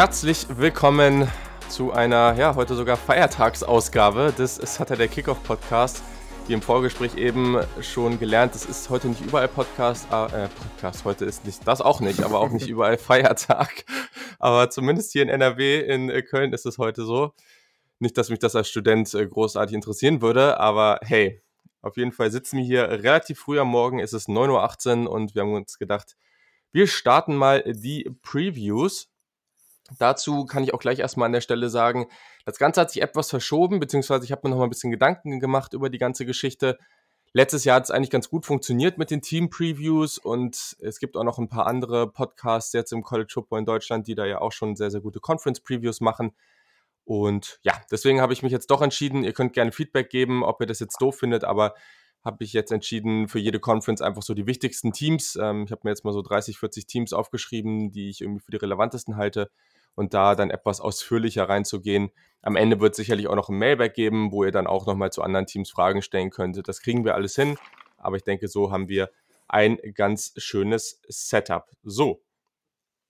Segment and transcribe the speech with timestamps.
[0.00, 1.30] Herzlich willkommen
[1.68, 6.02] zu einer, ja, heute sogar Feiertagsausgabe des Saturday Kickoff Podcast.
[6.46, 11.26] Wie im Vorgespräch eben schon gelernt, das ist heute nicht überall Podcast, äh, Podcast, heute
[11.26, 13.84] ist nicht, das auch nicht, aber auch nicht überall Feiertag.
[14.38, 17.34] Aber zumindest hier in NRW, in Köln ist es heute so.
[17.98, 21.42] Nicht, dass mich das als Student äh, großartig interessieren würde, aber hey,
[21.82, 25.34] auf jeden Fall sitzen wir hier relativ früh am Morgen, es ist 9.18 Uhr und
[25.34, 26.16] wir haben uns gedacht,
[26.72, 29.09] wir starten mal die Previews.
[29.98, 32.06] Dazu kann ich auch gleich erstmal an der Stelle sagen,
[32.44, 35.40] das Ganze hat sich etwas verschoben, beziehungsweise ich habe mir noch mal ein bisschen Gedanken
[35.40, 36.78] gemacht über die ganze Geschichte.
[37.32, 41.22] Letztes Jahr hat es eigentlich ganz gut funktioniert mit den Team-Previews und es gibt auch
[41.22, 44.52] noch ein paar andere Podcasts jetzt im College Football in Deutschland, die da ja auch
[44.52, 46.32] schon sehr, sehr gute Conference-Previews machen.
[47.04, 50.60] Und ja, deswegen habe ich mich jetzt doch entschieden, ihr könnt gerne Feedback geben, ob
[50.60, 51.74] ihr das jetzt doof findet, aber
[52.24, 55.36] habe ich jetzt entschieden, für jede Conference einfach so die wichtigsten Teams.
[55.40, 58.50] Ähm, ich habe mir jetzt mal so 30, 40 Teams aufgeschrieben, die ich irgendwie für
[58.50, 59.50] die relevantesten halte
[60.00, 62.10] und da dann etwas ausführlicher reinzugehen.
[62.40, 65.12] Am Ende wird es sicherlich auch noch ein Mailback geben, wo ihr dann auch nochmal
[65.12, 66.66] zu anderen Teams Fragen stellen könnt.
[66.66, 67.58] Das kriegen wir alles hin,
[67.98, 69.10] aber ich denke, so haben wir
[69.46, 71.68] ein ganz schönes Setup.
[71.82, 72.22] So,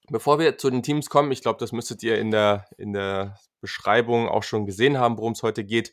[0.09, 3.39] bevor wir zu den Teams kommen, ich glaube, das müsstet ihr in der, in der
[3.61, 5.93] Beschreibung auch schon gesehen haben, worum es heute geht.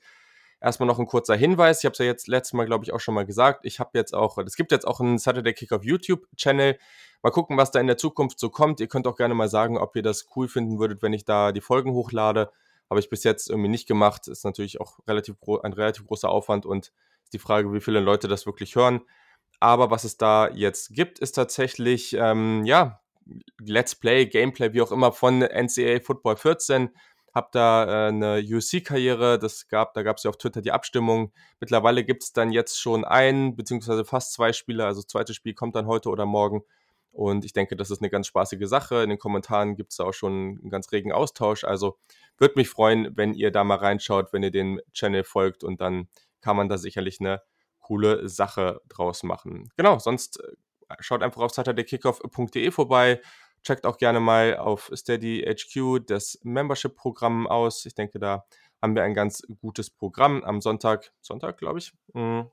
[0.60, 1.80] Erstmal noch ein kurzer Hinweis.
[1.80, 3.64] Ich habe es ja jetzt letztes Mal, glaube ich, auch schon mal gesagt.
[3.64, 6.80] Ich habe jetzt auch, es gibt jetzt auch einen Saturday Kickoff YouTube-Channel.
[7.22, 8.80] Mal gucken, was da in der Zukunft so kommt.
[8.80, 11.52] Ihr könnt auch gerne mal sagen, ob ihr das cool finden würdet, wenn ich da
[11.52, 12.52] die Folgen hochlade.
[12.90, 14.28] Habe ich bis jetzt irgendwie nicht gemacht.
[14.28, 16.92] Ist natürlich auch relativ ein relativ großer Aufwand und
[17.24, 19.02] ist die Frage, wie viele Leute das wirklich hören.
[19.60, 23.02] Aber was es da jetzt gibt, ist tatsächlich, ähm, ja,
[23.60, 26.90] Let's Play, Gameplay, wie auch immer, von NCAA Football 14
[27.38, 31.32] habe da äh, eine UC-Karriere, das gab, da gab es ja auf Twitter die Abstimmung.
[31.62, 35.54] Mittlerweile gibt es dann jetzt schon ein, beziehungsweise fast zwei Spiele, also das zweite Spiel
[35.54, 36.64] kommt dann heute oder morgen.
[37.12, 39.02] Und ich denke, das ist eine ganz spaßige Sache.
[39.04, 41.64] In den Kommentaren gibt es auch schon einen ganz regen Austausch.
[41.64, 41.98] Also
[42.38, 46.10] würde mich freuen, wenn ihr da mal reinschaut, wenn ihr den Channel folgt und dann
[46.42, 47.42] kann man da sicherlich eine
[47.80, 49.70] coole Sache draus machen.
[49.78, 53.22] Genau, sonst äh, schaut einfach auf saturdaykickoff.de vorbei
[53.68, 57.86] Checkt auch gerne mal auf Steady HQ das Membership-Programm aus.
[57.86, 58.46] Ich denke, da
[58.82, 60.42] haben wir ein ganz gutes Programm.
[60.46, 62.50] Am Sonntag, Sonntag glaube ich, hm,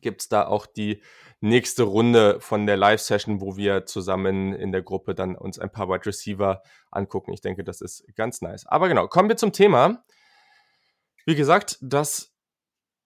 [0.00, 1.02] gibt es da auch die
[1.40, 5.88] nächste Runde von der Live-Session, wo wir zusammen in der Gruppe dann uns ein paar
[5.88, 6.62] Wide Receiver
[6.92, 7.32] angucken.
[7.32, 8.64] Ich denke, das ist ganz nice.
[8.64, 10.04] Aber genau, kommen wir zum Thema.
[11.26, 12.32] Wie gesagt, das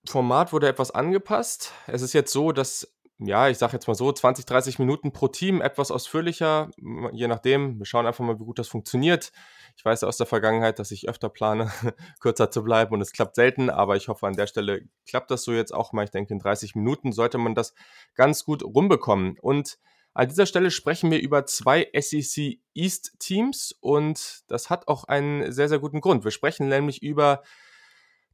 [0.06, 1.72] Format wurde etwas angepasst.
[1.86, 5.28] Es ist jetzt so, dass ja, ich sage jetzt mal so, 20, 30 Minuten pro
[5.28, 6.70] Team, etwas ausführlicher,
[7.12, 7.78] je nachdem.
[7.78, 9.32] Wir schauen einfach mal, wie gut das funktioniert.
[9.76, 11.70] Ich weiß aus der Vergangenheit, dass ich öfter plane,
[12.20, 15.44] kürzer zu bleiben und es klappt selten, aber ich hoffe, an der Stelle klappt das
[15.44, 16.04] so jetzt auch mal.
[16.04, 17.74] Ich denke, in 30 Minuten sollte man das
[18.14, 19.38] ganz gut rumbekommen.
[19.40, 19.78] Und
[20.14, 25.52] an dieser Stelle sprechen wir über zwei SEC East Teams und das hat auch einen
[25.52, 26.24] sehr, sehr guten Grund.
[26.24, 27.42] Wir sprechen nämlich über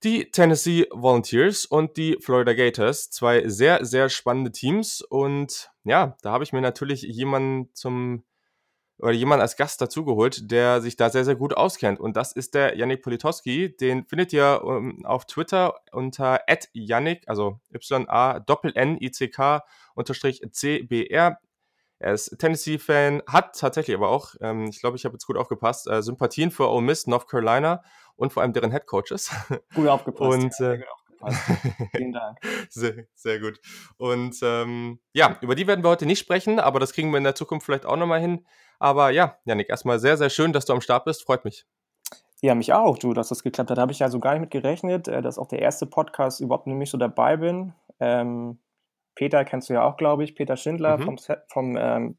[0.05, 3.11] die Tennessee Volunteers und die Florida Gators.
[3.11, 5.01] Zwei sehr, sehr spannende Teams.
[5.03, 8.25] Und ja, da habe ich mir natürlich jemanden zum
[8.99, 12.01] oder jemanden als Gast dazugeholt, der sich da sehr, sehr gut auskennt.
[12.01, 13.77] Und das ist der Yannick Politowski.
[13.77, 16.41] Den findet ihr um, ähm, auf Twitter unter
[16.73, 19.63] Yannick, also Y-A-N-I-C-K
[19.95, 21.39] unterstrich C-B-R.
[21.99, 25.89] Er ist Tennessee-Fan, hat tatsächlich aber auch, ähm, ich glaube, ich habe jetzt gut aufgepasst,
[25.89, 27.83] äh, Sympathien für Ole Miss, North Carolina
[28.17, 29.31] und vor allem deren Head Coaches.
[29.75, 30.33] Gut aufgepasst.
[30.33, 31.33] Und, ja, äh,
[31.97, 32.39] Vielen Dank.
[32.71, 33.61] Sehr, sehr gut.
[33.97, 37.25] Und ähm, ja, über die werden wir heute nicht sprechen, aber das kriegen wir in
[37.25, 38.47] der Zukunft vielleicht auch nochmal hin.
[38.79, 41.25] Aber ja, Janik, erstmal sehr, sehr schön, dass du am Start bist.
[41.25, 41.67] Freut mich.
[42.41, 43.79] Ja, mich auch, du, dass das geklappt hat.
[43.79, 46.41] Da habe ich ja so gar nicht mit gerechnet, äh, dass auch der erste Podcast
[46.41, 47.75] überhaupt nämlich so dabei bin.
[47.99, 48.61] Ähm,
[49.19, 51.03] Peter kennst du ja auch, glaube ich, Peter Schindler mhm.
[51.03, 51.19] vom,
[51.49, 52.17] vom, ähm,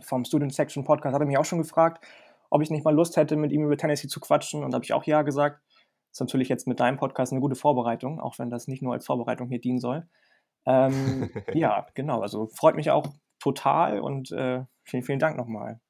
[0.00, 2.04] vom Student Section Podcast hat er mich auch schon gefragt,
[2.50, 4.62] ob ich nicht mal Lust hätte, mit ihm über Tennessee zu quatschen.
[4.62, 5.62] Und da habe ich auch ja gesagt.
[5.70, 8.92] Das ist natürlich jetzt mit deinem Podcast eine gute Vorbereitung, auch wenn das nicht nur
[8.92, 10.06] als Vorbereitung hier dienen soll.
[10.66, 12.20] Ähm, ja, genau.
[12.20, 13.06] Also freut mich auch
[13.40, 15.80] total und äh, vielen, vielen Dank nochmal.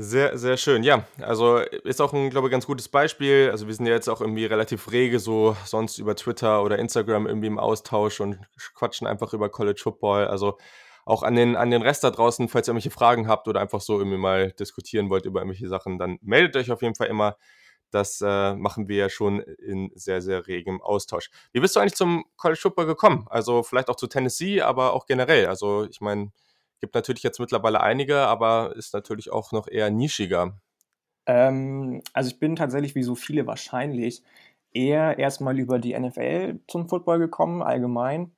[0.00, 0.84] Sehr, sehr schön.
[0.84, 3.48] Ja, also ist auch ein, glaube ich, ganz gutes Beispiel.
[3.50, 7.26] Also wir sind ja jetzt auch irgendwie relativ rege so sonst über Twitter oder Instagram
[7.26, 8.38] irgendwie im Austausch und
[8.74, 10.28] quatschen einfach über College Football.
[10.28, 10.56] Also
[11.04, 13.80] auch an den, an den Rest da draußen, falls ihr irgendwelche Fragen habt oder einfach
[13.80, 17.36] so irgendwie mal diskutieren wollt über irgendwelche Sachen, dann meldet euch auf jeden Fall immer.
[17.90, 21.28] Das äh, machen wir ja schon in sehr, sehr regem Austausch.
[21.52, 23.26] Wie bist du eigentlich zum College Football gekommen?
[23.30, 25.46] Also vielleicht auch zu Tennessee, aber auch generell.
[25.46, 26.30] Also ich meine,
[26.80, 30.58] Gibt natürlich jetzt mittlerweile einige, aber ist natürlich auch noch eher nischiger.
[31.26, 34.22] Ähm, also ich bin tatsächlich wie so viele wahrscheinlich
[34.72, 38.32] eher erstmal über die NFL zum Football gekommen, allgemein.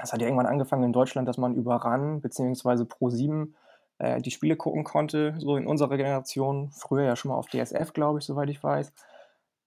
[0.00, 2.84] Es hat ja irgendwann angefangen in Deutschland, dass man über RAN bzw.
[2.84, 3.52] Pro7
[3.98, 6.70] äh, die Spiele gucken konnte, so in unserer Generation.
[6.70, 8.92] Früher ja schon mal auf DSF, glaube ich, soweit ich weiß.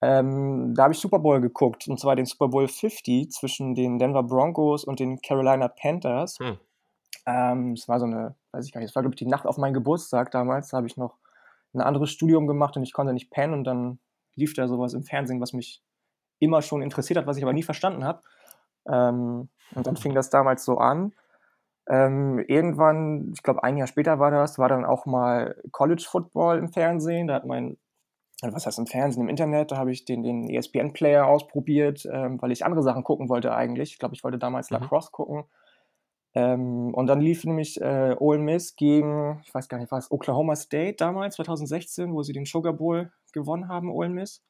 [0.04, 4.00] Ähm, da habe ich Super Bowl geguckt, und zwar den Super Bowl 50 zwischen den
[4.00, 6.40] Denver Broncos und den Carolina Panthers.
[6.40, 6.58] Hm.
[7.26, 9.46] Ähm, es war so eine, weiß ich gar nicht, es war, glaube ich, die Nacht
[9.46, 10.70] auf meinen Geburtstag damals.
[10.70, 11.18] Da habe ich noch
[11.74, 14.00] ein anderes Studium gemacht und ich konnte nicht pennen und dann
[14.36, 15.84] lief da sowas im Fernsehen, was mich
[16.40, 18.22] immer schon interessiert hat, was ich aber nie verstanden habe.
[18.88, 21.14] Ähm, und dann fing das damals so an.
[21.88, 26.58] Ähm, irgendwann, ich glaube ein Jahr später war das, war dann auch mal College Football
[26.58, 27.28] im Fernsehen.
[27.28, 27.78] Da hat mein
[28.50, 32.52] was heißt im Fernsehen, im Internet, da habe ich den, den ESPN-Player ausprobiert, ähm, weil
[32.52, 33.92] ich andere Sachen gucken wollte eigentlich.
[33.92, 34.78] Ich glaube, ich wollte damals mhm.
[34.78, 35.44] Lacrosse gucken.
[36.34, 40.56] Ähm, und dann lief nämlich äh, Ole Miss gegen, ich weiß gar nicht was, Oklahoma
[40.56, 44.42] State damals, 2016, wo sie den Sugar Bowl gewonnen haben, Ole Miss.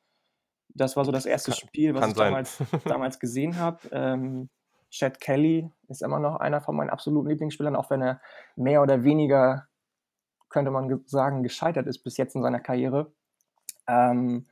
[0.69, 3.79] Das war so das erste kann, Spiel, was ich damals, damals, gesehen habe.
[3.91, 4.49] Ähm,
[4.91, 8.21] Chad Kelly ist immer noch einer von meinen absoluten Lieblingsspielern, auch wenn er
[8.55, 9.67] mehr oder weniger,
[10.49, 13.11] könnte man sagen, gescheitert ist bis jetzt in seiner Karriere.
[13.87, 14.47] Ähm,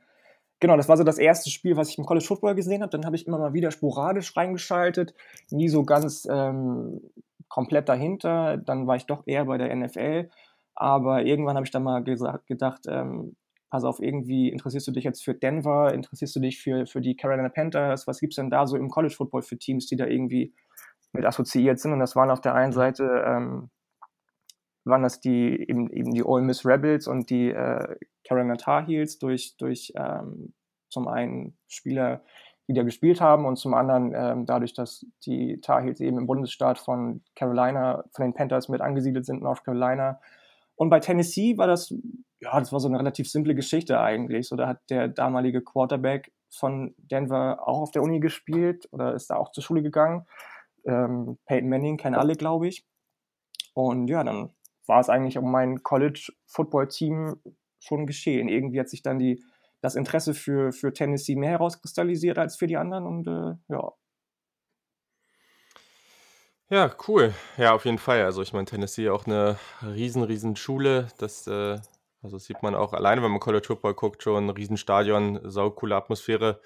[0.60, 2.90] genau, das war so das erste Spiel, was ich im College Football gesehen habe.
[2.90, 5.14] Dann habe ich immer mal wieder sporadisch reingeschaltet,
[5.50, 7.00] nie so ganz ähm,
[7.48, 8.56] komplett dahinter.
[8.58, 10.30] Dann war ich doch eher bei der NFL.
[10.74, 13.36] Aber irgendwann habe ich dann mal gesagt, gedacht, ähm,
[13.70, 17.16] pass auf, irgendwie interessierst du dich jetzt für Denver, interessierst du dich für, für die
[17.16, 20.06] Carolina Panthers, was gibt es denn da so im College Football für Teams, die da
[20.06, 20.52] irgendwie
[21.12, 21.92] mit assoziiert sind?
[21.92, 23.70] Und das waren auf der einen Seite ähm,
[24.84, 27.96] waren das die eben, eben die Ole Miss Rebels und die äh,
[28.26, 30.52] Carolina Tar Heels durch, durch ähm,
[30.88, 32.22] zum einen Spieler,
[32.68, 36.26] die da gespielt haben und zum anderen ähm, dadurch, dass die Tar Heels eben im
[36.26, 40.20] Bundesstaat von Carolina, von den Panthers mit angesiedelt sind, North Carolina.
[40.76, 41.92] Und bei Tennessee war das,
[42.40, 44.48] ja, das war so eine relativ simple Geschichte eigentlich.
[44.48, 49.30] So, da hat der damalige Quarterback von Denver auch auf der Uni gespielt oder ist
[49.30, 50.26] da auch zur Schule gegangen.
[50.84, 52.86] Ähm, Peyton Manning kennen alle, glaube ich.
[53.74, 54.52] Und ja, dann
[54.90, 57.36] war es eigentlich um mein College-Football-Team
[57.78, 58.48] schon geschehen.
[58.48, 59.42] Irgendwie hat sich dann die,
[59.80, 63.92] das Interesse für, für Tennessee mehr herauskristallisiert als für die anderen und äh, ja.
[66.68, 67.34] Ja, cool.
[67.56, 68.24] Ja, auf jeden Fall.
[68.24, 71.08] Also ich meine, Tennessee auch eine riesen, riesen Schule.
[71.18, 71.78] Das, äh,
[72.22, 76.60] also sieht man auch alleine, wenn man College Football guckt, schon ein Riesenstadion, saukoole Atmosphäre.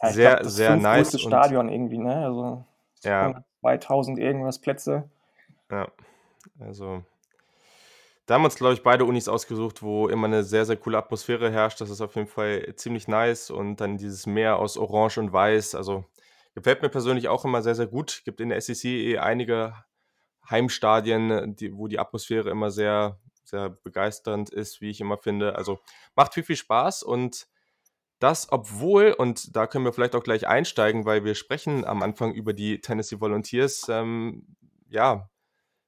[0.00, 1.20] Ja, sehr, glaub, das sehr nice.
[1.20, 2.24] Stadion irgendwie, ne?
[2.24, 2.64] Also
[3.04, 3.44] ja.
[3.60, 5.08] 2000 irgendwas Plätze.
[5.70, 5.88] Ja,
[6.60, 7.04] also
[8.26, 11.50] da haben uns, glaube ich, beide Unis ausgesucht, wo immer eine sehr, sehr coole Atmosphäre
[11.50, 11.80] herrscht.
[11.80, 13.50] Das ist auf jeden Fall ziemlich nice.
[13.50, 15.74] Und dann dieses Meer aus Orange und Weiß.
[15.74, 16.04] Also
[16.54, 18.22] gefällt mir persönlich auch immer sehr, sehr gut.
[18.24, 19.74] Gibt in der SEC eh einige
[20.48, 25.56] Heimstadien, die, wo die Atmosphäre immer sehr, sehr begeisternd ist, wie ich immer finde.
[25.56, 25.80] Also
[26.14, 27.48] macht viel, viel Spaß und
[28.18, 32.32] das, obwohl, und da können wir vielleicht auch gleich einsteigen, weil wir sprechen am Anfang
[32.32, 34.46] über die Tennessee Volunteers, ähm,
[34.88, 35.28] ja,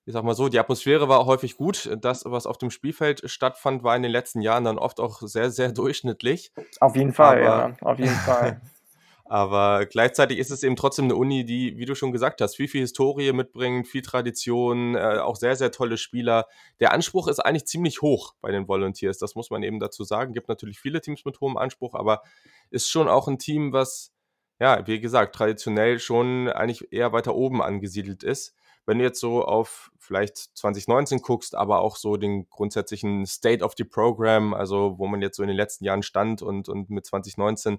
[0.07, 1.91] ich sag mal so, die Atmosphäre war häufig gut.
[2.01, 5.51] Das, was auf dem Spielfeld stattfand, war in den letzten Jahren dann oft auch sehr,
[5.51, 6.53] sehr durchschnittlich.
[6.81, 8.61] Auf jeden Fall, aber, ja, auf jeden Fall.
[9.25, 12.69] aber gleichzeitig ist es eben trotzdem eine Uni, die, wie du schon gesagt hast, viel,
[12.69, 16.47] viel Historie mitbringt, viel Tradition, äh, auch sehr, sehr tolle Spieler.
[16.81, 20.35] Der Anspruch ist eigentlich ziemlich hoch bei den Volunteers, das muss man eben dazu sagen.
[20.35, 22.23] Gibt natürlich viele Teams mit hohem Anspruch, aber
[22.71, 24.13] ist schon auch ein Team, was,
[24.61, 28.55] ja, wie gesagt, traditionell schon eigentlich eher weiter oben angesiedelt ist
[28.87, 33.75] wenn du jetzt so auf vielleicht 2019 guckst, aber auch so den grundsätzlichen State of
[33.77, 37.07] the Program, also wo man jetzt so in den letzten Jahren stand und, und mit
[37.07, 37.79] 2019,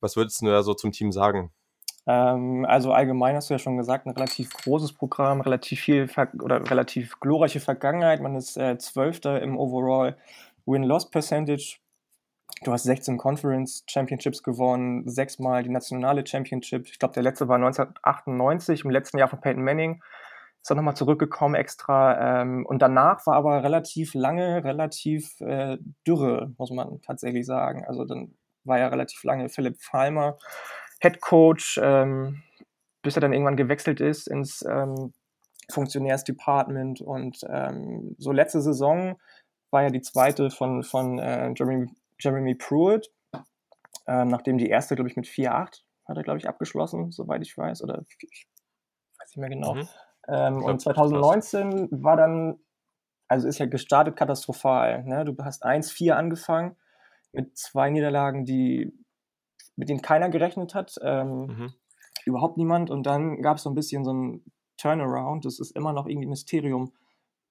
[0.00, 1.50] was würdest du da so zum Team sagen?
[2.06, 6.08] Ähm, also allgemein hast du ja schon gesagt, ein relativ großes Programm, relativ viel
[6.40, 8.20] oder relativ glorreiche Vergangenheit.
[8.20, 10.16] Man ist äh, Zwölfter im Overall
[10.66, 11.78] Win-Loss Percentage.
[12.62, 16.86] Du hast 16 Conference Championships gewonnen, sechsmal die nationale Championship.
[16.86, 20.00] Ich glaube, der letzte war 1998, im letzten Jahr von Peyton Manning
[20.66, 22.40] ist dann nochmal zurückgekommen extra.
[22.42, 27.84] Ähm, und danach war aber relativ lange, relativ äh, dürre, muss man tatsächlich sagen.
[27.86, 30.38] Also dann war ja relativ lange Philipp Falmer
[31.00, 32.42] Head Coach, ähm,
[33.00, 35.14] bis er dann irgendwann gewechselt ist ins ähm,
[35.70, 37.00] Funktionärsdepartment.
[37.00, 39.20] Und ähm, so letzte Saison
[39.70, 41.86] war ja die zweite von, von äh, Jeremy,
[42.18, 43.08] Jeremy Pruitt,
[44.08, 47.56] äh, nachdem die erste, glaube ich, mit 4-8 hat er, glaube ich, abgeschlossen, soweit ich
[47.56, 47.84] weiß.
[47.84, 48.48] Oder ich
[49.20, 49.74] weiß nicht mehr genau.
[49.74, 49.88] Mhm.
[50.28, 51.88] Ähm, und 2019 krass.
[52.02, 52.58] war dann,
[53.28, 55.04] also ist ja gestartet katastrophal.
[55.04, 55.24] Ne?
[55.24, 56.76] Du hast 1-4 angefangen
[57.32, 58.92] mit zwei Niederlagen, die,
[59.76, 60.96] mit denen keiner gerechnet hat.
[61.02, 61.74] Ähm, mhm.
[62.24, 62.90] Überhaupt niemand.
[62.90, 64.44] Und dann gab es so ein bisschen so ein
[64.76, 65.44] Turnaround.
[65.44, 66.92] Das ist immer noch irgendwie ein Mysterium,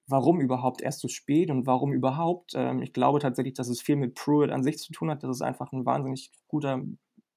[0.06, 2.52] warum überhaupt erst so spät und warum überhaupt.
[2.54, 5.30] Ähm, ich glaube tatsächlich, dass es viel mit Pruitt an sich zu tun hat, dass
[5.30, 6.82] es einfach ein wahnsinnig guter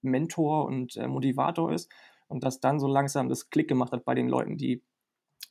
[0.02, 1.92] Mentor und äh, Motivator ist
[2.28, 4.84] und dass dann so langsam das Klick gemacht hat bei den Leuten, die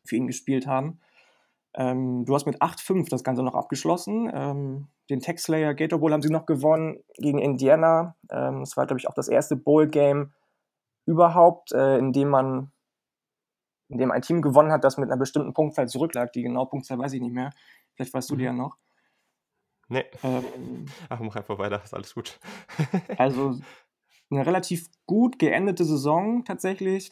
[0.09, 1.01] für ihn gespielt haben.
[1.75, 4.31] Ähm, du hast mit 8-5 das Ganze noch abgeschlossen.
[4.33, 8.17] Ähm, den Tech Slayer Gator Bowl haben sie noch gewonnen gegen Indiana.
[8.31, 10.33] Ähm, das war, glaube ich, auch das erste Bowl-Game
[11.07, 12.73] überhaupt, äh, in dem man,
[13.89, 16.33] in dem ein Team gewonnen hat, das mit einer bestimmten Punktzahl zurücklag.
[16.33, 17.51] Die genaue Punktzahl weiß ich nicht mehr.
[17.95, 18.47] Vielleicht weißt du die mhm.
[18.47, 18.77] ja noch.
[19.89, 20.05] Nee.
[20.23, 22.39] Ähm, Ach, mach einfach weiter, ist alles gut.
[23.17, 23.59] also
[24.31, 27.11] eine relativ gut geendete Saison tatsächlich.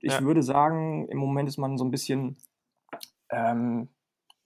[0.00, 0.22] Ich ja.
[0.22, 2.36] würde sagen, im Moment ist man so ein bisschen,
[3.30, 3.88] ähm,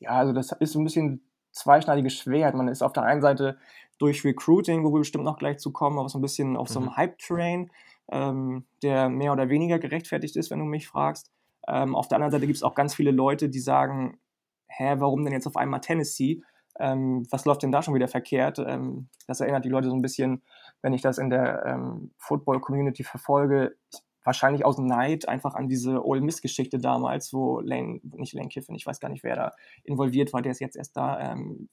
[0.01, 2.55] ja, also das ist so ein bisschen zweischneidiges Schwert.
[2.55, 3.59] Man ist auf der einen Seite
[3.99, 6.73] durch Recruiting, wo wir bestimmt noch gleich zu kommen, aber so ein bisschen auf mhm.
[6.73, 6.97] so einem mhm.
[6.97, 7.71] Hype-Train,
[8.11, 11.31] ähm, der mehr oder weniger gerechtfertigt ist, wenn du mich fragst.
[11.69, 14.19] Ähm, auf der anderen Seite gibt es auch ganz viele Leute, die sagen,
[14.67, 16.43] hä, warum denn jetzt auf einmal Tennessee?
[16.79, 18.59] Ähm, was läuft denn da schon wieder verkehrt?
[18.59, 20.43] Ähm, das erinnert die Leute so ein bisschen,
[20.83, 23.77] wenn ich das in der ähm, Football-Community verfolge,
[24.25, 28.87] wahrscheinlich aus Neid einfach an diese Ole Miss-Geschichte damals, wo Lane, nicht Lane Kiffin, ich
[28.87, 29.53] weiß gar nicht, wer da
[29.85, 31.69] involviert war, der ist jetzt erst da, ähm,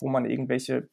[0.00, 0.88] wo man irgendwelche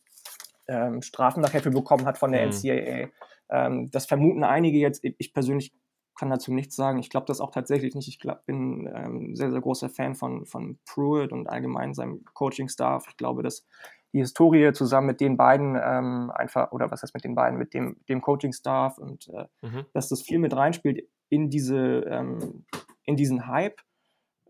[0.67, 2.51] ähm, Strafen nachher für bekommen hat von der mhm.
[2.51, 3.09] NCAA.
[3.49, 5.73] Ähm, das vermuten einige jetzt, ich persönlich
[6.19, 6.99] kann dazu nichts sagen.
[6.99, 8.09] Ich glaube das auch tatsächlich nicht.
[8.09, 13.05] Ich glaub, bin ähm, sehr, sehr großer Fan von, von Pruitt und allgemein seinem Coaching-Staff.
[13.07, 13.65] Ich glaube, dass
[14.13, 17.73] die Historie zusammen mit den beiden ähm, einfach, oder was heißt mit den beiden, mit
[17.73, 19.85] dem, dem Coaching-Staff und äh, mhm.
[19.93, 22.65] dass das viel mit reinspielt in diese, ähm,
[23.03, 23.79] in diesen Hype.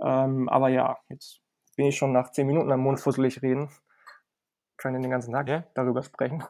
[0.01, 1.41] Ähm, aber ja, jetzt
[1.75, 3.69] bin ich schon nach zehn Minuten am Mund fusselig reden.
[4.77, 5.65] Können den ganzen Tag ja.
[5.73, 6.43] darüber sprechen.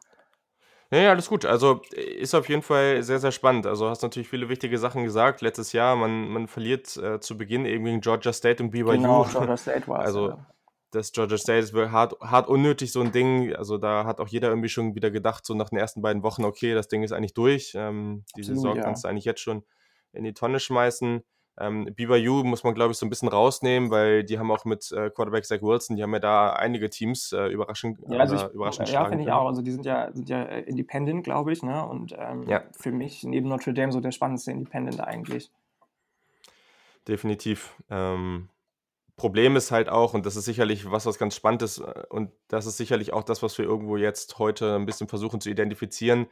[0.92, 1.46] Ja, alles gut.
[1.46, 3.68] Also ist auf jeden Fall sehr, sehr spannend.
[3.68, 5.42] Also hast natürlich viele wichtige Sachen gesagt.
[5.42, 8.92] Letztes Jahr, man, man verliert äh, zu Beginn eben gegen Georgia State und BYU.
[8.92, 10.48] Genau, Georgia State war Also ja.
[10.92, 13.54] Das Georgia State ist hart, hart unnötig, so ein Ding.
[13.56, 16.46] Also da hat auch jeder irgendwie schon wieder gedacht, so nach den ersten beiden Wochen,
[16.46, 17.74] okay, das Ding ist eigentlich durch.
[17.76, 18.84] Ähm, die Absolut, Saison ja.
[18.84, 19.64] kannst du eigentlich jetzt schon
[20.14, 21.24] in die Tonne schmeißen.
[21.60, 24.92] Ähm, BYU muss man, glaube ich, so ein bisschen rausnehmen, weil die haben auch mit
[24.94, 28.44] äh, Quarterback Zach Wilson, die haben ja da einige Teams äh, überraschend, ja, also ich,
[28.54, 29.48] überraschend Ja, finde ich auch.
[29.48, 31.62] Also die sind ja, sind ja äh, independent, glaube ich.
[31.62, 31.86] Ne?
[31.86, 32.64] Und ähm, ja.
[32.72, 35.52] für mich neben Notre Dame so der spannendste Independent eigentlich.
[37.08, 37.76] Definitiv.
[37.90, 38.48] Ähm,
[39.20, 42.32] Problem ist halt auch, und das ist sicherlich was, was ganz spannend ist, äh, und
[42.48, 46.26] das ist sicherlich auch das, was wir irgendwo jetzt heute ein bisschen versuchen zu identifizieren,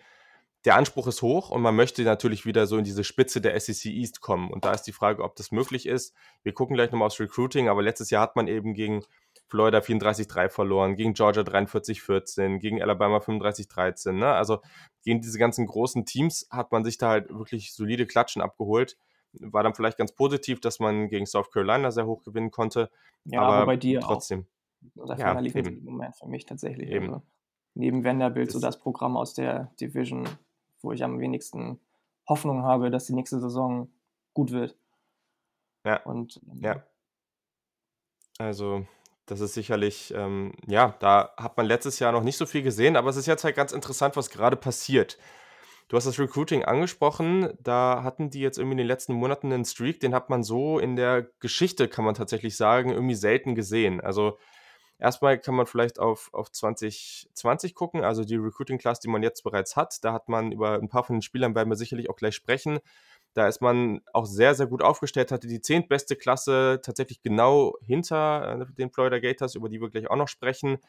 [0.66, 3.86] der Anspruch ist hoch und man möchte natürlich wieder so in diese Spitze der SEC
[3.86, 4.52] East kommen.
[4.52, 6.14] Und da ist die Frage, ob das möglich ist.
[6.44, 9.06] Wir gucken gleich nochmal aufs Recruiting, aber letztes Jahr hat man eben gegen
[9.50, 14.14] Florida 34-3 verloren, gegen Georgia 43-14, gegen Alabama 35-13.
[14.14, 14.28] Ne?
[14.28, 14.60] Also
[15.04, 18.98] gegen diese ganzen großen Teams hat man sich da halt wirklich solide Klatschen abgeholt.
[19.42, 22.90] War dann vielleicht ganz positiv, dass man gegen South Carolina sehr hoch gewinnen konnte.
[23.26, 24.46] Ja, aber, bei dir trotzdem.
[24.98, 25.08] Auch.
[25.08, 26.90] Das ja, lief im Moment für mich tatsächlich.
[26.90, 27.08] Eben.
[27.08, 27.22] Also,
[27.74, 30.28] neben Vanderbilt das so das Programm aus der Division
[30.82, 31.80] wo ich am wenigsten
[32.28, 33.90] Hoffnung habe, dass die nächste Saison
[34.34, 34.78] gut wird.
[35.86, 36.02] Ja.
[36.04, 36.84] Und, ähm, ja.
[38.40, 38.86] Also,
[39.26, 42.96] das ist sicherlich, ähm, ja, da hat man letztes Jahr noch nicht so viel gesehen,
[42.96, 45.18] aber es ist jetzt halt ganz interessant, was gerade passiert.
[45.88, 49.64] Du hast das Recruiting angesprochen, da hatten die jetzt irgendwie in den letzten Monaten einen
[49.64, 54.02] Streak, den hat man so in der Geschichte, kann man tatsächlich sagen, irgendwie selten gesehen.
[54.02, 54.38] Also
[55.00, 59.44] Erstmal kann man vielleicht auf, auf 2020 gucken, also die Recruiting Class, die man jetzt
[59.44, 60.04] bereits hat.
[60.04, 62.80] Da hat man über ein paar von den Spielern, werden wir sicherlich auch gleich sprechen.
[63.34, 68.62] Da ist man auch sehr, sehr gut aufgestellt, hatte die zehntbeste Klasse tatsächlich genau hinter
[68.62, 70.80] äh, den Florida Gators, über die wir gleich auch noch sprechen.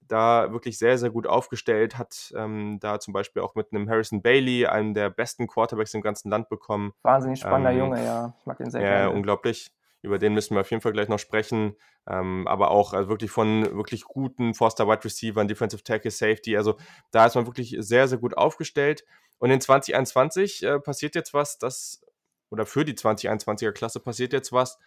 [0.00, 4.20] Da wirklich sehr, sehr gut aufgestellt, hat ähm, da zum Beispiel auch mit einem Harrison
[4.20, 6.92] Bailey, einem der besten Quarterbacks im ganzen Land bekommen.
[7.02, 8.34] Wahnsinnig spannender ähm, Junge, ja.
[8.40, 9.12] Ich mag den sehr ja, gerne.
[9.12, 9.72] unglaublich
[10.02, 11.76] über den müssen wir auf jeden Fall gleich noch sprechen.
[12.08, 16.56] Ähm, aber auch also wirklich von wirklich guten Forster Wide Receivers, Defensive Tackle, Safety.
[16.56, 16.76] Also
[17.12, 19.04] da ist man wirklich sehr, sehr gut aufgestellt.
[19.38, 22.04] Und in 2021 äh, passiert jetzt was, das,
[22.50, 24.78] oder für die 2021er Klasse passiert jetzt was,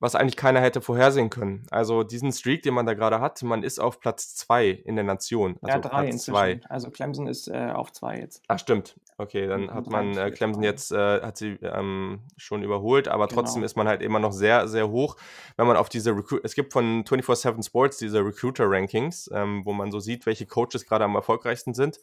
[0.00, 1.66] was eigentlich keiner hätte vorhersehen können.
[1.70, 5.04] Also diesen Streak, den man da gerade hat, man ist auf Platz 2 in der
[5.04, 5.56] Nation.
[5.60, 6.60] Also ja, drei Platz zwei.
[6.68, 8.42] Also Clemson ist äh, auf 2 jetzt.
[8.46, 8.96] Ach stimmt.
[9.16, 13.40] Okay, dann hat man äh, Clemson jetzt, äh, hat sie ähm, schon überholt, aber genau.
[13.40, 15.16] trotzdem ist man halt immer noch sehr, sehr hoch.
[15.56, 19.90] Wenn man auf diese Recruit, es gibt von 24-7 Sports diese Recruiter-Rankings, ähm, wo man
[19.90, 21.98] so sieht, welche Coaches gerade am erfolgreichsten sind.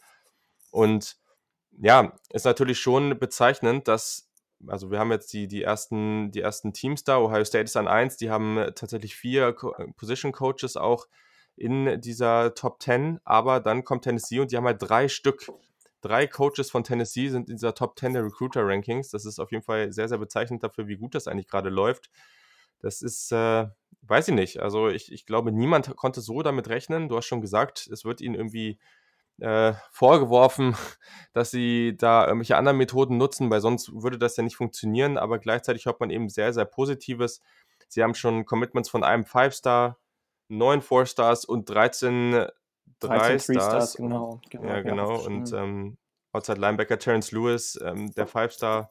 [0.72, 1.16] Und
[1.80, 4.30] ja, ist natürlich schon bezeichnend, dass
[4.68, 7.20] also wir haben jetzt die, die, ersten, die ersten Teams da.
[7.20, 11.08] Ohio State ist an 1, die haben äh, tatsächlich vier Co äh, Position Coaches auch
[11.56, 15.48] in dieser Top 10, aber dann kommt Tennessee und die haben halt drei Stück.
[16.02, 19.10] Drei Coaches von Tennessee sind in dieser Top 10 der Recruiter Rankings.
[19.10, 22.12] Das ist auf jeden Fall sehr, sehr bezeichnend dafür, wie gut das eigentlich gerade läuft.
[22.80, 23.66] Das ist, äh,
[24.04, 24.60] weiß ich nicht.
[24.60, 27.10] Also ich, ich glaube, niemand konnte so damit rechnen.
[27.10, 28.78] Du hast schon gesagt, es wird ihnen irgendwie
[29.40, 30.76] äh, vorgeworfen,
[31.34, 35.18] dass sie da irgendwelche anderen Methoden nutzen, weil sonst würde das ja nicht funktionieren.
[35.18, 37.42] Aber gleichzeitig hört man eben sehr, sehr Positives.
[37.88, 39.98] Sie haben schon Commitments von einem Five-Star,
[40.48, 42.46] neun Four-Stars und 13
[43.00, 43.44] drei Stars.
[43.44, 43.94] Stars.
[43.96, 44.68] Genau, genau.
[44.68, 45.20] Ja, genau.
[45.26, 45.98] Und ähm,
[46.32, 48.90] Outside Linebacker Terence Lewis, ähm, der Five-Star,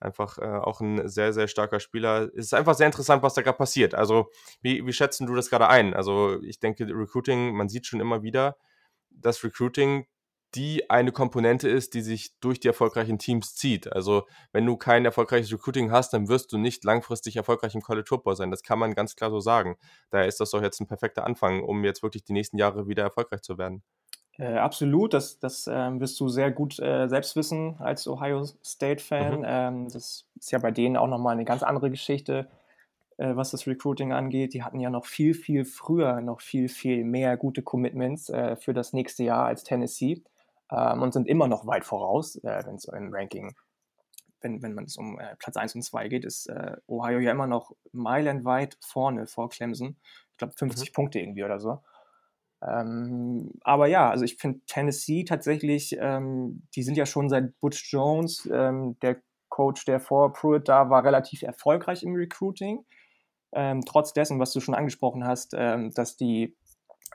[0.00, 2.30] einfach äh, auch ein sehr, sehr starker Spieler.
[2.34, 3.94] Es ist einfach sehr interessant, was da gerade passiert.
[3.94, 4.30] Also,
[4.62, 5.94] wie, wie schätzen du das gerade ein?
[5.94, 8.56] Also, ich denke, Recruiting, man sieht schon immer wieder,
[9.16, 10.06] dass Recruiting
[10.54, 13.92] die eine Komponente ist, die sich durch die erfolgreichen Teams zieht.
[13.92, 18.06] Also wenn du kein erfolgreiches Recruiting hast, dann wirst du nicht langfristig erfolgreich im College
[18.08, 18.50] Football sein.
[18.50, 19.76] Das kann man ganz klar so sagen.
[20.10, 23.02] Daher ist das doch jetzt ein perfekter Anfang, um jetzt wirklich die nächsten Jahre wieder
[23.02, 23.82] erfolgreich zu werden.
[24.38, 29.38] Äh, absolut, das, das ähm, wirst du sehr gut äh, selbst wissen als Ohio State-Fan.
[29.38, 29.44] Mhm.
[29.46, 32.55] Ähm, das ist ja bei denen auch nochmal eine ganz andere Geschichte, äh,
[33.18, 34.52] was das Recruiting angeht.
[34.54, 38.74] Die hatten ja noch viel, viel früher noch viel, viel mehr gute Commitments äh, für
[38.74, 40.22] das nächste Jahr als Tennessee
[40.70, 43.54] ähm, und sind immer noch weit voraus, äh, wenn es im Ranking,
[44.40, 47.30] wenn, wenn man es um äh, Platz 1 und 2 geht, ist äh, Ohio ja
[47.30, 49.96] immer noch meilenweit vorne vor Clemson.
[50.32, 50.92] Ich glaube 50 mhm.
[50.92, 51.80] Punkte irgendwie oder so.
[52.62, 57.92] Ähm, aber ja, also ich finde Tennessee tatsächlich, ähm, die sind ja schon seit Butch
[57.92, 62.84] Jones, ähm, der Coach, der vor Pruitt da war, relativ erfolgreich im Recruiting.
[63.56, 66.54] Ähm, trotz dessen, was du schon angesprochen hast, ähm, dass die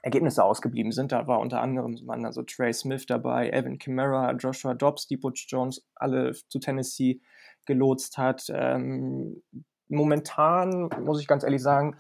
[0.02, 1.12] Ergebnisse ausgeblieben sind.
[1.12, 5.46] Da war unter anderem waren also Trey Smith dabei, Evan Kamara, Joshua Dobbs, die Butch
[5.48, 7.22] Jones alle zu Tennessee
[7.66, 8.48] gelotst hat.
[8.50, 9.44] Ähm,
[9.88, 11.98] momentan muss ich ganz ehrlich sagen,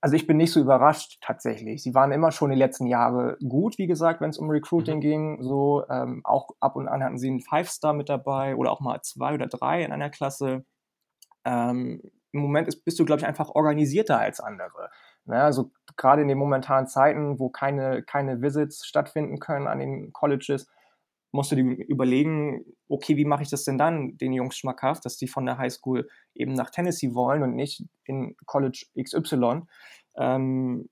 [0.00, 1.82] also ich bin nicht so überrascht tatsächlich.
[1.82, 5.00] Sie waren immer schon die letzten Jahre gut, wie gesagt, wenn es um Recruiting mhm.
[5.00, 5.42] ging.
[5.42, 9.02] So ähm, auch ab und an hatten sie einen Five-Star mit dabei oder auch mal
[9.02, 10.64] zwei oder drei in einer Klasse.
[11.44, 12.00] Ähm,
[12.36, 14.90] Im Moment ist, bist du, glaube ich, einfach organisierter als andere.
[15.24, 20.12] Ne, also gerade in den momentanen Zeiten, wo keine, keine Visits stattfinden können an den
[20.12, 20.68] Colleges,
[21.32, 25.16] musst du dir überlegen, okay, wie mache ich das denn dann den Jungs schmackhaft, dass
[25.16, 29.62] die von der Highschool eben nach Tennessee wollen und nicht in College XY.
[30.16, 30.88] Ähm,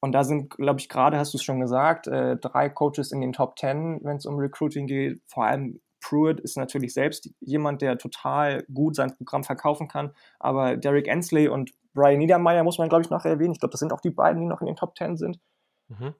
[0.00, 3.20] und da sind, glaube ich, gerade hast du es schon gesagt, äh, drei Coaches in
[3.20, 5.20] den Top Ten, wenn es um Recruiting geht.
[5.26, 10.12] Vor allem Pruitt ist natürlich selbst jemand, der total gut sein Programm verkaufen kann.
[10.38, 13.52] Aber Derek Ensley und Brian Niedermeyer muss man, glaube ich, nachher erwähnen.
[13.52, 15.40] Ich glaube, das sind auch die beiden, die noch in den Top Ten sind.
[15.88, 16.14] Mhm.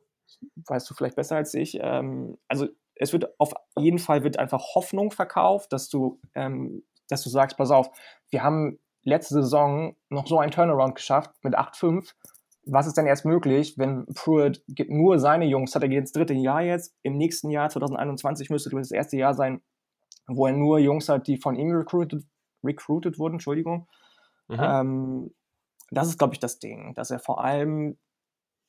[0.66, 1.78] Weißt du vielleicht besser als ich.
[1.80, 7.22] Ähm, also es wird auf jeden Fall wird einfach Hoffnung verkauft, dass du, ähm, dass
[7.22, 7.90] du sagst, pass auf,
[8.30, 12.12] wir haben letzte Saison noch so einen Turnaround geschafft mit 8-5.
[12.70, 16.62] Was ist denn erst möglich, wenn Pruitt nur seine Jungs, hat er jetzt dritte Jahr
[16.62, 19.62] jetzt, im nächsten Jahr 2021 müsste das erste Jahr sein,
[20.26, 22.24] wo er nur Jungs hat, die von ihm recruited,
[22.62, 23.88] recruited wurden, Entschuldigung.
[24.48, 24.59] Mhm.
[24.61, 25.35] Ähm,
[25.90, 27.98] das ist, glaube ich, das Ding, dass er vor allem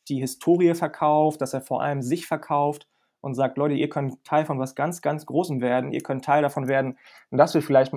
[0.08, 2.88] die Historie verkauft, dass er vor allem sich verkauft
[3.22, 6.42] und sagt, Leute, ihr könnt Teil von was ganz, ganz Großem werden, ihr könnt Teil
[6.42, 6.98] davon werden
[7.30, 7.94] und dass wir vielleicht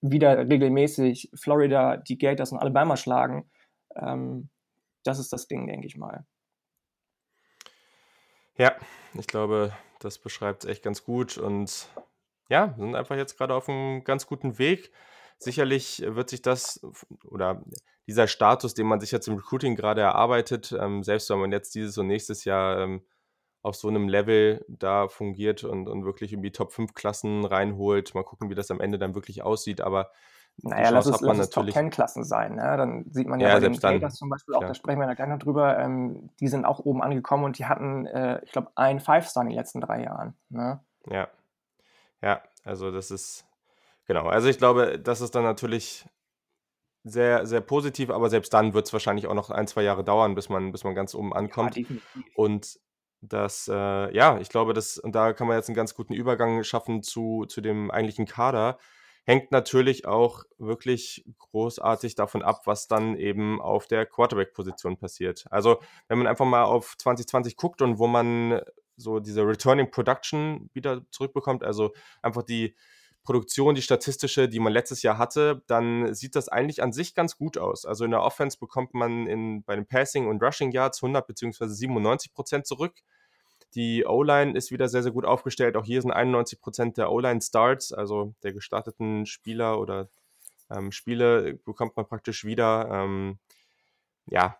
[0.00, 3.48] wieder regelmäßig Florida, die Gators und Alabama schlagen.
[3.94, 4.50] Ähm,
[5.06, 6.26] das ist das Ding, denke ich mal.
[8.58, 8.74] Ja,
[9.14, 11.88] ich glaube, das beschreibt es echt ganz gut und
[12.48, 14.92] ja, sind einfach jetzt gerade auf einem ganz guten Weg.
[15.38, 16.80] Sicherlich wird sich das
[17.24, 17.62] oder
[18.06, 21.74] dieser Status, den man sich jetzt im Recruiting gerade erarbeitet, ähm, selbst wenn man jetzt
[21.74, 23.02] dieses und nächstes Jahr ähm,
[23.62, 28.22] auf so einem Level da fungiert und, und wirklich irgendwie Top 5 Klassen reinholt, mal
[28.22, 30.12] gucken, wie das am Ende dann wirklich aussieht, aber
[30.62, 32.56] naja, lass es, lass es Top 10 Klassen sein.
[32.56, 32.76] Ne?
[32.76, 34.68] Dann sieht man ja, ja bei den Gators zum Beispiel auch, ja.
[34.68, 37.66] da sprechen wir da gleich noch drüber, ähm, die sind auch oben angekommen und die
[37.66, 40.34] hatten, äh, ich glaube, ein Five-Star in den letzten drei Jahren.
[40.48, 40.80] Ne?
[41.08, 41.28] Ja.
[42.22, 43.46] Ja, also das ist,
[44.06, 44.26] genau.
[44.26, 46.06] Also ich glaube, das ist dann natürlich
[47.04, 50.34] sehr, sehr positiv, aber selbst dann wird es wahrscheinlich auch noch ein, zwei Jahre dauern,
[50.34, 51.76] bis man, bis man ganz oben ankommt.
[51.76, 51.84] Ja,
[52.34, 52.80] und
[53.20, 56.64] das, äh, ja, ich glaube, das, und da kann man jetzt einen ganz guten Übergang
[56.64, 58.78] schaffen zu, zu dem eigentlichen Kader.
[59.28, 65.46] Hängt natürlich auch wirklich großartig davon ab, was dann eben auf der Quarterback-Position passiert.
[65.50, 68.60] Also, wenn man einfach mal auf 2020 guckt und wo man
[68.96, 72.76] so diese Returning Production wieder zurückbekommt, also einfach die
[73.24, 77.36] Produktion, die statistische, die man letztes Jahr hatte, dann sieht das eigentlich an sich ganz
[77.36, 77.84] gut aus.
[77.84, 81.66] Also in der Offense bekommt man in, bei den Passing und Rushing Yards 100 bzw.
[81.66, 83.02] 97 Prozent zurück.
[83.76, 85.76] Die O-Line ist wieder sehr, sehr gut aufgestellt.
[85.76, 90.08] Auch hier sind 91 Prozent der O-Line-Starts, also der gestarteten Spieler oder
[90.70, 92.88] ähm, Spiele, bekommt man praktisch wieder.
[92.90, 93.38] Ähm,
[94.26, 94.58] ja,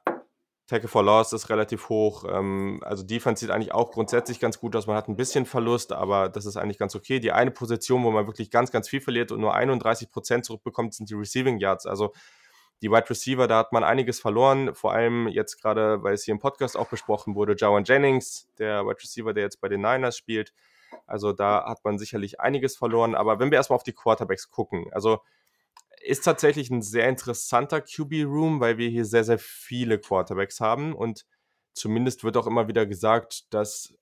[0.67, 2.25] Tackle for Loss ist relativ hoch.
[2.29, 4.87] Ähm, also Defense sieht eigentlich auch grundsätzlich ganz gut aus.
[4.87, 7.19] Man hat ein bisschen Verlust, aber das ist eigentlich ganz okay.
[7.19, 10.93] Die eine Position, wo man wirklich ganz, ganz viel verliert und nur 31 Prozent zurückbekommt,
[10.93, 11.87] sind die Receiving Yards.
[11.87, 12.13] Also
[12.83, 14.75] die Wide Receiver, da hat man einiges verloren.
[14.75, 18.85] Vor allem jetzt gerade, weil es hier im Podcast auch besprochen wurde, Jawan Jennings, der
[18.85, 20.53] Wide Receiver, der jetzt bei den Niners spielt.
[21.07, 23.15] Also da hat man sicherlich einiges verloren.
[23.15, 25.21] Aber wenn wir erstmal auf die Quarterbacks gucken, also
[26.03, 31.27] ist tatsächlich ein sehr interessanter QB-Room, weil wir hier sehr, sehr viele Quarterbacks haben und
[31.73, 33.95] zumindest wird auch immer wieder gesagt, dass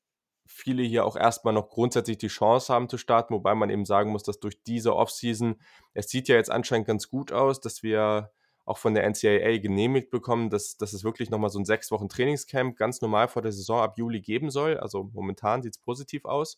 [0.47, 4.11] viele hier auch erstmal noch grundsätzlich die Chance haben zu starten, wobei man eben sagen
[4.11, 5.61] muss, dass durch diese Offseason,
[5.95, 8.31] es sieht ja jetzt anscheinend ganz gut aus, dass wir
[8.65, 12.09] auch von der NCAA genehmigt bekommen, dass, dass es wirklich nochmal so ein sechs Wochen
[12.09, 14.79] Trainingscamp ganz normal vor der Saison ab Juli geben soll.
[14.79, 16.57] Also momentan sieht es positiv aus.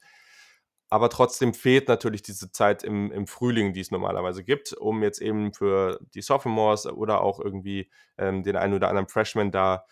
[0.88, 5.20] Aber trotzdem fehlt natürlich diese Zeit im, im Frühling, die es normalerweise gibt, um jetzt
[5.20, 9.84] eben für die Sophomores oder auch irgendwie ähm, den einen oder anderen Freshman da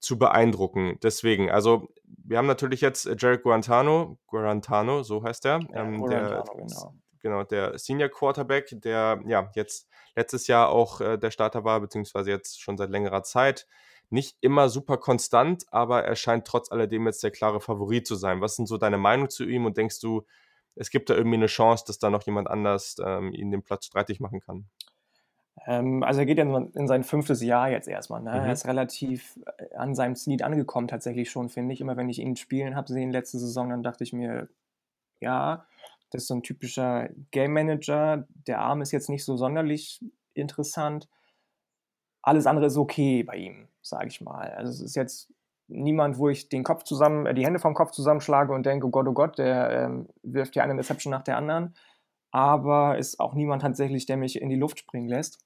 [0.00, 0.98] zu beeindrucken.
[1.02, 6.44] Deswegen, also wir haben natürlich jetzt Jared Guarantano, Guarantano, so heißt er, ja, ähm, der,
[6.54, 6.94] genau.
[7.22, 7.44] Genau.
[7.44, 12.60] der Senior Quarterback, der ja jetzt letztes Jahr auch äh, der Starter war, beziehungsweise jetzt
[12.60, 13.66] schon seit längerer Zeit.
[14.10, 18.42] Nicht immer super konstant, aber er scheint trotz alledem jetzt der klare Favorit zu sein.
[18.42, 20.26] Was sind so deine Meinung zu ihm und denkst du,
[20.74, 23.86] es gibt da irgendwie eine Chance, dass da noch jemand anders ähm, ihn den Platz
[23.86, 24.66] streitig machen kann?
[25.66, 28.22] Ähm, also er geht ja in sein fünftes Jahr jetzt erstmal.
[28.22, 28.30] Ne?
[28.30, 28.46] Mhm.
[28.46, 31.80] Er ist relativ äh, an seinem Zenit angekommen tatsächlich schon, finde ich.
[31.80, 34.48] Immer wenn ich ihn spielen habe sehen letzte Saison, dann dachte ich mir,
[35.20, 35.66] ja,
[36.12, 38.26] das ist so ein typischer Game Manager.
[38.46, 41.08] Der Arm ist jetzt nicht so sonderlich interessant.
[42.22, 44.50] Alles andere ist okay bei ihm, sage ich mal.
[44.52, 45.32] Also es ist jetzt
[45.68, 48.90] niemand, wo ich den Kopf zusammen, äh, die Hände vom Kopf zusammenschlage und denke, oh
[48.90, 51.74] Gott, oh Gott, der ähm, wirft ja eine Reception nach der anderen.
[52.30, 55.38] Aber ist auch niemand tatsächlich, der mich in die Luft springen lässt.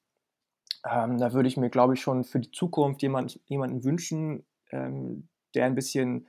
[0.88, 5.29] Ähm, da würde ich mir, glaube ich, schon für die Zukunft jemand, jemanden wünschen, ähm,
[5.55, 6.26] der ein bisschen,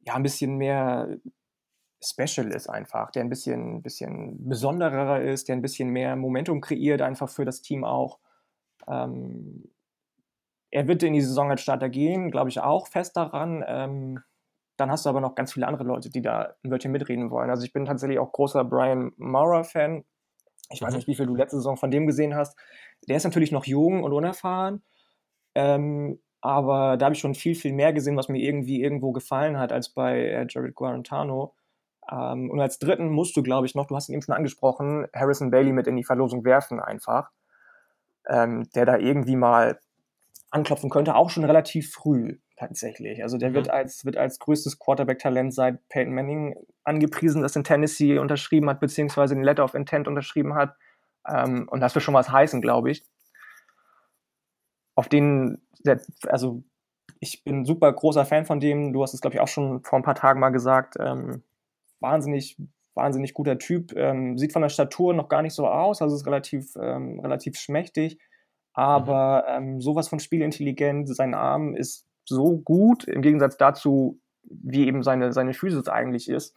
[0.00, 1.16] ja, ein bisschen mehr
[2.04, 7.02] special ist einfach, der ein bisschen, bisschen besonderer ist, der ein bisschen mehr Momentum kreiert,
[7.02, 8.18] einfach für das Team auch.
[8.88, 9.70] Ähm,
[10.70, 13.64] er wird in die Saison als Starter gehen, glaube ich auch fest daran.
[13.66, 14.20] Ähm,
[14.76, 17.50] dann hast du aber noch ganz viele andere Leute, die da ein Wörtchen mitreden wollen.
[17.50, 20.04] Also ich bin tatsächlich auch großer Brian Maurer-Fan.
[20.70, 20.96] Ich weiß mhm.
[20.96, 22.58] nicht, wie viel du letzte Saison von dem gesehen hast.
[23.08, 24.82] Der ist natürlich noch jung und unerfahren.
[25.54, 29.58] Ähm, aber da habe ich schon viel, viel mehr gesehen, was mir irgendwie irgendwo gefallen
[29.58, 31.54] hat, als bei äh, Jared Guarantano.
[32.10, 35.06] Ähm, und als dritten musst du, glaube ich, noch, du hast ihn eben schon angesprochen,
[35.14, 37.30] Harrison Bailey mit in die Verlosung werfen einfach,
[38.28, 39.80] ähm, der da irgendwie mal
[40.50, 43.22] anklopfen könnte, auch schon relativ früh tatsächlich.
[43.22, 43.54] Also der mhm.
[43.54, 48.80] wird, als, wird als größtes Quarterback-Talent seit Peyton Manning angepriesen, das in Tennessee unterschrieben hat,
[48.80, 50.76] beziehungsweise den Letter of Intent unterschrieben hat.
[51.28, 53.04] Ähm, und das wird schon was heißen, glaube ich.
[54.94, 55.62] Auf den,
[56.26, 56.62] also
[57.18, 58.92] ich bin super großer Fan von dem.
[58.92, 60.96] Du hast es, glaube ich, auch schon vor ein paar Tagen mal gesagt.
[60.98, 61.42] Ähm,
[62.02, 62.56] wahnsinnig,
[62.94, 63.92] wahnsinnig guter Typ.
[63.96, 67.56] Ähm, sieht von der Statur noch gar nicht so aus, also ist relativ, ähm, relativ
[67.58, 68.18] schmächtig.
[68.74, 69.74] Aber mhm.
[69.74, 75.32] ähm, sowas von spielintelligent, sein Arm ist so gut, im Gegensatz dazu, wie eben seine,
[75.32, 76.54] seine Physis eigentlich ist.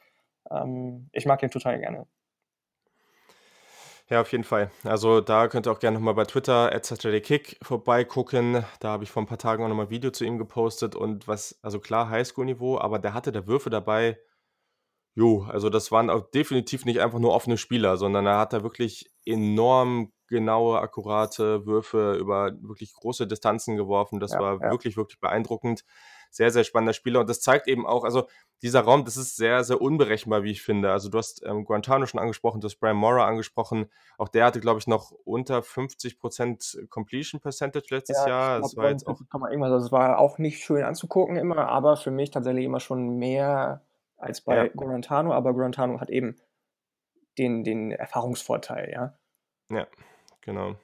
[0.51, 2.07] Ähm, ich mag ihn total gerne.
[4.07, 4.69] Ja, auf jeden Fall.
[4.83, 6.69] Also da könnt ihr auch gerne nochmal bei Twitter
[7.21, 8.63] Kick vorbeigucken.
[8.79, 11.27] Da habe ich vor ein paar Tagen auch nochmal ein Video zu ihm gepostet und
[11.27, 14.19] was, also klar Highschool-Niveau, aber der hatte da Würfe dabei,
[15.15, 18.63] Jo, also das waren auch definitiv nicht einfach nur offene Spieler, sondern er hat da
[18.63, 24.19] wirklich enorm genaue, akkurate Würfe über wirklich große Distanzen geworfen.
[24.19, 24.71] Das Ja, war ja.
[24.71, 25.85] wirklich, wirklich beeindruckend.
[26.31, 27.21] Sehr, sehr spannender Spieler.
[27.21, 28.27] Und das zeigt eben auch, also
[28.61, 30.91] dieser Raum, das ist sehr, sehr unberechenbar, wie ich finde.
[30.91, 33.85] Also du hast ähm, Guantano schon angesprochen, du hast Brian Mora angesprochen.
[34.17, 38.59] Auch der hatte, glaube ich, noch unter 50% Completion Percentage letztes Ja, Jahr.
[38.59, 42.11] Das war jetzt auch, irgendwas, also es war auch nicht schön anzugucken immer, aber für
[42.11, 43.85] mich tatsächlich immer schon mehr
[44.17, 44.67] als bei ja.
[44.67, 46.35] Gorantano, aber Gorantano hat eben
[47.37, 49.17] den, den Erfahrungsvorteil, ja.
[49.69, 49.87] Ja,
[50.41, 50.75] genau.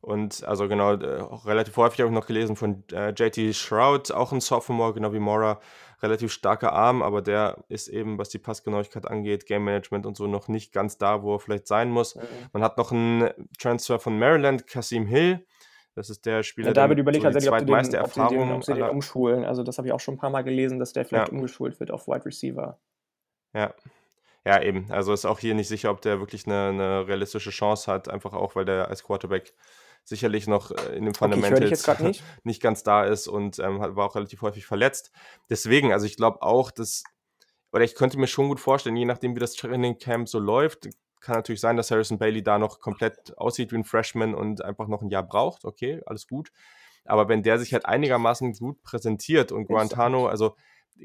[0.00, 4.30] Und also genau, äh, relativ häufig habe ich noch gelesen von äh, JT Shroud, auch
[4.32, 5.58] ein Sophomore, genau wie Mora,
[6.02, 10.26] relativ starker Arm, aber der ist eben, was die Passgenauigkeit angeht, Game Management und so,
[10.26, 12.14] noch nicht ganz da, wo er vielleicht sein muss.
[12.14, 12.20] Mhm.
[12.52, 15.44] Man hat noch einen Transfer von Maryland, Kasim Hill,
[15.96, 18.52] das ist der Spieler, ja, da wird überlegt, so tatsächlich, ob, den, ob, sie den,
[18.52, 19.46] ob sie den umschulen.
[19.46, 21.34] Also das habe ich auch schon ein paar Mal gelesen, dass der vielleicht ja.
[21.34, 22.78] umgeschult wird auf Wide Receiver.
[23.54, 23.74] Ja.
[24.44, 24.92] Ja, eben.
[24.92, 28.34] Also ist auch hier nicht sicher, ob der wirklich eine, eine realistische Chance hat, einfach
[28.34, 29.54] auch, weil der als Quarterback
[30.04, 32.22] sicherlich noch äh, in dem Fundamentals okay, nicht.
[32.44, 32.62] nicht.
[32.62, 35.10] ganz da ist und ähm, war auch relativ häufig verletzt.
[35.48, 37.04] Deswegen, also ich glaube auch, dass,
[37.72, 40.90] oder ich könnte mir schon gut vorstellen, je nachdem, wie das Training Camp so läuft,
[41.20, 44.88] kann natürlich sein, dass Harrison Bailey da noch komplett aussieht wie ein Freshman und einfach
[44.88, 45.64] noch ein Jahr braucht.
[45.64, 46.50] Okay, alles gut.
[47.04, 50.56] Aber wenn der sich halt einigermaßen gut präsentiert und Guantano, also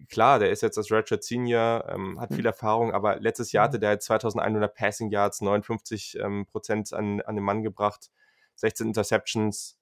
[0.09, 2.35] klar, der ist jetzt das Redshirt Senior, ähm, hat mhm.
[2.35, 7.35] viel Erfahrung, aber letztes Jahr hatte der 2100 Passing Yards, 59 ähm, Prozent an, an
[7.35, 8.09] den Mann gebracht,
[8.55, 9.77] 16 Interceptions,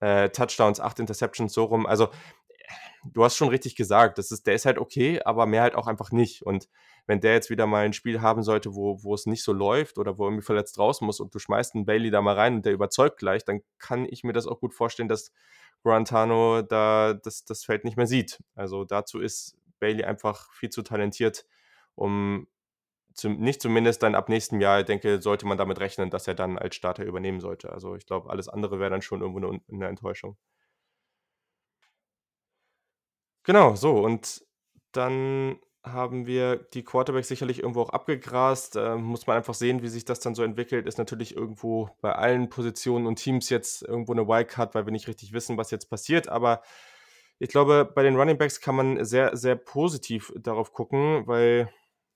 [0.00, 1.86] äh, Touchdowns, 8 Interceptions, so rum.
[1.86, 2.08] Also
[3.04, 5.86] du hast schon richtig gesagt, das ist, der ist halt okay, aber mehr halt auch
[5.86, 6.42] einfach nicht.
[6.42, 6.68] Und
[7.08, 9.98] wenn der jetzt wieder mal ein Spiel haben sollte, wo, wo es nicht so läuft
[9.98, 12.56] oder wo er irgendwie verletzt raus muss und du schmeißt einen Bailey da mal rein
[12.56, 15.32] und der überzeugt gleich, dann kann ich mir das auch gut vorstellen, dass
[15.82, 18.38] Guantano da das, das Feld nicht mehr sieht.
[18.54, 21.46] Also dazu ist Bailey einfach viel zu talentiert,
[21.94, 22.46] um
[23.14, 26.58] zum, nicht zumindest dann ab nächstem Jahr, denke, sollte man damit rechnen, dass er dann
[26.58, 27.72] als Starter übernehmen sollte.
[27.72, 30.36] Also ich glaube, alles andere wäre dann schon irgendwo eine, eine Enttäuschung.
[33.44, 34.44] Genau, so und
[34.92, 35.58] dann
[35.92, 38.76] haben wir die Quarterbacks sicherlich irgendwo auch abgegrast.
[38.76, 40.86] Äh, muss man einfach sehen, wie sich das dann so entwickelt.
[40.86, 45.08] Ist natürlich irgendwo bei allen Positionen und Teams jetzt irgendwo eine Wildcard, weil wir nicht
[45.08, 46.28] richtig wissen, was jetzt passiert.
[46.28, 46.62] Aber
[47.38, 51.72] ich glaube, bei den Running Backs kann man sehr, sehr positiv darauf gucken, weil,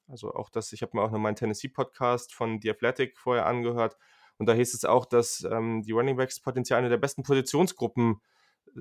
[0.08, 3.96] also auch das, ich habe mir auch noch meinen Tennessee-Podcast von The Athletic vorher angehört.
[4.38, 8.20] Und da hieß es auch, dass ähm, die Running Backs potenziell eine der besten Positionsgruppen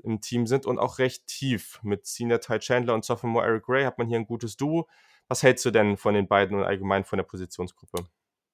[0.04, 1.80] im Team sind und auch recht tief.
[1.84, 4.88] Mit Senior Ty Chandler und Sophomore Eric Gray hat man hier ein gutes Duo.
[5.28, 8.06] Was hältst du denn von den beiden und allgemein von der Positionsgruppe?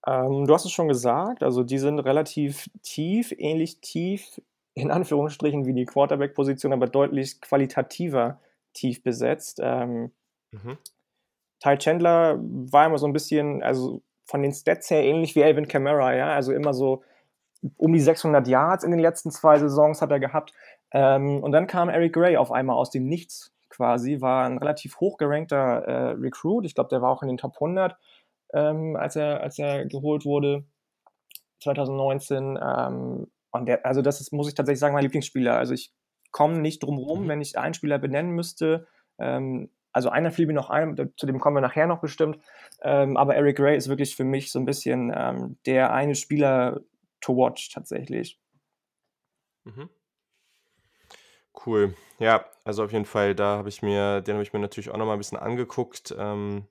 [0.06, 4.40] Ähm, du hast es schon gesagt, also die sind relativ tief, ähnlich tief
[4.74, 8.40] in Anführungsstrichen wie die Quarterback-Position, aber deutlich qualitativer
[8.74, 9.60] tief besetzt.
[9.62, 10.12] Ähm,
[10.52, 10.78] mhm.
[11.60, 15.68] Ty Chandler war immer so ein bisschen, also von den Stats her ähnlich wie Alvin
[15.68, 17.02] Kamara, ja, also immer so
[17.78, 20.54] um die 600 Yards in den letzten zwei Saisons hat er gehabt.
[20.98, 25.00] Ähm, und dann kam Eric Gray auf einmal aus dem Nichts quasi, war ein relativ
[25.00, 26.66] hochgerankter äh, Recruit.
[26.66, 27.96] Ich glaube, der war auch in den Top 100,
[28.52, 30.66] ähm, als, er, als er geholt wurde
[31.62, 32.58] 2019.
[32.60, 35.56] Ähm, und der, also das ist, muss ich tatsächlich sagen, mein Lieblingsspieler.
[35.56, 35.94] Also ich
[36.32, 37.28] komme nicht drum rum, mhm.
[37.28, 38.88] wenn ich einen Spieler benennen müsste.
[39.20, 42.40] Ähm, also einer fiel mir noch ein, zu dem kommen wir nachher noch bestimmt.
[42.82, 46.82] Ähm, aber Eric Gray ist wirklich für mich so ein bisschen ähm, der eine Spieler
[47.22, 48.40] to watch tatsächlich.
[49.64, 49.92] Mhm.
[51.68, 51.94] Cool.
[52.18, 54.98] Ja, also auf jeden Fall, da habe ich mir, den habe ich mir natürlich auch
[54.98, 56.16] nochmal ein bisschen angeguckt.
[56.18, 56.64] Ähm,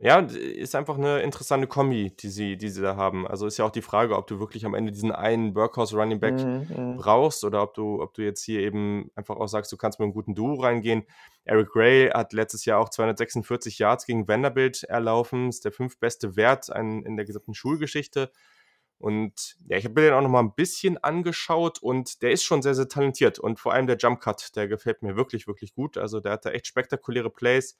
[0.00, 3.26] ja, ist einfach eine interessante Kombi, die sie, die sie da haben.
[3.26, 6.20] Also ist ja auch die Frage, ob du wirklich am Ende diesen einen Workhorse Running
[6.20, 6.96] Back mhm, mhm.
[6.96, 10.06] brauchst oder ob du, ob du jetzt hier eben einfach auch sagst, du kannst mit
[10.06, 11.02] einem guten Duo reingehen.
[11.44, 16.68] Eric Gray hat letztes Jahr auch 246 Yards gegen Vanderbilt erlaufen, ist der fünftbeste Wert
[16.68, 18.30] in der gesamten Schulgeschichte.
[19.02, 22.44] Und ja, ich habe mir den auch noch mal ein bisschen angeschaut und der ist
[22.44, 23.40] schon sehr, sehr talentiert.
[23.40, 25.98] Und vor allem der Jump Cut, der gefällt mir wirklich, wirklich gut.
[25.98, 27.76] Also der hat da echt spektakuläre Plays.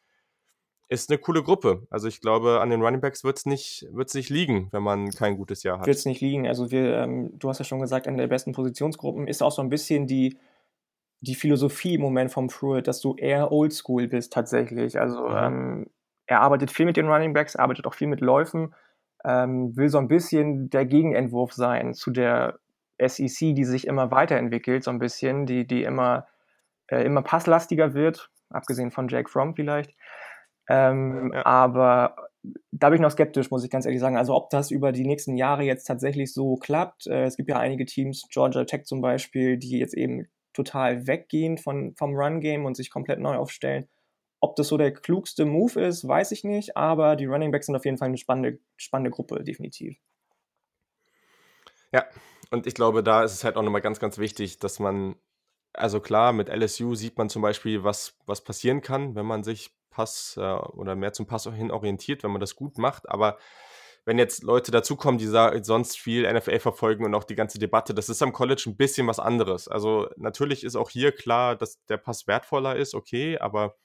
[0.89, 1.87] Ist eine coole Gruppe.
[1.91, 5.11] Also ich glaube, an den Running Backs wird es nicht, wird's nicht liegen, wenn man
[5.11, 5.87] kein gutes Jahr hat.
[5.87, 6.49] Wird es nicht liegen.
[6.49, 9.63] Also wir, ähm, du hast ja schon gesagt, eine der besten Positionsgruppen ist auch so
[9.63, 10.37] ein bisschen die,
[11.21, 14.99] die Philosophie im Moment vom Pruitt, dass du eher oldschool bist tatsächlich.
[14.99, 15.37] Also mhm.
[15.37, 15.87] ähm,
[16.27, 18.75] er arbeitet viel mit den Running Backs, arbeitet auch viel mit Läufen
[19.25, 22.59] ähm, will so ein bisschen der Gegenentwurf sein zu der
[23.01, 26.27] SEC, die sich immer weiterentwickelt, so ein bisschen, die, die immer,
[26.89, 29.95] äh, immer passlastiger wird, abgesehen von Jake Fromm vielleicht.
[30.69, 31.47] Ähm, ja.
[31.47, 32.17] Aber
[32.71, 34.17] da bin ich noch skeptisch, muss ich ganz ehrlich sagen.
[34.17, 37.07] Also ob das über die nächsten Jahre jetzt tatsächlich so klappt.
[37.07, 41.57] Äh, es gibt ja einige Teams, Georgia Tech zum Beispiel, die jetzt eben total weggehen
[41.59, 43.89] von, vom Run-Game und sich komplett neu aufstellen.
[44.45, 47.77] Ob das so der klugste Move ist, weiß ich nicht, aber die Running Backs sind
[47.77, 49.97] auf jeden Fall eine spannende, spannende Gruppe, definitiv.
[51.93, 52.05] Ja,
[52.51, 55.15] und ich glaube, da ist es halt auch nochmal ganz, ganz wichtig, dass man,
[55.73, 59.77] also klar, mit LSU sieht man zum Beispiel, was, was passieren kann, wenn man sich
[59.91, 63.39] Pass äh, oder mehr zum Pass hin orientiert, wenn man das gut macht, aber
[64.05, 65.27] wenn jetzt Leute dazukommen, die
[65.63, 69.07] sonst viel NFL verfolgen und auch die ganze Debatte, das ist am College ein bisschen
[69.07, 69.69] was anderes.
[69.69, 73.77] Also natürlich ist auch hier klar, dass der Pass wertvoller ist, okay, aber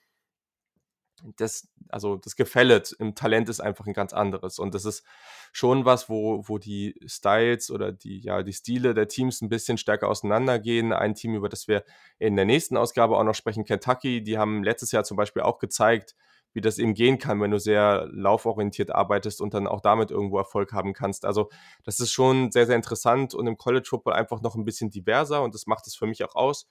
[1.36, 4.58] das, also das Gefälle im Talent ist einfach ein ganz anderes.
[4.58, 5.04] Und das ist
[5.52, 9.78] schon was, wo, wo die Styles oder die, ja, die Stile der Teams ein bisschen
[9.78, 10.92] stärker auseinandergehen.
[10.92, 11.84] Ein Team, über das wir
[12.18, 15.58] in der nächsten Ausgabe auch noch sprechen, Kentucky, die haben letztes Jahr zum Beispiel auch
[15.58, 16.14] gezeigt,
[16.52, 20.38] wie das eben gehen kann, wenn du sehr lauforientiert arbeitest und dann auch damit irgendwo
[20.38, 21.24] Erfolg haben kannst.
[21.24, 21.50] Also
[21.84, 25.42] das ist schon sehr, sehr interessant und im College Football einfach noch ein bisschen diverser
[25.42, 26.66] und das macht es für mich auch aus.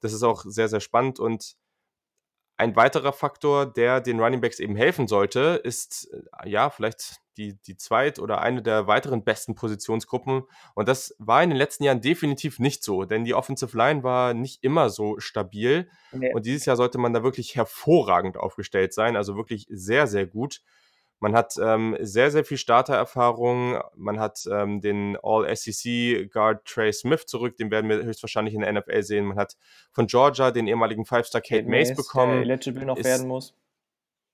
[0.00, 1.56] Das ist auch sehr, sehr spannend und
[2.56, 6.08] ein weiterer Faktor, der den Running Backs eben helfen sollte, ist
[6.42, 10.44] äh, ja vielleicht die, die zweit- oder eine der weiteren besten Positionsgruppen.
[10.74, 14.34] Und das war in den letzten Jahren definitiv nicht so, denn die Offensive Line war
[14.34, 15.88] nicht immer so stabil.
[16.12, 16.32] Nee.
[16.32, 20.60] Und dieses Jahr sollte man da wirklich hervorragend aufgestellt sein, also wirklich sehr, sehr gut.
[21.20, 23.78] Man hat ähm, sehr, sehr viel Startererfahrung.
[23.96, 29.02] Man hat ähm, den All-SEC-Guard Trey Smith zurück, den werden wir höchstwahrscheinlich in der NFL
[29.02, 29.26] sehen.
[29.26, 29.56] Man hat
[29.92, 32.42] von Georgia den ehemaligen Five-Star Kate Mace bekommen.
[32.42, 33.54] Der eligible noch ist, werden muss.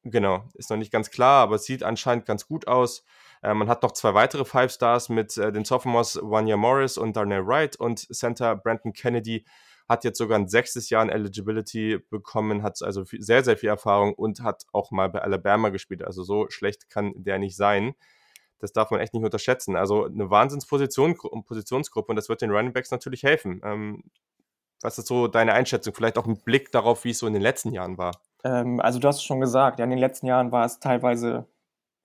[0.03, 3.05] Genau, ist noch nicht ganz klar, aber es sieht anscheinend ganz gut aus.
[3.43, 7.17] Äh, man hat noch zwei weitere Five Stars mit äh, den Sophomores Wanya Morris und
[7.17, 9.45] Darnell Wright und Center Brandon Kennedy
[9.91, 14.15] hat jetzt sogar ein sechstes Jahr in Eligibility bekommen, hat also sehr, sehr viel Erfahrung
[14.15, 16.05] und hat auch mal bei Alabama gespielt.
[16.05, 17.97] Also so schlecht kann der nicht sein.
[18.61, 19.75] Das darf man echt nicht unterschätzen.
[19.75, 23.61] Also eine Wahnsinnsposition, Positionsgruppe und das wird den Running Backs natürlich helfen.
[23.65, 24.05] Ähm,
[24.81, 25.93] was ist so deine Einschätzung?
[25.93, 28.13] Vielleicht auch ein Blick darauf, wie es so in den letzten Jahren war.
[28.45, 31.47] Ähm, also du hast es schon gesagt, ja, in den letzten Jahren war es teilweise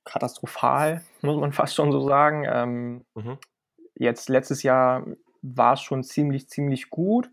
[0.06, 2.46] katastrophal, muss man fast schon so sagen.
[2.52, 3.38] Ähm, mhm.
[3.94, 5.06] Jetzt letztes Jahr
[5.44, 7.30] war es schon ziemlich, ziemlich gut.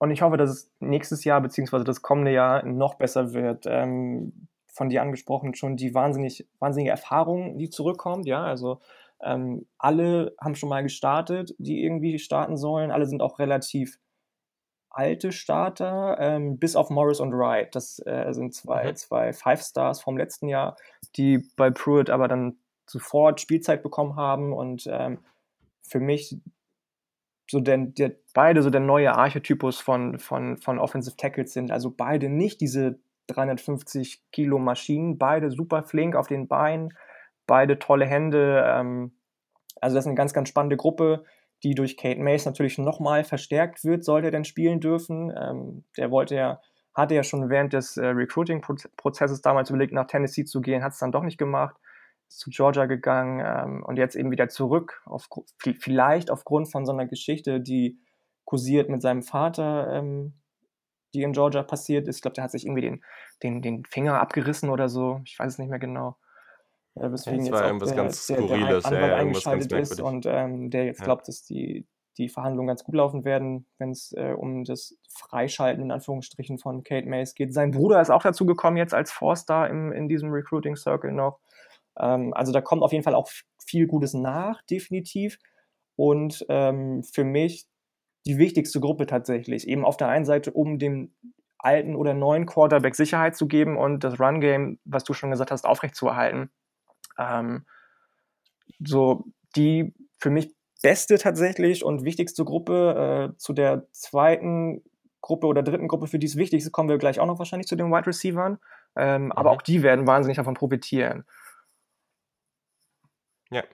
[0.00, 1.84] Und ich hoffe, dass es nächstes Jahr bzw.
[1.84, 3.66] das kommende Jahr noch besser wird.
[3.66, 8.26] Ähm, von dir angesprochen schon die wahnsinnig, wahnsinnige Erfahrung, die zurückkommt.
[8.26, 8.80] Ja, also
[9.20, 12.90] ähm, alle haben schon mal gestartet, die irgendwie starten sollen.
[12.90, 13.98] Alle sind auch relativ
[14.88, 17.74] alte Starter, ähm, bis auf Morris und Wright.
[17.74, 18.96] Das äh, sind zwei, mhm.
[18.96, 20.76] zwei Five Stars vom letzten Jahr,
[21.16, 25.18] die bei Pruitt aber dann sofort Spielzeit bekommen haben und ähm,
[25.82, 26.38] für mich
[27.50, 31.70] so denn der, beide so der neue Archetypus von, von, von Offensive Tackles sind.
[31.70, 36.94] Also beide nicht diese 350 Kilo Maschinen, beide super flink auf den Beinen,
[37.46, 38.64] beide tolle Hände.
[38.66, 39.12] Ähm,
[39.80, 41.24] also das ist eine ganz, ganz spannende Gruppe
[41.62, 45.32] die durch Kate Mace natürlich nochmal verstärkt wird, sollte er denn spielen dürfen.
[45.36, 46.60] Ähm, der wollte ja,
[46.94, 50.98] hatte ja schon während des äh, Recruiting-Prozesses damals überlegt, nach Tennessee zu gehen, hat es
[50.98, 51.76] dann doch nicht gemacht,
[52.28, 57.06] zu Georgia gegangen ähm, und jetzt eben wieder zurück, auf, vielleicht aufgrund von so einer
[57.06, 57.98] Geschichte, die
[58.50, 60.32] kursiert mit seinem Vater, ähm,
[61.14, 62.16] die in Georgia passiert ist.
[62.16, 63.04] Ich glaube, der hat sich irgendwie den,
[63.44, 66.16] den, den Finger abgerissen oder so, ich weiß es nicht mehr genau.
[66.96, 70.68] Äh, weswegen jetzt auch irgendwas der, ganz der, der Anwalt ja, eingeschaltet ist und ähm,
[70.68, 71.86] der jetzt glaubt, dass die,
[72.18, 76.82] die Verhandlungen ganz gut laufen werden, wenn es äh, um das Freischalten in Anführungsstrichen von
[76.82, 77.54] Kate Mays geht.
[77.54, 81.38] Sein Bruder ist auch dazu gekommen jetzt als Four-Star im, in diesem Recruiting Circle noch.
[82.00, 83.30] Ähm, also da kommt auf jeden Fall auch
[83.64, 85.38] viel Gutes nach, definitiv.
[85.94, 87.68] Und ähm, für mich
[88.26, 89.66] die wichtigste Gruppe tatsächlich.
[89.66, 91.14] Eben auf der einen Seite, um dem
[91.58, 95.66] alten oder neuen Quarterback Sicherheit zu geben und das Run-Game, was du schon gesagt hast,
[95.66, 96.50] aufrechtzuerhalten.
[97.18, 97.66] Ähm,
[98.78, 99.24] so
[99.56, 103.32] die für mich beste tatsächlich und wichtigste Gruppe.
[103.34, 104.82] Äh, zu der zweiten
[105.20, 107.66] Gruppe oder dritten Gruppe, für die es wichtig ist, kommen wir gleich auch noch wahrscheinlich
[107.66, 108.58] zu den Wide Receivers.
[108.96, 109.32] Ähm, mhm.
[109.32, 111.24] Aber auch die werden wahnsinnig davon profitieren.
[113.50, 113.64] Ja.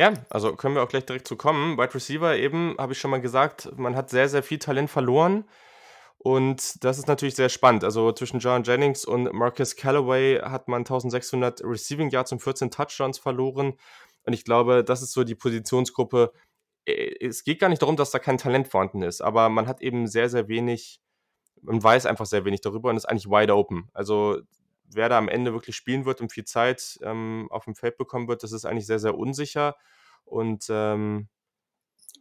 [0.00, 1.76] Ja, also können wir auch gleich direkt zu kommen.
[1.76, 5.44] Wide Receiver eben, habe ich schon mal gesagt, man hat sehr, sehr viel Talent verloren.
[6.16, 7.84] Und das ist natürlich sehr spannend.
[7.84, 13.18] Also zwischen John Jennings und Marcus Callaway hat man 1600 Receiving Yards und 14 Touchdowns
[13.18, 13.74] verloren.
[14.24, 16.32] Und ich glaube, das ist so die Positionsgruppe.
[16.86, 19.82] Äh, es geht gar nicht darum, dass da kein Talent vorhanden ist, aber man hat
[19.82, 21.02] eben sehr, sehr wenig,
[21.60, 23.90] man weiß einfach sehr wenig darüber und ist eigentlich wide open.
[23.92, 24.40] Also
[24.92, 28.28] wer da am Ende wirklich spielen wird und viel Zeit ähm, auf dem Feld bekommen
[28.28, 29.76] wird, das ist eigentlich sehr, sehr unsicher.
[30.24, 31.28] Und ähm,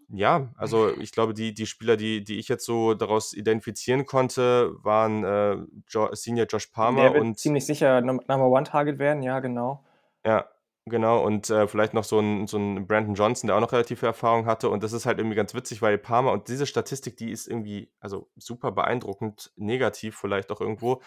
[0.10, 4.72] ja, also ich glaube, die, die Spieler, die, die ich jetzt so daraus identifizieren konnte,
[4.84, 5.58] waren äh,
[5.90, 9.84] jo Senior Josh Palmer Der wird und ziemlich sicher Number One Target werden, ja, genau.
[10.26, 10.50] Ja,
[10.86, 11.24] genau.
[11.24, 14.08] Und äh, vielleicht noch so ein, so ein Brandon Johnson, der auch noch relativ viel
[14.08, 14.70] Erfahrung hatte.
[14.70, 17.92] Und das ist halt irgendwie ganz witzig, weil Palmer und diese Statistik, die ist irgendwie,
[18.00, 21.02] also super beeindruckend, negativ vielleicht auch irgendwo.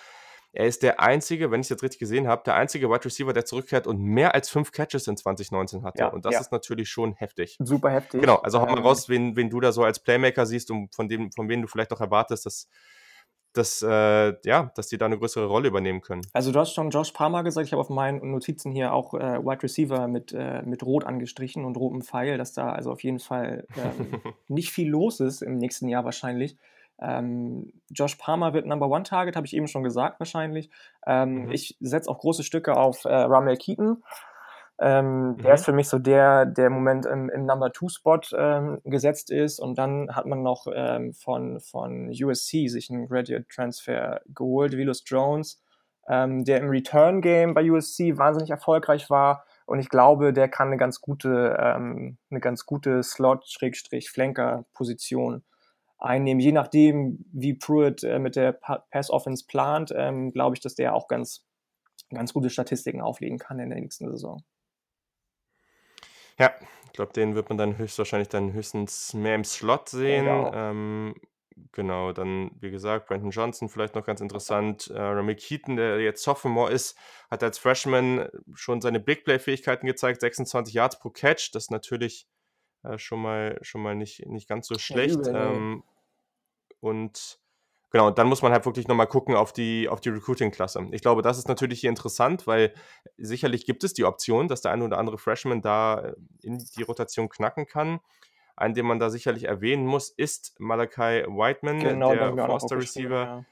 [0.55, 3.33] Er ist der einzige, wenn ich es jetzt richtig gesehen habe, der einzige Wide Receiver,
[3.33, 6.01] der zurückkehrt und mehr als fünf Catches in 2019 hatte.
[6.01, 6.41] Ja, und das ja.
[6.41, 7.57] ist natürlich schon heftig.
[7.59, 8.21] Super heftig.
[8.21, 10.95] Genau, also hau mal ähm, raus, wen, wen du da so als Playmaker siehst und
[10.95, 12.69] von dem, von wem du vielleicht auch erwartest, dass,
[13.55, 16.21] dass, äh, ja, dass die da eine größere Rolle übernehmen können.
[16.35, 19.43] Also du hast schon Josh Palmer gesagt, ich habe auf meinen Notizen hier auch äh,
[19.43, 23.21] Wide Receiver mit, äh, mit Rot angestrichen und rotem Pfeil, dass da also auf jeden
[23.21, 26.59] Fall ähm, nicht viel los ist im nächsten Jahr wahrscheinlich.
[27.03, 30.71] Ähm, Josh Palmer wird Number One Target, habe ich eben schon gesagt wahrscheinlich.
[31.07, 31.51] Ähm, mhm.
[31.51, 34.05] Ich setze auch große Stücke auf äh, Ramel Keaton.
[34.81, 35.39] Ähm, mhm.
[35.39, 38.81] Der ist für mich so der, der im Moment im, im Number Two Spot ähm,
[38.85, 39.59] gesetzt ist.
[39.59, 45.03] Und dann hat man noch ähm, von, von USC sich einen Graduate Transfer geholt, Velos
[45.05, 45.61] Jones,
[46.09, 49.45] ähm, der im Return Game bei USC wahnsinnig erfolgreich war.
[49.67, 55.43] Und ich glaube, der kann eine ganz gute, eine ganz gute Slot-Flanker-Position
[56.03, 56.41] einnehmen.
[56.41, 61.09] Je nachdem, wie Pruitt äh, mit der Pass-Offense plant, ähm, glaube ich, dass der auch
[61.09, 61.47] ganz,
[62.11, 64.43] ganz gute Statistiken auflegen kann in der nächsten Saison.
[66.39, 66.53] Ja,
[66.87, 70.27] ich glaube, den wird man dann höchstwahrscheinlich dann höchstens mehr im Slot sehen.
[70.27, 71.15] Ja, ähm,
[71.73, 74.89] genau, dann, wie gesagt, Brandon Johnson vielleicht noch ganz interessant.
[74.89, 76.99] Äh, Remy Keaton, der jetzt Sophomore ist,
[77.31, 81.51] hat als Freshman schon seine Big Play-Fähigkeiten gezeigt, 26 Yards pro Catch.
[81.53, 82.27] Das ist natürlich
[82.83, 85.27] äh, schon mal, schon mal nicht, nicht ganz so schlecht.
[85.27, 85.85] Ja, ähm,
[86.83, 87.39] und
[87.91, 90.89] genau, dann muss man halt wirklich nochmal gucken auf die, auf die Recruiting-Klasse.
[90.91, 92.75] Ich glaube, das ist natürlich hier interessant, weil
[93.17, 96.83] sicherlich gibt es die Option, dass der eine oder andere Freshman da äh, in die
[96.83, 98.01] Rotation knacken kann.
[98.57, 103.45] einen, den man da sicherlich erwähnen muss, ist Malachi Whiteman, Genau, der aufgeschrieben, Receiver, ja.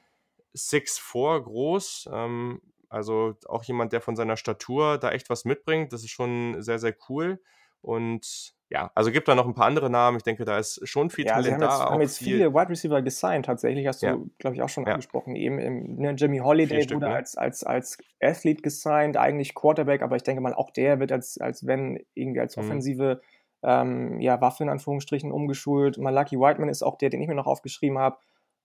[0.57, 2.09] 6'4 groß.
[2.13, 5.93] Ähm, also auch jemand, der von seiner Statur da echt was mitbringt.
[5.93, 7.41] Das ist schon sehr, sehr cool.
[7.81, 10.17] Und ja, also gibt da noch ein paar andere Namen.
[10.17, 11.85] Ich denke, da ist schon viel Ja, Talent haben jetzt, da.
[11.87, 14.69] haben Auch jetzt viel, viele Wide Receiver gesigned, tatsächlich, hast ja, du, glaube ich, auch
[14.69, 15.35] schon ja, angesprochen.
[15.35, 17.15] Eben im, ne, Jimmy Holiday Stück, wurde ne?
[17.17, 21.39] als, als, als Athlete gesigned, eigentlich Quarterback, aber ich denke mal, auch der wird als,
[21.41, 22.63] als wenn irgendwie als Mhm.
[22.63, 23.21] offensive
[23.63, 25.99] ähm, ja, Waffe in Anführungsstrichen umgeschult.
[25.99, 28.19] Malaki Whiteman ist auch der, den ich mir noch aufgeschrieben habe.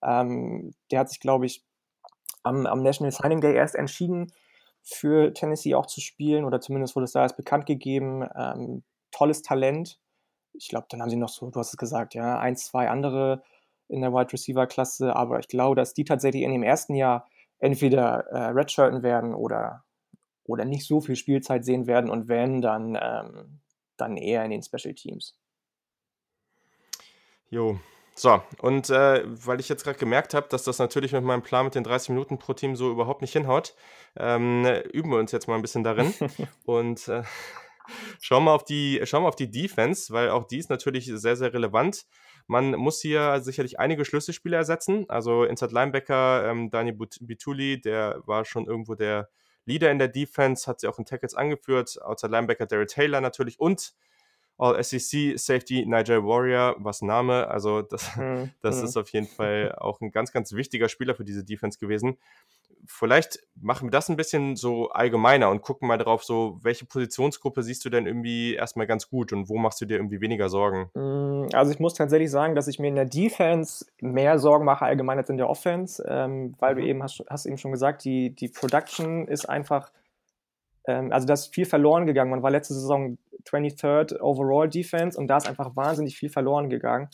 [0.04, 1.66] Ähm, der hat sich, glaube ich,
[2.44, 4.32] am, am National Signing Day erst entschieden,
[4.84, 8.24] für Tennessee auch zu spielen, oder zumindest wurde es da erst bekannt gegeben.
[8.38, 8.84] Ähm,
[9.16, 10.00] tolles Talent.
[10.54, 13.44] Ich glaube, dann haben sie noch so, du hast es gesagt, ja, ein, zwei andere
[13.88, 17.28] in der Wide Receiver Klasse, aber ich glaube, dass die tatsächlich in dem ersten Jahr
[17.60, 19.84] entweder äh, redshirten werden oder,
[20.44, 23.62] oder nicht so viel Spielzeit sehen werden und wenn, dann, ähm,
[23.98, 25.38] dann eher in den Special Teams.
[27.50, 27.80] Jo.
[28.18, 31.66] So, und äh, weil ich jetzt gerade gemerkt habe, dass das natürlich mit meinem Plan
[31.66, 33.76] mit den 30 Minuten pro Team so überhaupt nicht hinhaut,
[34.16, 36.14] ähm, üben wir uns jetzt mal ein bisschen darin
[36.66, 37.24] und äh,
[38.22, 41.36] schauen, mal auf die, schauen wir auf die Defense, weil auch die ist natürlich sehr,
[41.36, 42.06] sehr relevant.
[42.48, 45.06] Man muss hier sicherlich einige Schlüsselspieler ersetzen.
[45.10, 49.30] Also Inside Linebacker, ähm, Dani Bituli, der war schon irgendwo der
[49.66, 52.00] Leader in der Defense, hat sie auch in Tackles angeführt.
[52.02, 53.94] Outside Linebacker Derek Taylor natürlich und
[54.58, 57.48] All-SEC Safety Nigel Warrior, was Name.
[57.48, 58.86] Also das, Hm, das hm.
[58.86, 62.18] ist auf jeden Fall auch ein ganz, ganz wichtiger Spieler für diese Defense gewesen.
[62.88, 67.64] Vielleicht machen wir das ein bisschen so allgemeiner und gucken mal drauf, so welche Positionsgruppe
[67.64, 70.92] siehst du denn irgendwie erstmal ganz gut und wo machst du dir irgendwie weniger Sorgen?
[70.94, 74.86] Mm, Also ich muss tatsächlich sagen, dass ich mir in der Defense mehr Sorgen mache
[74.86, 76.88] allgemein als in der Offense, ähm, weil du Mhm.
[76.88, 79.92] eben hast, hast eben schon gesagt, die, die Production ist einfach,
[80.88, 82.32] ähm, also da ist viel verloren gegangen.
[82.32, 87.10] Man war letzte Saison 23rd Overall Defense und da ist einfach wahnsinnig viel verloren gegangen.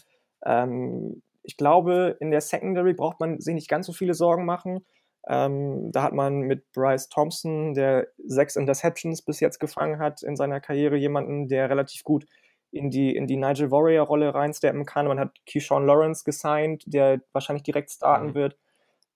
[0.46, 4.86] Ähm, ich glaube, in der Secondary braucht man sich nicht ganz so viele Sorgen machen.
[5.28, 10.36] Ähm, da hat man mit Bryce Thompson, der sechs Interceptions bis jetzt gefangen hat in
[10.36, 12.26] seiner Karriere, jemanden, der relativ gut
[12.72, 15.08] in die, in die Nigel Warrior-Rolle reinsteppen kann.
[15.08, 18.36] Man hat Keyshawn Lawrence gesigned, der wahrscheinlich direkt starten Mhm.
[18.36, 18.58] wird.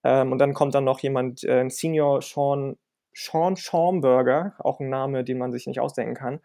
[0.04, 2.78] Ähm, und dann kommt dann noch jemand, äh, Senior Sean,
[3.16, 6.42] Sean Schaumburger, auch ein Name, den man sich nicht ausdenken kann.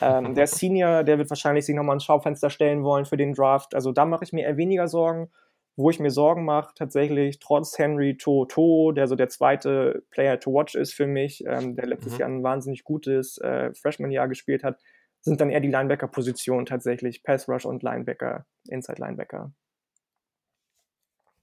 [0.00, 3.74] Ähm, der Senior, der wird wahrscheinlich sich nochmal ins Schaufenster stellen wollen für den Draft.
[3.74, 5.30] Also da mache ich mir eher weniger Sorgen.
[5.74, 10.52] Wo ich mir Sorgen mache, tatsächlich trotz Henry Toto, der so der zweite Player to
[10.52, 12.18] watch ist für mich, ähm, der letztes Mhm.
[12.18, 14.78] Jahr ein wahnsinnig gutes äh, Freshman-Jahr gespielt hat,
[15.22, 19.52] sind dann eher die Linebacker-Positionen tatsächlich, Pass Rush und Linebacker, Inside Linebacker.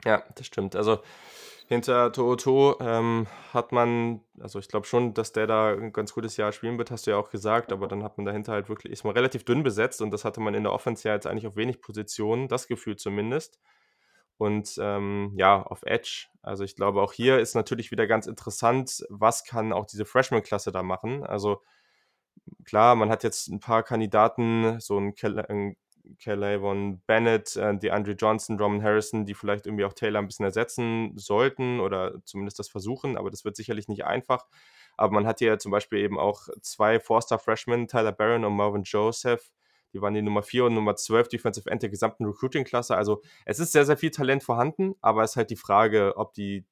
[0.05, 0.75] Ja, das stimmt.
[0.75, 0.99] Also
[1.69, 6.35] hinter Tooto ähm, hat man, also ich glaube schon, dass der da ein ganz gutes
[6.35, 8.91] Jahr spielen wird, hast du ja auch gesagt, aber dann hat man dahinter halt wirklich,
[8.91, 11.45] ist man relativ dünn besetzt und das hatte man in der Offense ja jetzt eigentlich
[11.45, 13.59] auf wenig Positionen, das Gefühl zumindest.
[14.37, 19.05] Und ähm, ja, auf Edge, also ich glaube, auch hier ist natürlich wieder ganz interessant,
[19.09, 21.23] was kann auch diese Freshman-Klasse da machen.
[21.23, 21.61] Also
[22.65, 25.75] klar, man hat jetzt ein paar Kandidaten, so ein, Kel ein
[26.21, 30.45] Calavon Bennett, äh, die Andre Johnson, Roman Harrison, die vielleicht irgendwie auch Taylor ein bisschen
[30.45, 34.47] ersetzen sollten oder zumindest das versuchen, aber das wird sicherlich nicht einfach.
[34.97, 39.51] Aber man hat hier zum Beispiel eben auch zwei Four-Star-Freshmen, Tyler Barron und Marvin Joseph,
[39.93, 42.95] die waren die Nummer 4 und Nummer 12 Defensive End der gesamten Recruiting-Klasse.
[42.95, 46.33] Also es ist sehr, sehr viel Talent vorhanden, aber es ist halt die Frage, ob
[46.33, 46.65] die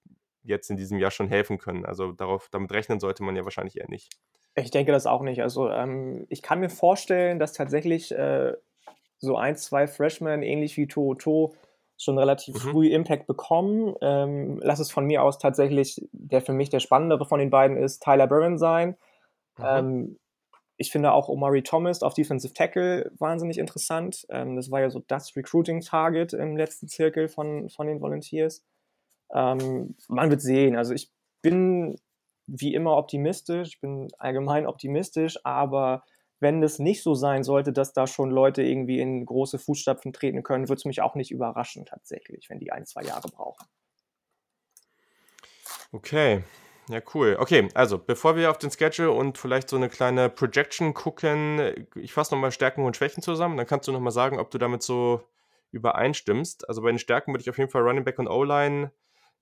[0.43, 1.85] jetzt in diesem Jahr schon helfen können.
[1.85, 4.17] Also darauf, damit rechnen sollte man ja wahrscheinlich eher nicht.
[4.55, 5.41] Ich denke das auch nicht.
[5.41, 8.53] Also ähm, ich kann mir vorstellen, dass tatsächlich äh,
[9.19, 11.53] so ein, zwei Freshmen, ähnlich wie Toto,
[11.97, 12.69] schon relativ Mhm.
[12.69, 13.95] früh Impact bekommen.
[14.01, 17.77] Ähm, lass es von mir aus tatsächlich, der für mich der spannendere von den beiden
[17.77, 18.97] ist, Tyler Barron sein.
[19.57, 19.65] Mhm.
[19.65, 20.19] Ähm,
[20.77, 24.27] ich finde auch Omari Thomas auf Defensive Tackle wahnsinnig interessant.
[24.29, 28.63] Ähm, das war ja so das Recruiting-Target im letzten Zirkel von, von den Volunteers.
[29.33, 30.75] Ähm, man wird sehen.
[30.75, 31.11] Also ich
[31.41, 31.95] bin
[32.45, 36.03] wie immer optimistisch, ich bin allgemein optimistisch, aber
[36.39, 40.43] wenn es nicht so sein sollte, dass da schon Leute irgendwie in große Fußstapfen treten
[40.43, 43.65] können, würde es mich auch nicht überraschen tatsächlich, wenn die ein, zwei Jahre brauchen.
[45.91, 46.43] Okay,
[46.89, 47.37] ja, cool.
[47.39, 52.13] Okay, also bevor wir auf den Schedule und vielleicht so eine kleine Projection gucken, ich
[52.13, 53.57] fasse nochmal Stärken und Schwächen zusammen.
[53.57, 55.21] Dann kannst du nochmal sagen, ob du damit so
[55.71, 56.67] übereinstimmst.
[56.69, 58.91] Also bei den Stärken würde ich auf jeden Fall Running Back und O-Line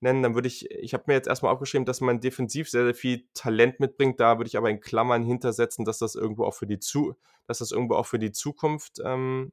[0.00, 0.22] nennen.
[0.22, 3.26] Dann würde ich, ich habe mir jetzt erstmal aufgeschrieben, dass man defensiv sehr, sehr viel
[3.34, 4.20] Talent mitbringt.
[4.20, 7.16] Da würde ich aber in Klammern hintersetzen, dass das irgendwo auch für die, Zu
[7.46, 9.52] dass das irgendwo auch für die Zukunft ähm,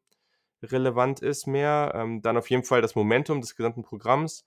[0.64, 1.94] relevant ist mehr.
[1.96, 4.46] Ähm, dann auf jeden Fall das Momentum des gesamten Programms.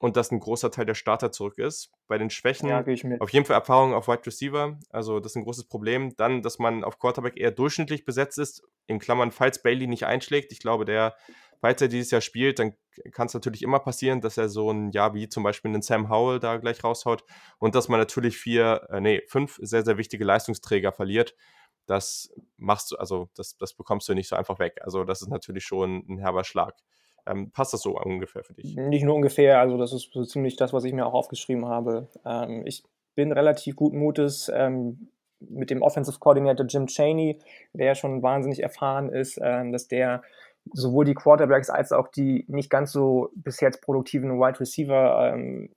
[0.00, 1.92] und dass ein großer Teil der Starter zurück ist.
[2.08, 2.82] Bei den Schwächen Ja,
[3.20, 6.16] auf jeden Fall Erfahrung auf Wide Receiver, also das ist ein großes Problem.
[6.16, 10.52] Dann, dass man auf Quarterback eher durchschnittlich besetzt ist, in Klammern, falls Bailey nicht einschlägt.
[10.52, 11.14] Ich glaube, der,
[11.60, 12.74] falls er dieses Jahr spielt, dann
[13.12, 16.08] kann es natürlich immer passieren, dass er so ein Jahr wie zum Beispiel einen Sam
[16.08, 17.24] Howell da gleich raushaut
[17.58, 21.34] und dass man natürlich vier, äh, nee, fünf sehr, sehr wichtige Leistungsträger verliert.
[21.86, 24.78] Das machst du, also das, das bekommst du nicht so einfach weg.
[24.82, 26.74] Also das ist natürlich schon ein herber Schlag.
[27.26, 28.76] Ähm, passt das so ungefähr für dich?
[28.76, 32.08] Nicht nur ungefähr, also das ist so ziemlich das, was ich mir auch aufgeschrieben habe.
[32.24, 32.82] Ähm, ich
[33.14, 37.38] bin relativ guten Mutes ähm, mit dem Offensive Coordinator Jim Cheney,
[37.72, 40.22] der schon wahnsinnig erfahren ist, ähm, dass der
[40.72, 45.74] sowohl die Quarterbacks als auch die nicht ganz so bis jetzt produktiven Wide Receiver ähm,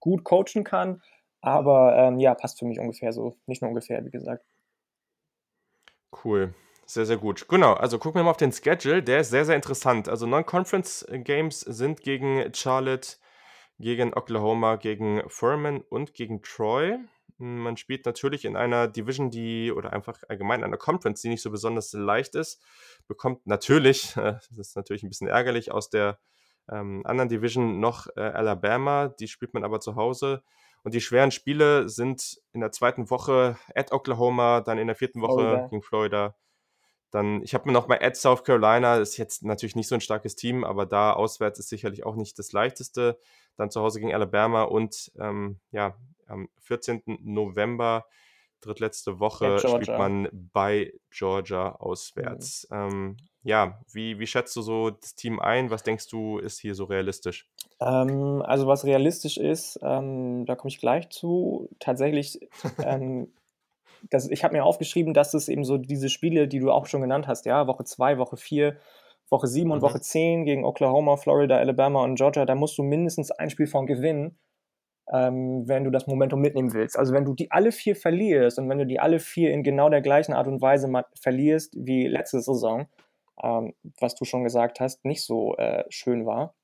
[0.00, 1.02] gut coachen kann.
[1.40, 3.36] Aber ähm, ja, passt für mich ungefähr so.
[3.46, 4.44] Nicht nur ungefähr, wie gesagt.
[6.24, 6.54] Cool.
[6.86, 7.48] Sehr, sehr gut.
[7.48, 9.02] Genau, also gucken wir mal auf den Schedule.
[9.02, 10.08] Der ist sehr, sehr interessant.
[10.08, 13.16] Also Non-Conference-Games sind gegen Charlotte,
[13.78, 16.98] gegen Oklahoma, gegen Furman und gegen Troy.
[17.38, 21.42] Man spielt natürlich in einer Division, die oder einfach allgemein in einer Conference, die nicht
[21.42, 22.62] so besonders leicht ist.
[23.08, 26.18] Bekommt natürlich, das ist natürlich ein bisschen ärgerlich, aus der
[26.70, 29.08] ähm, anderen Division noch äh, Alabama.
[29.08, 30.42] Die spielt man aber zu Hause.
[30.82, 35.20] Und die schweren Spiele sind in der zweiten Woche at Oklahoma, dann in der vierten
[35.20, 35.66] Woche Florida.
[35.66, 36.36] gegen Florida,
[37.10, 40.00] dann, ich habe mir noch mal at South Carolina, ist jetzt natürlich nicht so ein
[40.00, 43.18] starkes Team, aber da auswärts ist sicherlich auch nicht das leichteste.
[43.56, 45.96] Dann zu Hause gegen Alabama und ähm, ja,
[46.26, 47.02] am 14.
[47.22, 48.06] November,
[48.60, 52.66] drittletzte Woche, spielt man bei Georgia auswärts.
[52.70, 52.76] Mhm.
[52.76, 55.70] Ähm, ja, wie, wie schätzt du so das Team ein?
[55.70, 57.48] Was denkst du, ist hier so realistisch?
[57.80, 61.68] Ähm, also was realistisch ist, ähm, da komme ich gleich zu.
[61.78, 62.40] Tatsächlich
[62.84, 63.32] ähm,
[64.10, 67.00] das, ich habe mir aufgeschrieben, dass es eben so diese Spiele, die du auch schon
[67.00, 68.76] genannt hast, ja, Woche 2, Woche 4,
[69.28, 69.82] Woche 7 und mhm.
[69.82, 73.86] Woche 10 gegen Oklahoma, Florida, Alabama und Georgia, da musst du mindestens ein Spiel von
[73.86, 74.38] gewinnen,
[75.12, 76.98] ähm, wenn du das Momentum mitnehmen willst.
[76.98, 79.88] Also wenn du die alle vier verlierst und wenn du die alle vier in genau
[79.88, 80.90] der gleichen Art und Weise
[81.20, 82.86] verlierst wie letzte Saison,
[83.42, 86.54] ähm, was du schon gesagt hast, nicht so äh, schön war,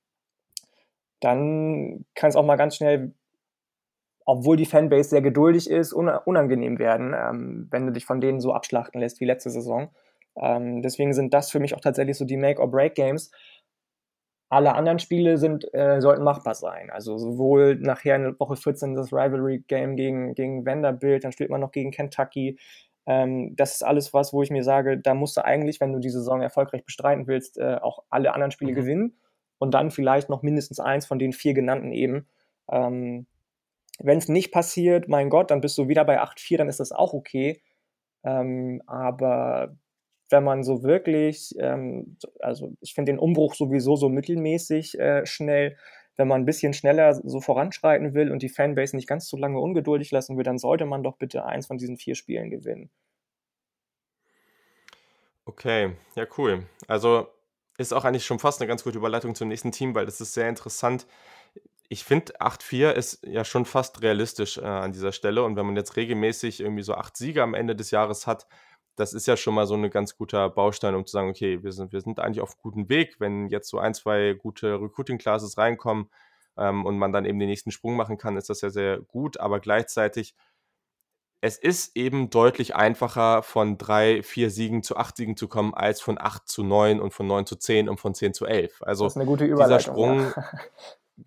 [1.21, 3.15] dann kann es auch mal ganz schnell
[4.25, 8.53] obwohl die Fanbase sehr geduldig ist, unangenehm werden, ähm, wenn du dich von denen so
[8.53, 9.91] abschlachten lässt wie letzte Saison.
[10.37, 13.31] Ähm, deswegen sind das für mich auch tatsächlich so die Make-or-Break-Games.
[14.53, 16.91] Alle anderen Spiele sind, äh, sollten machbar sein.
[16.91, 21.73] Also sowohl nachher in Woche 14 das Rivalry-Game gegen, gegen Vanderbilt, dann spielt man noch
[21.73, 22.59] gegen Kentucky.
[23.07, 26.01] Ähm, das ist alles was, wo ich mir sage, da musst du eigentlich, wenn du
[26.01, 28.77] die Saison erfolgreich bestreiten willst, äh, auch alle anderen Spiele mhm.
[28.77, 29.17] gewinnen
[29.57, 32.27] und dann vielleicht noch mindestens eins von den vier genannten eben.
[32.71, 33.27] Ähm,
[34.01, 36.93] wenn es nicht passiert, mein Gott, dann bist du wieder bei 8-4, dann ist das
[36.93, 37.63] auch okay.
[38.23, 39.79] Ähm, aber
[40.33, 45.77] wenn man so wirklich, ähm, also ich finde den Umbruch sowieso so mittelmäßig äh, schnell,
[46.17, 49.61] wenn man ein bisschen schneller so voranschreiten will und die Fanbase nicht ganz so lange
[49.61, 52.91] ungeduldig lassen will, dann sollte man doch bitte eins von diesen vier Spielen gewinnen.
[55.45, 56.67] Okay, ja cool.
[56.89, 57.29] Also
[57.79, 60.35] ist auch eigentlich schon fast eine ganz gute Überleitung zum nächsten Team, weil das ist
[60.35, 61.07] sehr interessant
[61.93, 65.45] ich finde 8-4 ist ja schon fast realistisch äh, an dieser Stelle.
[65.45, 68.47] Und wenn man jetzt regelmäßig irgendwie so acht Siege am Ende des Jahres hat,
[68.97, 71.73] das ist ja schon mal so ein ganz guter Baustein, um zu sagen, okay, wir
[71.73, 73.17] sind, wir sind eigentlich auf gutem Weg.
[73.19, 76.11] Wenn jetzt so ein, zwei gute Recruiting-Classes reinkommen
[76.57, 79.41] ähm, und man dann eben den nächsten Sprung machen kann, ist das ja sehr gut.
[79.41, 80.35] Aber gleichzeitig,
[81.41, 86.01] es ist eben deutlich einfacher, von drei, vier Siegen zu acht Siegen zu kommen, als
[86.01, 88.83] von acht zu neun und von neun zu zehn und von zehn zu elf.
[88.83, 90.21] Also das ist eine gute Überleitung, dieser Sprung.
[90.21, 90.51] Ja.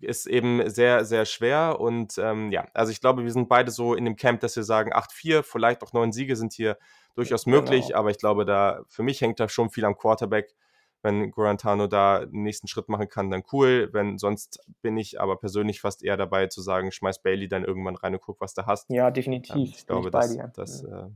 [0.00, 1.80] ist eben sehr, sehr schwer.
[1.80, 4.62] Und ähm, ja, also ich glaube, wir sind beide so in dem Camp, dass wir
[4.62, 6.78] sagen, 8-4, vielleicht auch neun Siege sind hier
[7.16, 7.88] durchaus möglich.
[7.88, 7.98] Genau.
[7.98, 10.54] Aber ich glaube, da für mich hängt da schon viel am Quarterback.
[11.02, 13.90] Wenn Guarantano da den nächsten Schritt machen kann, dann cool.
[13.92, 17.96] Wenn sonst bin ich aber persönlich fast eher dabei zu sagen, schmeiß Bailey dann irgendwann
[17.96, 18.88] rein und guck, was du hast.
[18.90, 19.54] Ja, definitiv.
[19.54, 21.08] Ähm, ich glaube, ich das, das äh,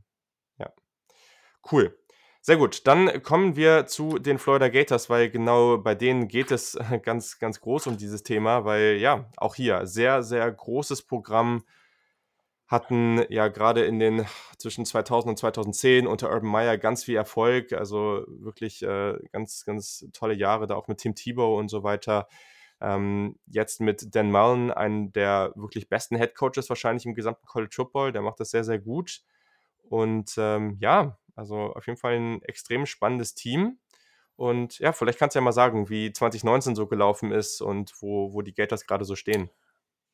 [0.59, 0.73] ja.
[1.71, 1.97] Cool.
[2.43, 6.79] Sehr gut, dann kommen wir zu den Florida Gators, weil genau bei denen geht es
[7.03, 11.65] ganz, ganz groß um dieses Thema, weil ja, auch hier sehr, sehr großes Programm
[12.71, 17.73] hatten ja gerade in den zwischen 2000 und 2010 unter Urban Meyer ganz viel Erfolg,
[17.73, 22.29] also wirklich äh, ganz, ganz tolle Jahre da auch mit Tim Tebow und so weiter.
[22.81, 27.75] Ähm, jetzt mit Dan Mullen, einen der wirklich besten Head Coaches wahrscheinlich im gesamten College
[27.75, 29.21] Football, der macht das sehr, sehr gut.
[29.83, 33.79] Und ähm, ja, also auf jeden Fall ein extrem spannendes Team.
[34.37, 38.33] Und ja, vielleicht kannst du ja mal sagen, wie 2019 so gelaufen ist und wo,
[38.33, 39.51] wo die Gators gerade so stehen.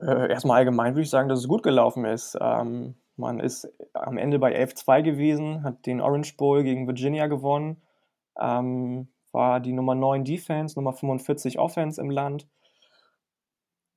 [0.01, 2.36] Äh, erstmal allgemein würde ich sagen, dass es gut gelaufen ist.
[2.40, 7.82] Ähm, man ist am Ende bei 11-2 gewesen, hat den Orange Bowl gegen Virginia gewonnen,
[8.38, 12.47] ähm, war die Nummer 9 Defense, Nummer 45 Offense im Land.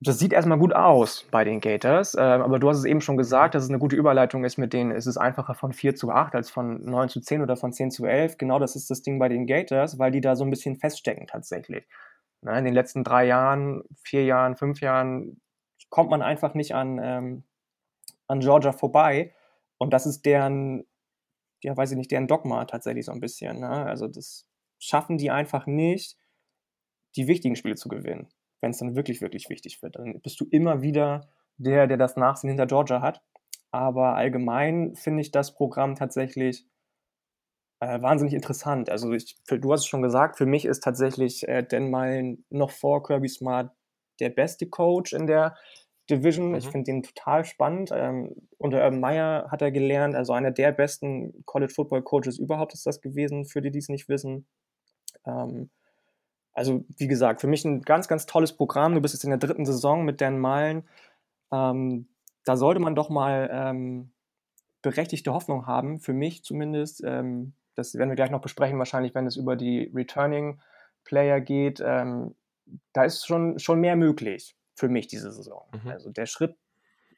[0.01, 3.17] Das sieht erstmal gut aus bei den Gators, äh, aber du hast es eben schon
[3.17, 6.09] gesagt, dass es eine gute Überleitung ist, mit denen ist es einfacher von 4 zu
[6.09, 8.37] 8 als von 9 zu 10 oder von 10 zu 11.
[8.37, 11.27] Genau das ist das Ding bei den Gators, weil die da so ein bisschen feststecken
[11.27, 11.85] tatsächlich.
[12.41, 15.41] Ne, in den letzten drei Jahren, vier Jahren, fünf Jahren
[15.89, 17.43] kommt man einfach nicht an, ähm,
[18.27, 19.33] an Georgia vorbei.
[19.77, 20.85] Und das ist deren,
[21.63, 23.59] ja, weiß ich nicht, deren Dogma tatsächlich so ein bisschen.
[23.59, 23.69] Ne?
[23.69, 24.47] Also das
[24.79, 26.17] schaffen die einfach nicht,
[27.15, 28.29] die wichtigen Spiele zu gewinnen
[28.61, 29.95] wenn es dann wirklich, wirklich wichtig wird.
[29.95, 33.21] Dann bist du immer wieder der, der das Nachsehen hinter Georgia hat.
[33.71, 36.67] Aber allgemein finde ich das Programm tatsächlich
[37.81, 38.89] äh, wahnsinnig interessant.
[38.89, 42.71] Also ich, du hast es schon gesagt, für mich ist tatsächlich äh, Dan Mullen noch
[42.71, 43.71] vor Kirby Smart
[44.19, 45.55] der beste Coach in der
[46.09, 46.49] Division.
[46.49, 46.55] Mhm.
[46.55, 47.91] Ich finde den total spannend.
[47.93, 52.73] Ähm, unter Urban Meyer hat er gelernt, also einer der besten College Football Coaches überhaupt
[52.73, 54.47] ist das gewesen, für die, die es nicht wissen.
[55.25, 55.69] Ähm,
[56.53, 58.95] also wie gesagt, für mich ein ganz, ganz tolles Programm.
[58.95, 60.83] Du bist jetzt in der dritten Saison mit Dan Meilen.
[61.51, 62.07] Ähm,
[62.43, 64.11] da sollte man doch mal ähm,
[64.81, 67.03] berechtigte Hoffnung haben, für mich zumindest.
[67.05, 70.59] Ähm, das werden wir gleich noch besprechen, wahrscheinlich, wenn es über die Returning
[71.05, 71.81] Player geht.
[71.85, 72.35] Ähm,
[72.93, 75.69] da ist schon, schon mehr möglich für mich diese Saison.
[75.83, 75.89] Mhm.
[75.89, 76.55] Also der Schritt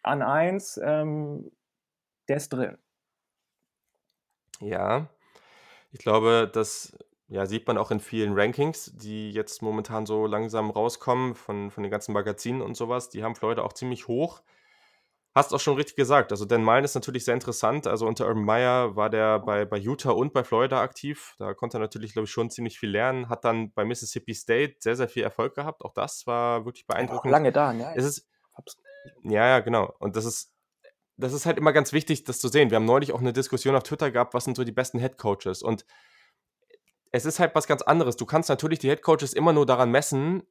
[0.04, 1.52] an eins, ähm,
[2.28, 2.78] der ist drin.
[4.60, 5.10] Ja,
[5.92, 6.98] ich glaube, dass
[7.32, 11.82] ja, sieht man auch in vielen Rankings, die jetzt momentan so langsam rauskommen von, von
[11.82, 13.10] den ganzen Magazinen und sowas.
[13.10, 14.42] Die haben Florida auch ziemlich hoch.
[15.34, 16.32] Hast auch schon richtig gesagt.
[16.32, 17.88] Also Dan Mullen ist natürlich sehr interessant.
[17.88, 21.36] Also unter Urban Meyer war der bei, bei Utah und bei Florida aktiv.
[21.38, 23.30] Da konnte er natürlich, glaube ich, schon ziemlich viel lernen.
[23.30, 25.84] Hat dann bei Mississippi State sehr, sehr viel Erfolg gehabt.
[25.86, 27.32] Auch das war wirklich beeindruckend.
[27.32, 27.94] Auch lange da, ne?
[27.96, 28.28] Es ist,
[29.24, 29.96] ja, ja, genau.
[30.00, 30.54] Und das ist,
[31.16, 32.70] das ist halt immer ganz wichtig, das zu sehen.
[32.70, 35.18] Wir haben neulich auch eine Diskussion auf Twitter gehabt, was sind so die besten Head
[35.18, 35.62] Coaches.
[35.62, 35.86] Und
[37.12, 38.18] es ist halt was ganz anderes.
[38.18, 40.44] Du kannst natürlich die Head Coaches immer nur daran messen,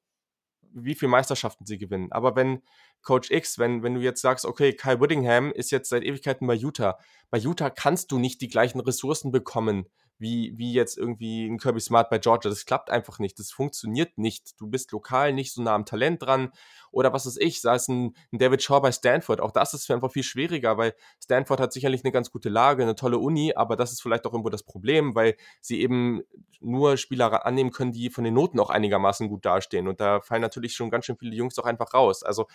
[0.73, 2.13] wie viele Meisterschaften sie gewinnen.
[2.13, 2.63] Aber wenn
[3.03, 6.55] Coach X, wenn, wenn du jetzt sagst, okay, Kyle Whittingham ist jetzt seit Ewigkeiten bei
[6.55, 6.99] Utah,
[7.31, 9.87] bei Utah kannst du nicht die gleichen Ressourcen bekommen
[10.21, 12.51] wie, wie jetzt irgendwie ein Kirby Smart bei Georgia.
[12.51, 13.39] Das klappt einfach nicht.
[13.39, 14.61] Das funktioniert nicht.
[14.61, 16.53] Du bist lokal nicht so nah am Talent dran.
[16.93, 19.41] Oder was weiß ich, sei es ein, ein David Shaw bei Stanford.
[19.41, 22.97] Auch das ist einfach viel schwieriger, weil Stanford hat sicherlich eine ganz gute Lage, eine
[22.97, 26.23] tolle Uni, aber das ist vielleicht auch irgendwo das Problem, weil sie eben
[26.61, 29.89] nur Spieler annehmen können, die von den Noten auch einigermaßen gut dastehen.
[29.89, 32.23] Und da fallen natürlich schon ganz schön viele Jungs auch einfach raus.
[32.23, 32.47] Also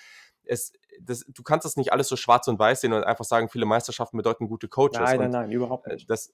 [0.44, 3.50] es, das, du kannst das nicht alles so schwarz und weiß sehen und einfach sagen,
[3.50, 5.00] viele Meisterschaften bedeuten gute Coaches.
[5.00, 6.10] Nein, nein, nein, überhaupt nicht.
[6.10, 6.34] Das,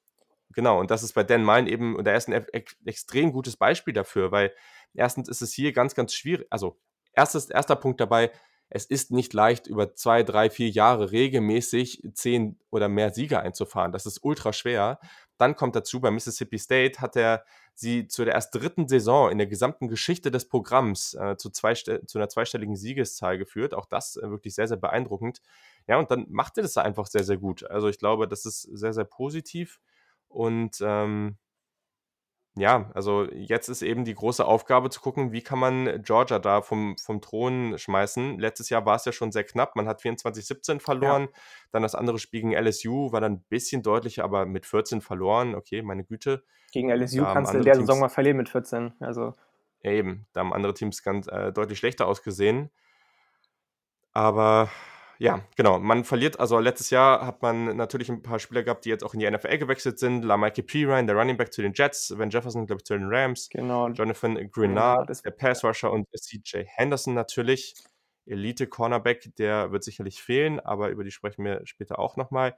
[0.54, 2.46] Genau, und das ist bei Dan Mine eben, und er ist ein
[2.86, 4.54] extrem gutes Beispiel dafür, weil
[4.94, 6.78] erstens ist es hier ganz, ganz schwierig, also
[7.14, 8.32] erstes, erster Punkt dabei,
[8.74, 13.92] es ist nicht leicht, über zwei, drei, vier Jahre regelmäßig zehn oder mehr Sieger einzufahren.
[13.92, 15.00] Das ist ultra schwer.
[15.38, 17.44] Dann kommt dazu, bei Mississippi State hat er
[17.74, 21.74] sie zu der erst dritten Saison in der gesamten Geschichte des Programms äh, zu, zwei,
[21.74, 23.74] zu einer zweistelligen Siegeszahl geführt.
[23.74, 25.42] Auch das äh, wirklich sehr, sehr beeindruckend.
[25.88, 27.70] Ja, und dann macht er das einfach sehr, sehr gut.
[27.70, 29.82] Also ich glaube, das ist sehr, sehr positiv.
[30.32, 31.38] Und ähm,
[32.56, 36.62] ja, also jetzt ist eben die große Aufgabe zu gucken, wie kann man Georgia da
[36.62, 38.40] vom, vom Thron schmeißen.
[38.40, 39.78] Letztes Jahr war es ja schon sehr knapp.
[39.78, 41.24] Man hat 24-17 verloren.
[41.24, 41.40] Ja.
[41.72, 45.56] Dann das andere Spiel gegen LSU war dann ein bisschen deutlicher, aber mit 14 verloren.
[45.56, 46.44] Okay, meine Güte.
[46.74, 48.94] Gegen LSU kannst du in der Teams, Saison mal verlieren mit 14.
[49.00, 49.34] Also.
[49.82, 50.28] Ja, eben.
[50.34, 52.70] Da haben andere Teams ganz äh, deutlich schlechter ausgesehen.
[54.12, 54.70] Aber
[55.22, 55.78] ja, genau.
[55.78, 59.14] Man verliert, also letztes Jahr hat man natürlich ein paar Spieler gehabt, die jetzt auch
[59.14, 60.24] in die NFL gewechselt sind.
[60.26, 63.48] Lamike Pirine, der Running Back zu den Jets, Van Jefferson, glaube ich, zu den Rams.
[63.50, 63.88] Genau.
[63.90, 67.76] Jonathan Grenard, der Pass Rusher und CJ Henderson natürlich.
[68.26, 72.56] Elite Cornerback, der wird sicherlich fehlen, aber über die sprechen wir später auch nochmal.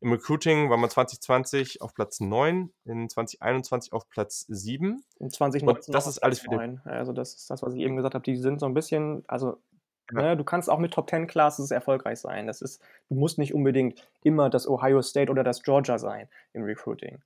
[0.00, 5.02] Im Recruiting war man 2020 auf Platz 9, in 2021 auf Platz 7.
[5.18, 6.82] In 2019 und das ist alles für 9.
[6.84, 8.22] Also das ist das, was ich eben gesagt habe.
[8.22, 9.60] Die sind so ein bisschen, also.
[10.12, 12.46] Ne, du kannst auch mit Top 10 Classes erfolgreich sein.
[12.46, 16.62] Das ist, du musst nicht unbedingt immer das Ohio State oder das Georgia sein im
[16.62, 17.22] Recruiting.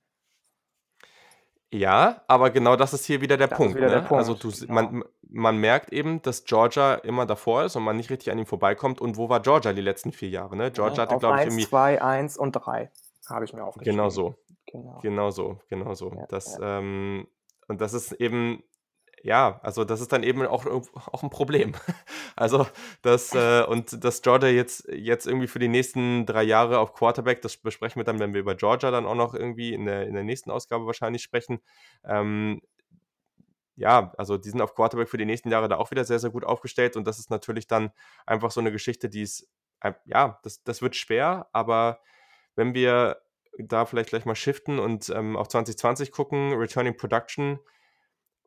[1.73, 3.75] Ja, aber genau das ist hier wieder der Punkt.
[3.75, 3.93] Wieder ne?
[3.93, 4.19] der Punkt.
[4.19, 4.73] Also du, genau.
[4.73, 8.45] man, man merkt eben, dass Georgia immer davor ist und man nicht richtig an ihm
[8.45, 8.99] vorbeikommt.
[8.99, 10.57] Und wo war Georgia die letzten vier Jahre?
[10.57, 10.71] Ne?
[10.71, 11.67] Georgia ja, hatte, glaube ich, irgendwie.
[11.67, 12.91] 2, 1 und 3
[13.29, 13.97] habe ich mir aufgeschrieben.
[13.97, 14.35] Genau so.
[14.65, 16.11] Genau, genau so, genau so.
[16.13, 16.79] Ja, das, ja.
[16.79, 17.27] Ähm,
[17.67, 18.63] und das ist eben
[19.23, 21.73] ja, also das ist dann eben auch, auch ein Problem.
[22.37, 22.65] Also
[23.03, 27.41] das, äh, und dass Georgia jetzt, jetzt irgendwie für die nächsten drei Jahre auf Quarterback,
[27.41, 30.13] das besprechen wir dann, wenn wir über Georgia dann auch noch irgendwie in der, in
[30.15, 31.59] der nächsten Ausgabe wahrscheinlich sprechen.
[32.03, 32.61] Ähm,
[33.75, 36.29] ja, also die sind auf Quarterback für die nächsten Jahre da auch wieder sehr, sehr
[36.29, 37.91] gut aufgestellt und das ist natürlich dann
[38.25, 39.47] einfach so eine Geschichte, die ist,
[39.81, 41.99] äh, ja, das, das wird schwer, aber
[42.55, 43.21] wenn wir
[43.57, 47.59] da vielleicht gleich mal shiften und ähm, auf 2020 gucken, Returning Production,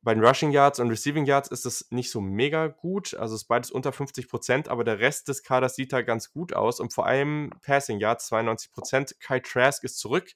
[0.05, 3.15] bei den Rushing Yards und Receiving Yards ist es nicht so mega gut.
[3.15, 6.55] Also ist beides unter 50 Prozent, aber der Rest des Kaders sieht da ganz gut
[6.55, 6.79] aus.
[6.79, 9.21] Und vor allem Passing Yards 92 Prozent.
[9.21, 10.33] Kai Trask ist zurück.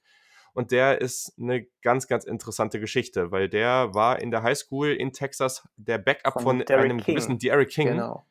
[0.55, 5.13] Und der ist eine ganz, ganz interessante Geschichte, weil der war in der Highschool in
[5.13, 7.15] Texas der Backup von, von einem King.
[7.15, 7.89] gewissen Derek King.
[7.89, 8.25] Genau.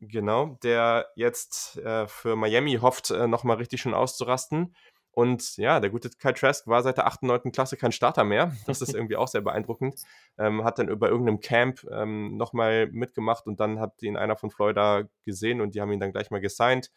[0.00, 4.74] Genau, der jetzt äh, für Miami hofft, äh, nochmal richtig schön auszurasten.
[5.18, 7.24] Und ja, der gute Kyle Trask war seit der 8.
[7.24, 7.50] 9.
[7.50, 8.52] Klasse kein Starter mehr.
[8.68, 10.00] Das ist irgendwie auch sehr beeindruckend.
[10.38, 14.52] Ähm, hat dann über irgendeinem Camp ähm, nochmal mitgemacht und dann hat ihn einer von
[14.52, 16.92] Florida gesehen und die haben ihn dann gleich mal gesigned.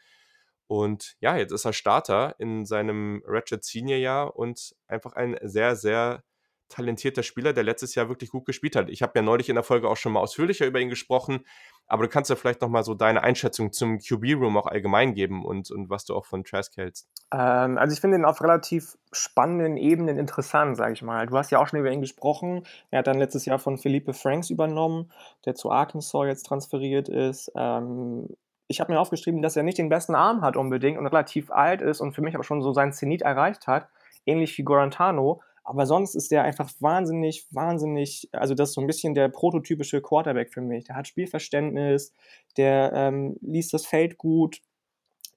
[0.67, 5.75] Und ja, jetzt ist er Starter in seinem Ratchet Senior Jahr und einfach ein sehr,
[5.75, 6.21] sehr
[6.69, 8.89] talentierter Spieler, der letztes Jahr wirklich gut gespielt hat.
[8.91, 11.43] Ich habe ja neulich in der Folge auch schon mal ausführlicher über ihn gesprochen,
[11.91, 15.43] aber du kannst ja vielleicht noch mal so deine Einschätzung zum QB-Room auch allgemein geben
[15.43, 17.09] und, und was du auch von Trask hältst.
[17.33, 21.25] Ähm, also ich finde ihn auf relativ spannenden Ebenen interessant, sage ich mal.
[21.25, 22.65] Du hast ja auch schon über ihn gesprochen.
[22.91, 25.11] Er hat dann letztes Jahr von Felipe Franks übernommen,
[25.45, 27.51] der zu Arkansas jetzt transferiert ist.
[27.57, 28.29] Ähm,
[28.69, 31.81] ich habe mir aufgeschrieben, dass er nicht den besten Arm hat unbedingt und relativ alt
[31.81, 33.89] ist und für mich aber schon so seinen Zenit erreicht hat,
[34.25, 35.41] ähnlich wie Gorantano.
[35.63, 40.01] Aber sonst ist der einfach wahnsinnig, wahnsinnig, also das ist so ein bisschen der prototypische
[40.01, 40.85] Quarterback für mich.
[40.85, 42.13] Der hat Spielverständnis,
[42.57, 44.61] der ähm, liest das Feld gut,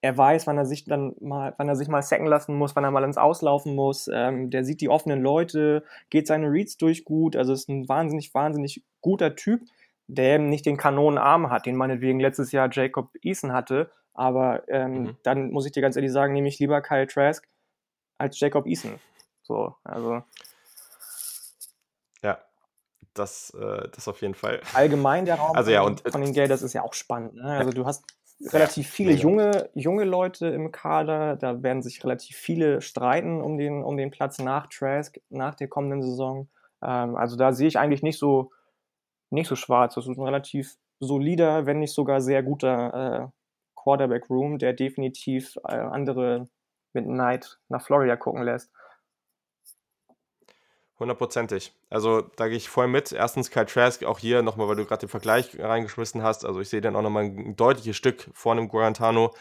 [0.05, 2.85] er weiß, wann er sich dann mal, wann er sich mal sacken lassen muss, wann
[2.85, 4.07] er mal ins Auslaufen muss.
[4.12, 7.37] Ähm, der sieht die offenen Leute, geht seine Reads durch gut.
[7.37, 9.62] Also ist ein wahnsinnig, wahnsinnig guter Typ,
[10.07, 13.91] der eben nicht den Kanonenarm hat, den meinetwegen letztes Jahr Jacob Eason hatte.
[14.12, 15.16] Aber ähm, mhm.
[15.22, 17.49] dann muss ich dir ganz ehrlich sagen, nehme ich lieber Kyle Trask
[18.18, 18.97] als Jacob Eason.
[19.45, 20.22] So, also.
[22.22, 22.38] Ja,
[23.12, 24.61] das, äh, das auf jeden Fall.
[24.72, 27.34] Allgemein der Raum also, ja, und, von den Gelders ist ja auch spannend.
[27.34, 27.45] Ne?
[27.45, 28.05] Also du hast
[28.53, 31.36] relativ viele junge, junge Leute im Kader.
[31.36, 35.68] Da werden sich relativ viele streiten um den, um den Platz nach Trask, nach der
[35.68, 36.49] kommenden Saison.
[36.82, 38.51] Ähm, also da sehe ich eigentlich nicht so,
[39.30, 39.95] nicht so schwarz.
[39.95, 43.28] Das ist ein relativ solider, wenn nicht sogar sehr guter äh,
[43.76, 46.49] Quarterback-Room, der definitiv äh, andere
[46.95, 48.70] mit Neid nach Florida gucken lässt.
[51.05, 51.74] Hundertprozentig.
[51.90, 53.12] Also da gehe ich voll mit.
[53.12, 56.46] Erstens Kyle Trask, auch hier nochmal, weil du gerade den Vergleich reingeschmissen hast.
[56.46, 59.34] Also ich sehe dann auch nochmal ein deutliches Stück vor einem Guarantano.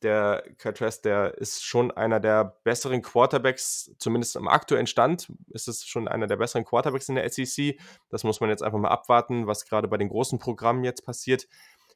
[0.00, 5.68] Der Kyle Trask, der ist schon einer der besseren Quarterbacks, zumindest im aktuellen Stand ist
[5.68, 7.78] es schon einer der besseren Quarterbacks in der SEC.
[8.08, 11.46] Das muss man jetzt einfach mal abwarten, was gerade bei den großen Programmen jetzt passiert.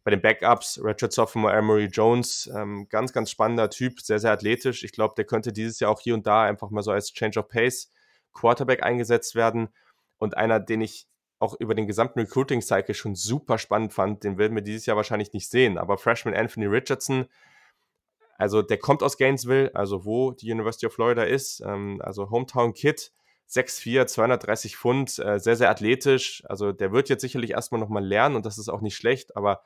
[0.04, 4.84] Bei den Backups, Richard Sophomore, Emery Jones, ähm, ganz, ganz spannender Typ, sehr, sehr athletisch.
[4.84, 7.40] Ich glaube, der könnte dieses Jahr auch hier und da einfach mal so als Change
[7.40, 7.90] of Pace
[8.37, 9.68] Quarterback eingesetzt werden.
[10.18, 11.09] Und einer, den ich
[11.39, 15.32] auch über den gesamten Recruiting-Cycle schon super spannend fand, den werden wir dieses Jahr wahrscheinlich
[15.32, 15.78] nicht sehen.
[15.78, 17.26] Aber Freshman Anthony Richardson,
[18.39, 22.72] also der kommt aus Gainesville, also wo die University of Florida ist, ähm, also Hometown
[22.72, 23.12] Kid,
[23.49, 26.43] 6'4, 230 Pfund, äh, sehr, sehr athletisch.
[26.47, 29.62] Also der wird jetzt sicherlich erstmal nochmal lernen und das ist auch nicht schlecht, aber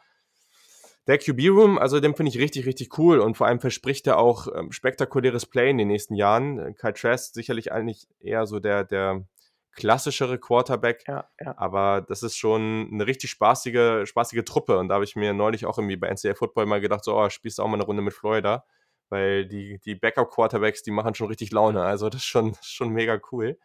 [1.07, 4.49] der QB-Room, also den finde ich richtig, richtig cool und vor allem verspricht er auch
[4.55, 6.75] ähm, spektakuläres Play in den nächsten Jahren.
[6.77, 9.25] Kyle Trask sicherlich eigentlich eher so der, der
[9.73, 11.55] klassischere Quarterback, ja, ja.
[11.57, 15.65] aber das ist schon eine richtig spaßige, spaßige Truppe und da habe ich mir neulich
[15.65, 18.03] auch irgendwie bei NCAA Football mal gedacht, so, oh, spielst du auch mal eine Runde
[18.03, 18.65] mit Florida,
[19.09, 23.21] weil die, die Backup-Quarterbacks, die machen schon richtig Laune, also das ist schon, schon mega
[23.33, 23.59] cool.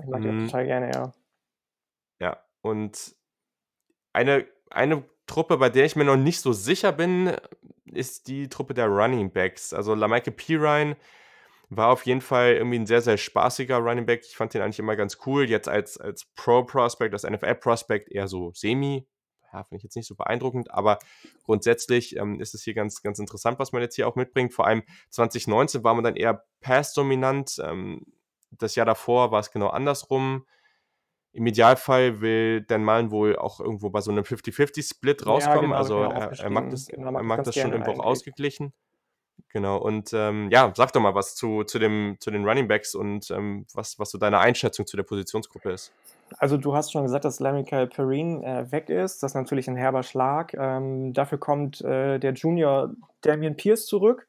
[0.00, 0.46] Ich mag mhm.
[0.46, 1.12] total gerne, ja.
[2.20, 3.16] Ja, und
[4.12, 7.34] eine, eine Truppe, bei der ich mir noch nicht so sicher bin,
[7.86, 9.72] ist die Truppe der Running Backs.
[9.72, 10.94] Also Lamaike Pirine
[11.70, 14.26] war auf jeden Fall irgendwie ein sehr, sehr spaßiger Running Back.
[14.26, 15.48] Ich fand den eigentlich immer ganz cool.
[15.48, 19.06] Jetzt als, als Pro-Prospect, als NFL-Prospect eher so semi.
[19.50, 20.98] Ja, finde ich jetzt nicht so beeindruckend, aber
[21.44, 24.52] grundsätzlich ähm, ist es hier ganz, ganz interessant, was man jetzt hier auch mitbringt.
[24.52, 27.58] Vor allem 2019 war man dann eher Pass-dominant.
[27.64, 28.04] Ähm,
[28.50, 30.44] das Jahr davor war es genau andersrum.
[31.32, 35.56] Im Idealfall will Dan Mullen wohl auch irgendwo bei so einem 50-50-Split rauskommen.
[35.56, 38.04] Ja, genau, also genau, er, er, mag das, genau, er mag das schon irgendwo auch
[38.04, 38.72] ausgeglichen.
[39.48, 42.94] Genau, und ähm, ja, sag doch mal was zu, zu, dem, zu den Running Backs
[42.94, 45.92] und ähm, was, was so deine Einschätzung zu der Positionsgruppe ist.
[46.38, 49.22] Also du hast schon gesagt, dass Lamical Perrine äh, weg ist.
[49.22, 50.54] Das ist natürlich ein herber Schlag.
[50.54, 54.26] Ähm, dafür kommt äh, der Junior Damian Pierce zurück.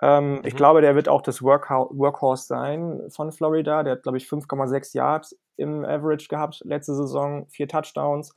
[0.00, 0.40] Ähm, mhm.
[0.44, 3.82] Ich glaube, der wird auch das Workhorse sein von Florida.
[3.82, 8.34] Der hat, glaube ich, 5,6 Yards im Average gehabt letzte Saison, vier Touchdowns.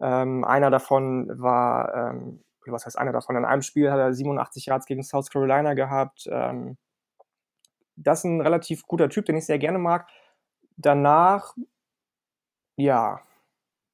[0.00, 3.36] Ähm, einer davon war, ähm, was heißt einer davon?
[3.36, 6.28] In einem Spiel hat er 87 Yards gegen South Carolina gehabt.
[6.30, 6.76] Ähm,
[7.96, 10.08] das ist ein relativ guter Typ, den ich sehr gerne mag.
[10.76, 11.56] Danach,
[12.76, 13.20] ja,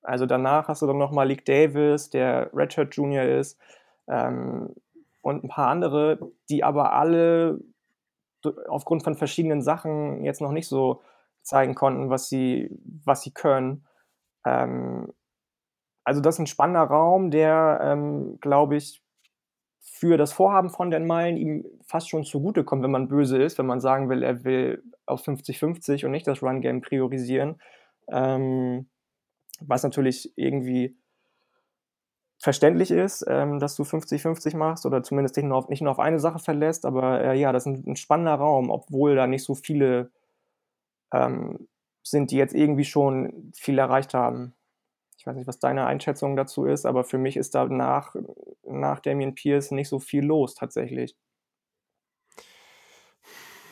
[0.02, 3.58] also danach hast du dann nochmal League Davis, der Redshirt Junior ist.
[4.06, 4.74] Ähm,
[5.22, 6.18] und ein paar andere,
[6.50, 7.58] die aber alle
[8.68, 11.00] aufgrund von verschiedenen Sachen jetzt noch nicht so
[11.44, 12.70] zeigen konnten, was sie,
[13.04, 13.86] was sie können.
[14.44, 15.12] Ähm,
[16.04, 19.02] also das ist ein spannender Raum, der, ähm, glaube ich,
[19.80, 23.66] für das Vorhaben von den Meilen ihm fast schon zugutekommt, wenn man böse ist, wenn
[23.66, 27.60] man sagen will, er will auf 50-50 und nicht das Run-Game priorisieren.
[28.08, 28.88] Ähm,
[29.60, 30.96] was natürlich irgendwie
[32.38, 35.98] verständlich ist, ähm, dass du 50-50 machst oder zumindest dich nur auf, nicht nur auf
[35.98, 36.84] eine Sache verlässt.
[36.84, 40.10] Aber äh, ja, das ist ein, ein, spannender Raum, obwohl da nicht so viele
[41.14, 41.68] ähm,
[42.02, 44.54] sind, die jetzt irgendwie schon viel erreicht haben.
[45.16, 48.14] Ich weiß nicht, was deine Einschätzung dazu ist, aber für mich ist da nach,
[48.62, 51.16] nach Damien Pierce nicht so viel los tatsächlich.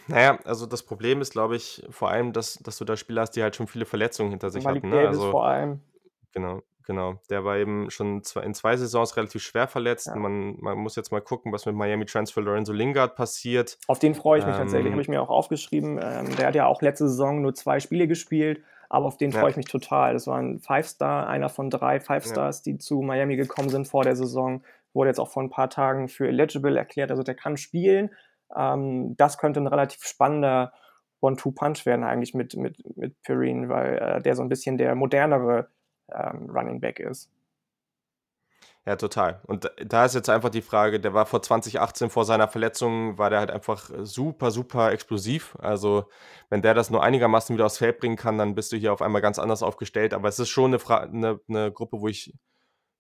[0.09, 3.33] Naja, also das Problem ist, glaube ich, vor allem, dass, dass du da Spieler hast,
[3.33, 4.95] die halt schon viele Verletzungen hinter sich Malik hatten.
[4.95, 5.09] Ne?
[5.09, 5.81] Also, vor allem.
[6.33, 7.21] Genau, genau.
[7.31, 10.09] Der war eben schon in zwei Saisons relativ schwer verletzt.
[10.09, 10.17] Ja.
[10.17, 13.79] Man, man muss jetzt mal gucken, was mit Miami Transfer Lorenzo Lingard passiert.
[13.87, 16.01] Auf den freue ich mich ähm, tatsächlich, habe ich mir auch aufgeschrieben.
[16.03, 18.63] Ähm, der hat ja auch letzte Saison nur zwei Spiele gespielt
[18.93, 20.13] aber auf den freue ich mich total.
[20.13, 22.73] Das war ein Five-Star, einer von drei Five-Stars, ja.
[22.73, 24.63] die zu Miami gekommen sind vor der Saison.
[24.93, 28.11] Wurde jetzt auch vor ein paar Tagen für eligible erklärt, also der kann spielen.
[28.55, 30.75] Ähm, das könnte ein relativ spannender
[31.23, 35.69] One-Two-Punch werden eigentlich mit, mit, mit Perrine, weil äh, der so ein bisschen der modernere
[36.11, 37.31] ähm, Running Back ist.
[38.85, 39.41] Ja, total.
[39.47, 43.31] Und da ist jetzt einfach die Frage, der war vor 2018, vor seiner Verletzung, war
[43.31, 45.57] der halt einfach super, super explosiv.
[45.61, 46.09] Also,
[46.51, 49.01] wenn der das nur einigermaßen wieder aufs Feld bringen kann, dann bist du hier auf
[49.01, 50.13] einmal ganz anders aufgestellt.
[50.13, 52.35] Aber es ist schon eine, Fra eine, eine Gruppe, wo ich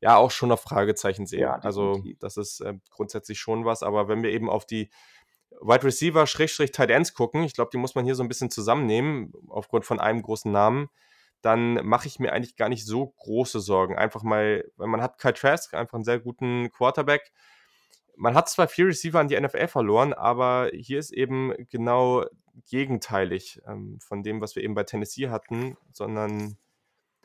[0.01, 1.41] ja auch schon noch Fragezeichen sehe.
[1.41, 3.83] Ja, also, das ist äh, grundsätzlich schon was.
[3.83, 4.89] Aber wenn wir eben auf die
[5.61, 8.51] Wide Receiver, Schrägstrich, Tight Ends gucken, ich glaube, die muss man hier so ein bisschen
[8.51, 10.91] zusammennehmen, aufgrund von einem großen Namen
[11.43, 13.97] dann mache ich mir eigentlich gar nicht so große Sorgen.
[13.97, 17.33] Einfach mal, weil man hat Kyle Trask, einfach einen sehr guten Quarterback.
[18.17, 22.25] Man hat zwar vier Receiver an die NFL verloren, aber hier ist eben genau
[22.71, 26.57] gegenteilig ähm, von dem, was wir eben bei Tennessee hatten, sondern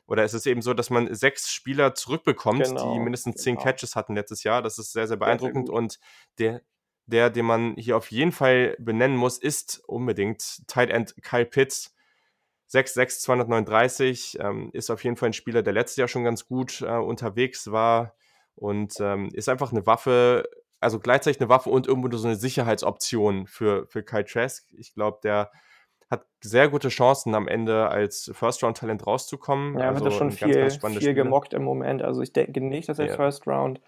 [0.07, 3.65] oder es ist eben so, dass man sechs Spieler zurückbekommt, genau, die mindestens zehn genau.
[3.65, 4.61] Catches hatten letztes Jahr.
[4.61, 5.70] Das ist sehr, sehr beeindruckend.
[5.70, 5.99] Und
[6.39, 6.61] der,
[7.07, 11.93] der, den man hier auf jeden Fall benennen muss, ist unbedingt Tight End Kyle Pitts
[12.72, 16.82] 6'6, 239, ähm, ist auf jeden Fall ein Spieler, der letztes Jahr schon ganz gut
[16.82, 18.13] äh, unterwegs war
[18.55, 20.49] und ähm, ist einfach eine Waffe,
[20.80, 24.65] also gleichzeitig eine Waffe und irgendwo so eine Sicherheitsoption für, für Kai Trask.
[24.78, 25.51] Ich glaube, der
[26.09, 29.78] hat sehr gute Chancen am Ende als First-Round-Talent rauszukommen.
[29.78, 32.01] Ja, also wird schon viel, ganz, ganz viel gemockt im Moment.
[32.01, 33.15] Also ich denke nicht, dass er ja.
[33.15, 33.82] First-Round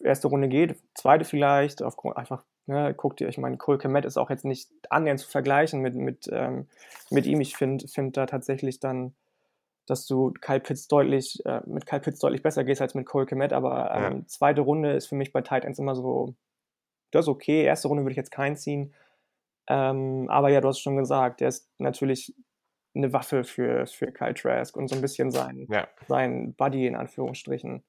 [0.00, 4.16] erste Runde geht, zweite vielleicht, aufgrund einfach Ne, guckt ihr, ich meine, Cole Komet ist
[4.16, 6.68] auch jetzt nicht annähernd zu vergleichen mit, mit, ähm,
[7.10, 7.40] mit ihm.
[7.40, 9.14] Ich finde find da tatsächlich dann,
[9.86, 13.26] dass du Kyle Pitts deutlich, äh, mit Kyle Pitts deutlich besser gehst als mit Cole
[13.26, 14.26] Komet, aber ähm, ja.
[14.26, 16.36] zweite Runde ist für mich bei Tight Ends immer so,
[17.10, 17.64] das ist okay.
[17.64, 18.94] Erste Runde würde ich jetzt keinen ziehen.
[19.66, 22.32] Ähm, aber ja, du hast schon gesagt, der ist natürlich
[22.94, 25.88] eine Waffe für, für Kyle Trask und so ein bisschen sein, ja.
[26.06, 27.82] sein Buddy in Anführungsstrichen.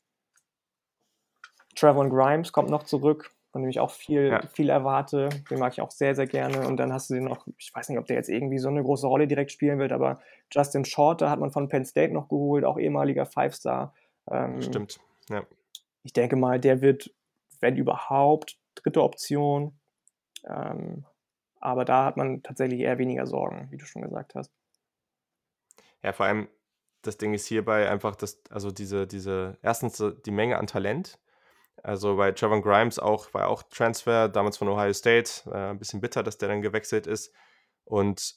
[1.76, 4.42] Trevor Grimes kommt noch zurück von dem ich auch viel, ja.
[4.48, 5.30] viel erwarte.
[5.50, 6.68] Den mag ich auch sehr, sehr gerne.
[6.68, 8.82] Und dann hast du den noch, ich weiß nicht, ob der jetzt irgendwie so eine
[8.82, 10.20] große Rolle direkt spielen wird, aber
[10.52, 13.94] Justin Shorter hat man von Penn State noch geholt, auch ehemaliger Five-Star.
[14.32, 15.00] Ähm, Stimmt,
[15.30, 15.46] ja.
[16.02, 17.14] Ich denke mal, der wird,
[17.60, 19.78] wenn überhaupt, dritte Option.
[20.46, 21.06] Ähm,
[21.60, 24.52] aber da hat man tatsächlich eher weniger Sorgen, wie du schon gesagt hast.
[26.02, 26.48] Ja, vor allem,
[27.04, 31.20] das Ding ist hierbei einfach, dass, also diese, diese, erstens die Menge an Talent,
[31.84, 35.50] also bei Trevor Grimes auch, war auch Transfer, damals von Ohio State.
[35.52, 37.34] Äh, ein bisschen bitter, dass der dann gewechselt ist.
[37.84, 38.36] Und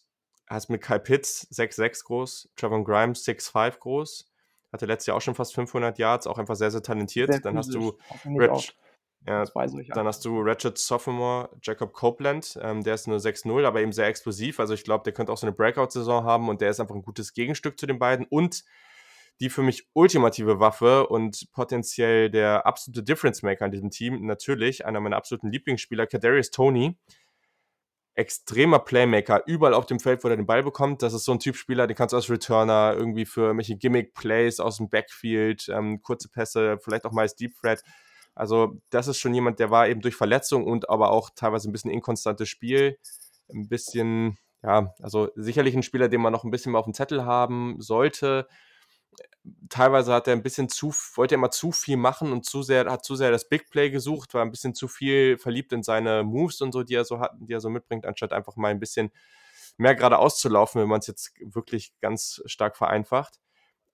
[0.49, 4.31] hast mit Kyle Pitts 6'6 groß, Trevor Grimes 6'5 groß.
[4.73, 7.33] Hatte letztes Jahr auch schon fast 500 Yards, auch einfach sehr, sehr talentiert.
[7.33, 8.77] Sehr dann hast du Rich,
[9.27, 13.93] ja, dann hast du Ratchet Sophomore, Jacob Copeland, ähm, der ist nur 6-0, aber eben
[13.93, 14.61] sehr explosiv.
[14.61, 17.03] Also ich glaube, der könnte auch so eine Breakout-Saison haben und der ist einfach ein
[17.03, 18.27] gutes Gegenstück zu den beiden.
[18.27, 18.65] Und
[19.41, 24.27] die für mich ultimative Waffe und potenziell der absolute Difference Maker in diesem Team.
[24.27, 26.97] Natürlich einer meiner absoluten Lieblingsspieler, Kadarius Tony.
[28.15, 31.03] Extremer Playmaker, überall auf dem Feld, wo er den Ball bekommt.
[31.03, 34.59] Das ist so ein Typ Spieler, den kannst du als Returner irgendwie für irgendwelche Gimmick-Plays
[34.59, 37.83] aus dem Backfield, ähm, kurze Pässe, vielleicht auch mal als Deep Threat.
[38.35, 41.73] Also, das ist schon jemand, der war eben durch Verletzung und aber auch teilweise ein
[41.73, 42.99] bisschen inkonstantes Spiel.
[43.53, 46.95] Ein bisschen, ja, also sicherlich ein Spieler, den man noch ein bisschen mal auf dem
[46.95, 48.47] Zettel haben sollte
[49.69, 52.91] teilweise hat er ein bisschen zu, wollte er immer zu viel machen und zu sehr,
[52.91, 56.25] hat zu sehr das Big Play gesucht, war ein bisschen zu viel verliebt in seine
[56.25, 58.81] Moves und so, die er so hat, die er so mitbringt, anstatt einfach mal ein
[58.81, 59.11] bisschen
[59.77, 63.41] mehr geradeaus zu laufen, wenn man es jetzt wirklich ganz stark vereinfacht.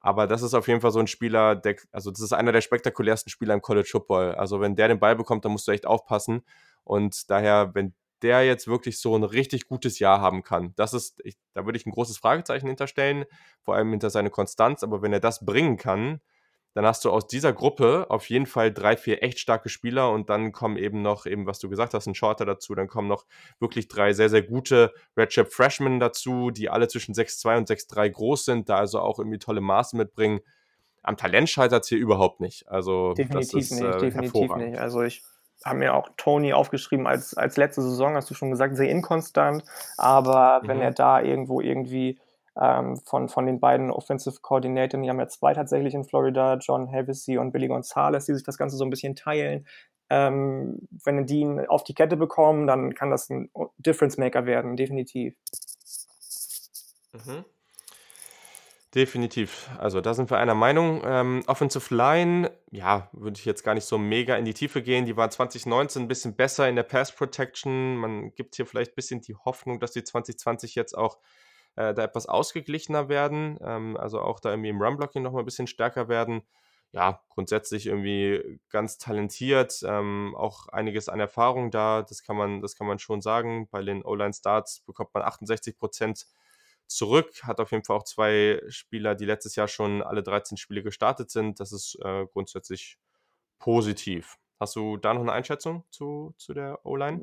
[0.01, 2.61] Aber das ist auf jeden Fall so ein Spieler, der, also das ist einer der
[2.61, 4.35] spektakulärsten Spieler im College Football.
[4.35, 6.43] Also wenn der den Ball bekommt, dann musst du echt aufpassen.
[6.85, 10.73] Und daher, wenn der jetzt wirklich so ein richtig gutes Jahr haben kann.
[10.77, 13.25] Das ist, ich, da würde ich ein großes Fragezeichen hinterstellen,
[13.63, 14.83] vor allem hinter seine Konstanz.
[14.83, 16.21] Aber wenn er das bringen kann,
[16.75, 20.31] dann hast du aus dieser Gruppe auf jeden Fall drei, vier echt starke Spieler und
[20.31, 23.27] dann kommen eben noch, eben was du gesagt hast, ein Shorter dazu, dann kommen noch
[23.61, 28.45] wirklich drei sehr, sehr gute Redshirt Freshmen dazu, die alle zwischen 6'2 und 6'3 groß
[28.47, 30.41] sind, da also auch irgendwie tolle Maße mitbringen.
[31.03, 32.69] Am Talent scheitert es hier überhaupt nicht.
[32.69, 34.79] Also definitiv ist, nicht, äh, definitiv nicht.
[34.79, 35.23] Also ich
[35.65, 39.65] habe mir auch Tony aufgeschrieben als, als letzte Saison, hast du schon gesagt, sehr inkonstant,
[39.97, 40.69] aber mhm.
[40.69, 42.19] wenn er da irgendwo irgendwie
[42.61, 45.03] ähm, von, von den beiden Offensive Coordinatoren.
[45.03, 48.59] Die haben ja zwei tatsächlich in Florida, John Hevesy und Billy Gonzalez, die sich das
[48.59, 49.67] Ganze so ein bisschen teilen.
[50.11, 54.77] Ähm, wenn die ihn auf die Kette bekommen, dann kann das ein Difference Maker werden,
[54.77, 55.35] definitiv.
[57.13, 57.45] Mhm.
[58.95, 59.71] Definitiv.
[59.79, 61.01] Also da sind wir einer Meinung.
[61.03, 65.07] Ähm, Offensive Line, ja, würde ich jetzt gar nicht so mega in die Tiefe gehen.
[65.07, 67.97] Die war 2019 ein bisschen besser in der Pass Protection.
[67.97, 71.17] Man gibt hier vielleicht ein bisschen die Hoffnung, dass die 2020 jetzt auch
[71.77, 75.67] äh, da etwas ausgeglichener werden, ähm, also auch da irgendwie im Run-Blocking nochmal ein bisschen
[75.67, 76.43] stärker werden.
[76.93, 82.77] Ja, grundsätzlich irgendwie ganz talentiert, ähm, auch einiges an Erfahrung da, das kann man, das
[82.77, 83.69] kann man schon sagen.
[83.71, 86.27] Bei den O-Line-Starts bekommt man 68 Prozent
[86.97, 90.83] zurück, hat auf jeden Fall auch zwei Spieler, die letztes Jahr schon alle 13 Spiele
[90.83, 91.61] gestartet sind.
[91.61, 92.99] Das ist äh, grundsätzlich
[93.59, 94.39] positiv.
[94.61, 97.21] Hast du da noch eine Einschätzung zu, zu der O-Line?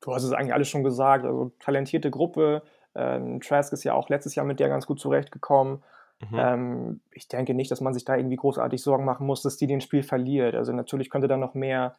[0.00, 1.24] Du hast es eigentlich alles schon gesagt.
[1.24, 2.62] Also talentierte Gruppe,
[2.94, 5.82] ähm, Trask ist ja auch letztes Jahr mit der ganz gut zurechtgekommen.
[6.30, 6.38] Mhm.
[6.38, 9.66] Ähm, ich denke nicht, dass man sich da irgendwie großartig Sorgen machen muss, dass die
[9.66, 10.54] den Spiel verliert.
[10.54, 11.96] Also natürlich könnte da noch mehr,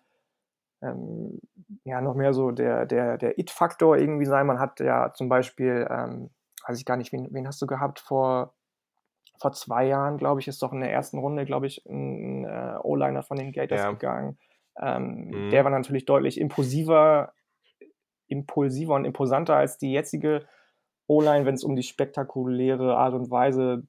[0.81, 1.39] ähm,
[1.83, 4.45] ja, noch mehr so der, der, der It-Faktor irgendwie sein.
[4.45, 6.29] Man hat ja zum Beispiel, ähm,
[6.67, 8.53] weiß ich gar nicht, wen, wen hast du gehabt vor,
[9.39, 12.77] vor zwei Jahren, glaube ich, ist doch in der ersten Runde, glaube ich, ein, äh,
[12.81, 13.91] O-Liner von den Gators ja.
[13.91, 14.37] gegangen.
[14.79, 15.49] Ähm, mhm.
[15.49, 17.33] Der war natürlich deutlich impulsiver,
[18.27, 20.47] impulsiver und imposanter als die jetzige
[21.07, 23.87] O-Line, wenn es um die spektakuläre Art und Weise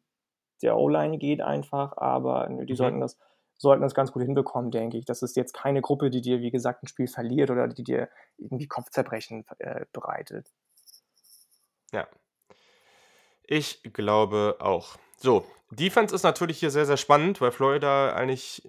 [0.63, 1.97] der O-Line geht, einfach.
[1.97, 2.77] Aber die mhm.
[2.77, 3.19] sollten, das,
[3.57, 5.05] sollten das ganz gut hinbekommen, denke ich.
[5.05, 8.09] Das ist jetzt keine Gruppe, die dir, wie gesagt, ein Spiel verliert oder die dir
[8.37, 10.51] irgendwie Kopfzerbrechen äh, bereitet.
[11.93, 12.07] Ja.
[13.47, 14.97] Ich glaube auch.
[15.17, 18.63] So, Defense ist natürlich hier sehr, sehr spannend, weil Florida eigentlich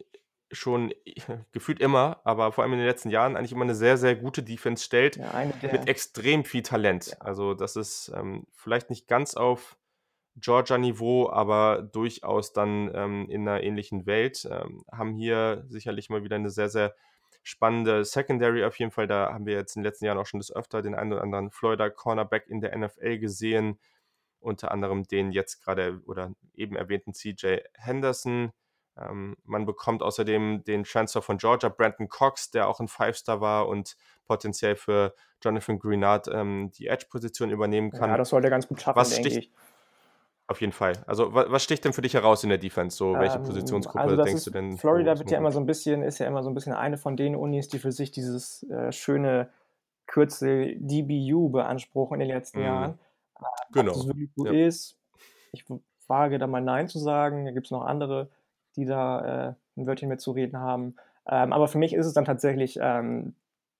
[0.51, 0.93] schon
[1.51, 4.43] gefühlt immer, aber vor allem in den letzten Jahren eigentlich immer eine sehr, sehr gute
[4.43, 7.07] Defense stellt ja, mit extrem viel Talent.
[7.07, 7.17] Ja.
[7.19, 9.77] Also das ist ähm, vielleicht nicht ganz auf
[10.37, 14.47] Georgia-Niveau, aber durchaus dann ähm, in einer ähnlichen Welt.
[14.49, 16.93] Ähm, haben hier sicherlich mal wieder eine sehr, sehr
[17.41, 19.07] spannende Secondary auf jeden Fall.
[19.07, 21.21] Da haben wir jetzt in den letzten Jahren auch schon des Öfter den einen oder
[21.21, 23.79] anderen Florida Cornerback in der NFL gesehen.
[24.45, 28.51] Unter anderem den jetzt gerade oder eben erwähnten CJ Henderson
[28.97, 33.67] ähm, man bekommt außerdem den Transfer von Georgia, Brandon Cox, der auch ein Five-Star war
[33.67, 38.09] und potenziell für Jonathan Greenard ähm, die Edge-Position übernehmen kann.
[38.09, 39.53] Ja, das sollte ganz gut schaffen, was denke sticht, ich.
[40.47, 40.93] Auf jeden Fall.
[41.07, 42.95] Also, was, was, sticht denn für dich heraus in der Defense?
[42.95, 44.77] So, welche ähm, Positionsgruppe also denkst ist, du denn?
[44.77, 47.17] Florida wird ja immer so ein bisschen, ist ja immer so ein bisschen eine von
[47.17, 49.49] den Unis, die für sich dieses äh, schöne
[50.05, 52.63] Kürzel DBU beanspruchen in den letzten mm.
[52.63, 52.99] Jahren.
[53.71, 53.91] Genau.
[53.91, 54.67] Ob das wirklich so ja.
[54.67, 54.97] ist,
[55.51, 55.65] ich
[56.07, 57.45] wage da mal Nein zu sagen.
[57.45, 58.29] Da gibt es noch andere
[58.75, 60.95] die da äh, ein Wörtchen mit zu reden haben.
[61.27, 63.35] Ähm, aber für mich ist es dann tatsächlich ähm,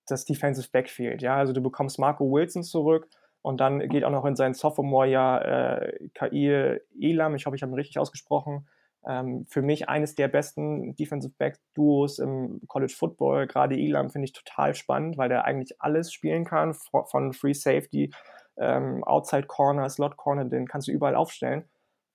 [0.07, 1.21] das Defensive Backfield.
[1.21, 3.07] Ja, also du bekommst Marco Wilson zurück
[3.41, 7.71] und dann geht auch noch in sein Sophomore-Jahr äh, Kair Elam, ich hoffe, ich habe
[7.71, 8.67] ihn richtig ausgesprochen,
[9.05, 13.45] ähm, für mich eines der besten Defensive Back-Duos im College Football.
[13.47, 18.11] Gerade Elam finde ich total spannend, weil der eigentlich alles spielen kann, von Free Safety,
[18.57, 21.65] ähm, Outside Corner, Slot Corner, den kannst du überall aufstellen.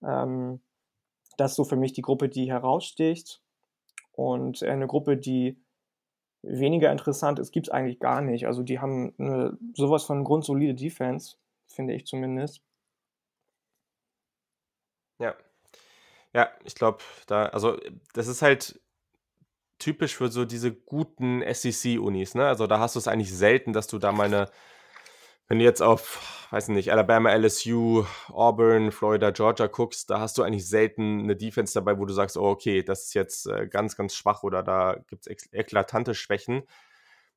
[0.03, 0.61] Ähm,
[1.37, 3.41] das ist so für mich die Gruppe, die heraussticht.
[4.13, 5.63] Und eine Gruppe, die
[6.43, 8.47] weniger interessant ist, gibt es eigentlich gar nicht.
[8.47, 11.37] Also die haben eine, sowas von grundsolide Defense,
[11.67, 12.63] finde ich zumindest.
[15.19, 15.35] Ja.
[16.33, 17.79] Ja, ich glaube, da, also
[18.15, 18.81] das ist halt
[19.79, 22.47] typisch für so diese guten SEC-Unis, ne?
[22.47, 24.51] Also da hast du es eigentlich selten, dass du da mal eine
[25.51, 30.45] wenn du jetzt auf, weiß nicht, Alabama, LSU, Auburn, Florida, Georgia guckst, da hast du
[30.45, 33.97] eigentlich selten eine Defense dabei, wo du sagst, oh, okay, das ist jetzt äh, ganz,
[33.97, 36.63] ganz schwach oder da gibt es eklatante Schwächen.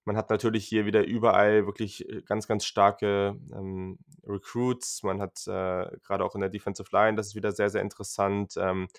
[0.05, 3.97] Man hat natürlich hier wieder überall wirklich äh, ganz, ganz starke ähm,
[4.27, 5.01] Recruits.
[5.01, 8.53] Man hat äh, gerade auch in der Defensive Line, das ist wieder sehr, sehr interessant.
[8.57, 8.89] Ähm,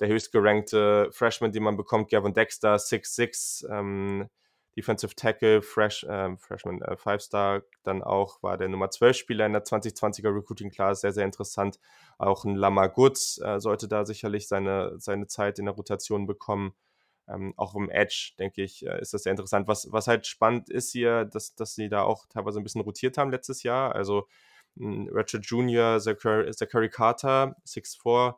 [0.00, 4.30] der höchstgerankte Freshman, den man bekommt, Gavin Dexter, 6'6, ähm,
[4.76, 9.52] Defensive Tackle, Fresh, äh, Freshman äh, Five-Star, dann auch war der Nummer 12 Spieler in
[9.52, 11.78] der 2020er Recruiting Class, sehr, sehr interessant.
[12.18, 16.74] Auch ein Lama Goods äh, sollte da sicherlich seine, seine Zeit in der Rotation bekommen.
[17.28, 19.68] ähm, auch im Edge, denke ich, äh, ist das sehr interessant.
[19.68, 23.18] Was, was halt spannend ist hier, dass, dass sie da auch teilweise ein bisschen rotiert
[23.18, 23.94] haben letztes Jahr.
[23.94, 24.26] Also
[24.76, 28.34] Ratchet Jr., Zachary, Zachary Carter, 6'4,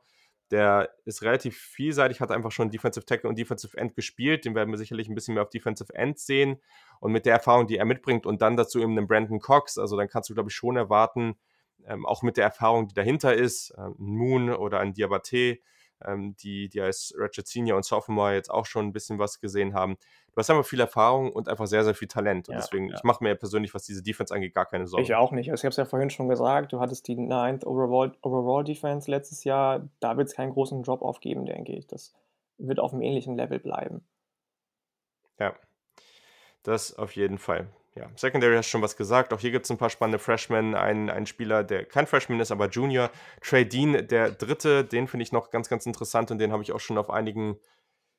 [0.50, 4.44] der ist relativ vielseitig, hat einfach schon Defensive Tackle und Defensive End gespielt.
[4.44, 6.60] Den werden wir sicherlich ein bisschen mehr auf Defensive End sehen.
[7.00, 9.96] Und mit der Erfahrung, die er mitbringt und dann dazu eben einen Brandon Cox, also
[9.96, 11.36] dann kannst du, glaube ich, schon erwarten,
[11.86, 15.58] ähm, auch mit der Erfahrung, die dahinter ist, äh, Moon oder ein Diabate,
[16.04, 19.74] ähm, die, die als Ratchet Senior und Sophomore jetzt auch schon ein bisschen was gesehen
[19.74, 19.96] haben.
[20.32, 22.48] Du hast einfach viel Erfahrung und einfach sehr, sehr viel Talent.
[22.48, 22.96] Und ja, deswegen, ja.
[22.96, 25.04] ich mache mir persönlich, was diese Defense angeht, gar keine Sorgen.
[25.04, 25.50] Ich auch nicht.
[25.50, 29.10] Also ich habe es ja vorhin schon gesagt, du hattest die Ninth Overall, Overall Defense
[29.10, 29.88] letztes Jahr.
[30.00, 31.86] Da wird es keinen großen Drop aufgeben, denke ich.
[31.86, 32.14] Das
[32.58, 34.04] wird auf einem ähnlichen Level bleiben.
[35.38, 35.54] Ja,
[36.62, 39.32] das auf jeden Fall ja, Secondary hast schon was gesagt.
[39.32, 40.74] Auch hier gibt es ein paar spannende Freshmen.
[40.74, 43.10] Ein, ein Spieler, der kein Freshman ist, aber Junior.
[43.40, 46.72] Trey Dean, der dritte, den finde ich noch ganz, ganz interessant und den habe ich
[46.72, 47.56] auch schon auf einigen,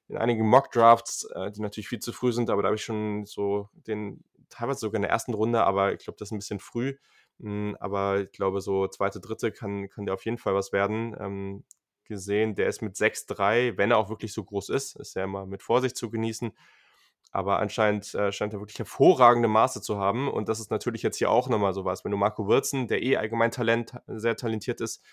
[0.08, 3.26] in einigen Mock-Drafts, äh, die natürlich viel zu früh sind, aber da habe ich schon
[3.26, 6.60] so den, teilweise sogar in der ersten Runde, aber ich glaube, das ist ein bisschen
[6.60, 6.96] früh.
[7.40, 11.18] Mhm, aber ich glaube, so zweite, dritte kann, kann der auf jeden Fall was werden.
[11.20, 11.66] Ähm,
[12.06, 15.46] gesehen, der ist mit 6'3, wenn er auch wirklich so groß ist, ist ja immer
[15.46, 16.54] mit Vorsicht zu genießen
[17.36, 20.30] aber anscheinend äh, scheint er wirklich hervorragende Maße zu haben.
[20.30, 22.06] Und das ist natürlich jetzt hier auch nochmal sowas.
[22.06, 25.04] Wenn du Marco Würzen, der eh allgemein Talent, sehr talentiert ist,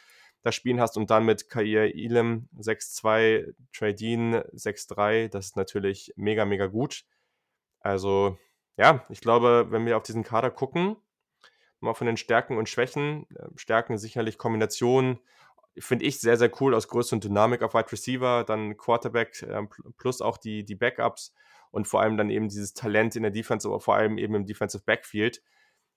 [0.43, 6.13] das spielen hast und dann mit Kair Ilem 6-2, Trey Dean 6-3, das ist natürlich
[6.15, 7.05] mega, mega gut.
[7.81, 8.39] Also,
[8.77, 10.97] ja, ich glaube, wenn wir auf diesen Kader gucken,
[11.81, 15.19] mal von den Stärken und Schwächen, äh, Stärken sicherlich Kombinationen,
[15.77, 19.63] finde ich sehr, sehr cool aus Größe und Dynamik auf Wide Receiver, dann Quarterback äh,
[19.99, 21.33] plus auch die, die Backups
[21.73, 24.47] und vor allem dann eben dieses Talent in der Defense, aber vor allem eben im
[24.47, 25.43] Defensive Backfield.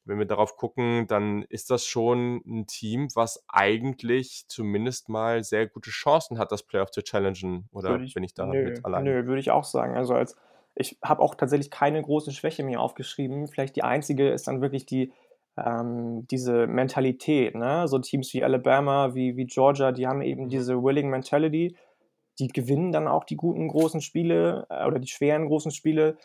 [0.05, 5.67] Wenn wir darauf gucken, dann ist das schon ein Team, was eigentlich zumindest mal sehr
[5.67, 7.67] gute Chancen hat, das Playoff zu challengen.
[7.71, 9.03] Oder ich, bin ich da nö, mit allein?
[9.03, 9.95] Nö, würde ich auch sagen.
[9.95, 10.36] Also als
[10.76, 13.47] ich habe auch tatsächlich keine große Schwäche mir aufgeschrieben.
[13.47, 15.11] Vielleicht die einzige ist dann wirklich die
[15.57, 17.55] ähm, diese Mentalität.
[17.55, 17.88] Ne?
[17.88, 20.49] So Teams wie Alabama, wie, wie Georgia, die haben eben mhm.
[20.49, 21.76] diese Willing Mentality
[22.39, 26.17] die gewinnen dann auch die guten großen Spiele äh, oder die schweren großen Spiele.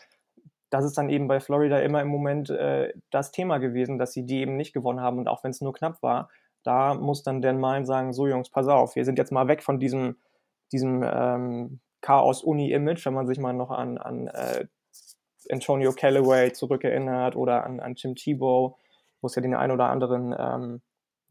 [0.69, 4.25] Das ist dann eben bei Florida immer im Moment äh, das Thema gewesen, dass sie
[4.25, 6.29] die eben nicht gewonnen haben und auch wenn es nur knapp war,
[6.63, 9.63] da muss dann Dan Mine sagen, so Jungs, pass auf, wir sind jetzt mal weg
[9.63, 10.17] von diesem,
[10.71, 14.67] diesem ähm, Chaos-Uni-Image, wenn man sich mal noch an, an äh,
[15.49, 18.77] Antonio Callaway zurückerinnert oder an, an Tim Tebow,
[19.21, 20.81] wo es ja den einen oder anderen ähm,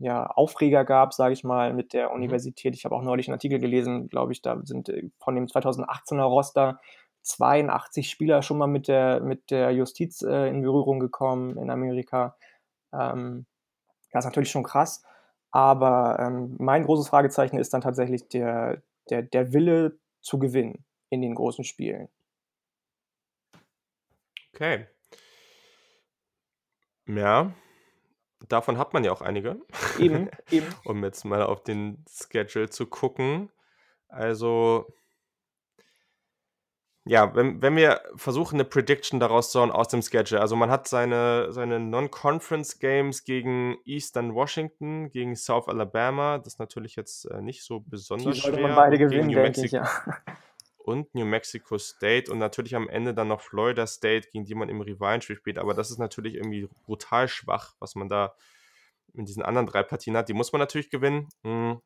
[0.00, 2.16] ja, Aufreger gab, sage ich mal, mit der mhm.
[2.16, 2.74] Universität.
[2.74, 6.22] Ich habe auch neulich einen Artikel gelesen, glaube ich, da sind äh, von dem 2018er
[6.22, 6.80] Roster
[7.22, 12.34] 82 Spieler schon mal mit der, mit der Justiz äh, in Berührung gekommen in Amerika.
[12.94, 13.44] Ähm,
[14.10, 15.04] das ist natürlich schon krass.
[15.50, 21.20] Aber ähm, mein großes Fragezeichen ist dann tatsächlich der, der, der Wille zu gewinnen in
[21.20, 22.08] den großen Spielen.
[24.54, 24.86] Okay.
[27.06, 27.52] Ja,
[28.48, 29.60] davon hat man ja auch einige.
[29.98, 30.66] Eben, eben.
[30.84, 33.50] um jetzt mal auf den Schedule zu gucken.
[34.08, 34.92] Also,
[37.04, 40.40] ja, wenn, wenn wir versuchen, eine Prediction daraus zu hauen aus dem Schedule.
[40.40, 46.38] Also, man hat seine, seine Non-Conference-Games gegen Eastern Washington, gegen South Alabama.
[46.38, 49.72] Das ist natürlich jetzt äh, nicht so besonders Die sollte man beide gewinnen, denke ich,
[49.72, 49.88] ja
[50.84, 54.68] und New Mexico State und natürlich am Ende dann noch Florida State, gegen die man
[54.68, 55.58] im Rivalenspiel spielt.
[55.58, 58.34] Aber das ist natürlich irgendwie brutal schwach, was man da
[59.12, 60.28] in diesen anderen drei Partien hat.
[60.28, 61.28] Die muss man natürlich gewinnen.
[61.42, 61.80] Mhm.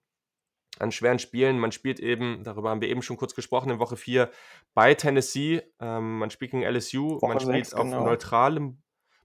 [0.80, 1.60] An schweren Spielen.
[1.60, 4.30] Man spielt eben, darüber haben wir eben schon kurz gesprochen, in Woche 4
[4.74, 5.62] bei Tennessee.
[5.80, 7.20] Ähm, man spielt gegen LSU.
[7.20, 8.04] Woche man spielt 6, auf genau.
[8.04, 8.82] neutralem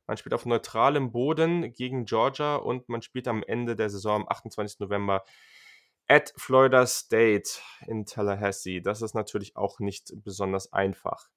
[0.09, 4.27] man spielt auf neutralem Boden gegen Georgia und man spielt am Ende der Saison am
[4.27, 4.79] 28.
[4.79, 5.23] November
[6.09, 8.81] at Florida State in Tallahassee.
[8.81, 11.29] Das ist natürlich auch nicht besonders einfach.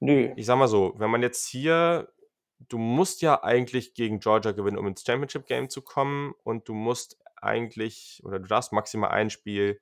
[0.00, 0.32] Nö.
[0.36, 2.12] Ich sag mal so, wenn man jetzt hier,
[2.58, 6.74] du musst ja eigentlich gegen Georgia gewinnen, um ins Championship Game zu kommen und du
[6.74, 9.80] musst eigentlich, oder du darfst maximal ein Spiel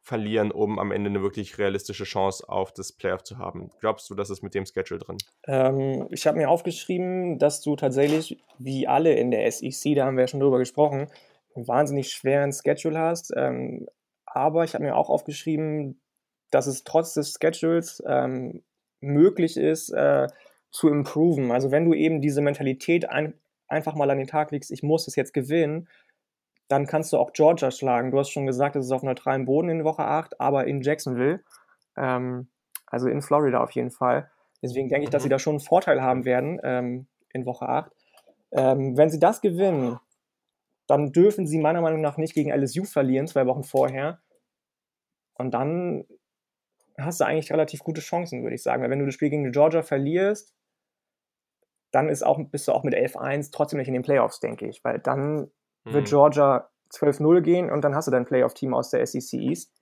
[0.00, 3.70] verlieren, um am Ende eine wirklich realistische Chance auf das Playoff zu haben.
[3.80, 5.16] Glaubst du, das ist mit dem Schedule drin?
[5.46, 10.16] Ähm, ich habe mir aufgeschrieben, dass du tatsächlich, wie alle in der SEC, da haben
[10.16, 11.08] wir ja schon drüber gesprochen,
[11.54, 13.32] einen wahnsinnig schweren Schedule hast.
[13.36, 13.86] Ähm,
[14.26, 16.00] aber ich habe mir auch aufgeschrieben,
[16.50, 18.62] dass es trotz des Schedules ähm,
[19.00, 20.26] möglich ist, äh,
[20.70, 21.52] zu improven.
[21.52, 23.34] Also wenn du eben diese Mentalität ein,
[23.68, 25.88] einfach mal an den Tag legst, ich muss es jetzt gewinnen,
[26.68, 28.10] dann kannst du auch Georgia schlagen.
[28.10, 31.40] Du hast schon gesagt, es ist auf neutralem Boden in Woche 8, aber in Jacksonville,
[31.96, 32.48] ähm,
[32.86, 34.30] also in Florida auf jeden Fall.
[34.62, 35.32] Deswegen denke ich, dass sie mhm.
[35.32, 37.92] da schon einen Vorteil haben werden ähm, in Woche 8.
[38.52, 39.98] Ähm, wenn sie das gewinnen,
[40.94, 44.20] dann dürfen sie meiner Meinung nach nicht gegen LSU verlieren, zwei Wochen vorher.
[45.34, 46.06] Und dann
[46.96, 48.82] hast du eigentlich relativ gute Chancen, würde ich sagen.
[48.82, 50.54] Weil wenn du das Spiel gegen Georgia verlierst,
[51.90, 54.84] dann ist auch, bist du auch mit 11-1 trotzdem nicht in den Playoffs, denke ich.
[54.84, 55.50] Weil dann
[55.84, 55.92] mhm.
[55.92, 59.72] wird Georgia 12-0 gehen und dann hast du dein Playoff-Team aus der SEC East.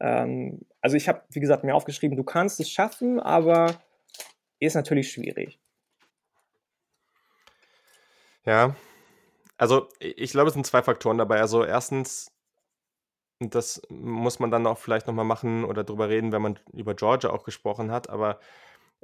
[0.00, 3.80] Ähm, also ich habe, wie gesagt, mir aufgeschrieben, du kannst es schaffen, aber
[4.58, 5.60] ist natürlich schwierig.
[8.44, 8.74] Ja,
[9.58, 11.40] also ich glaube, es sind zwei Faktoren dabei.
[11.40, 12.32] Also erstens,
[13.40, 17.30] das muss man dann auch vielleicht nochmal machen oder drüber reden, wenn man über Georgia
[17.30, 18.40] auch gesprochen hat, aber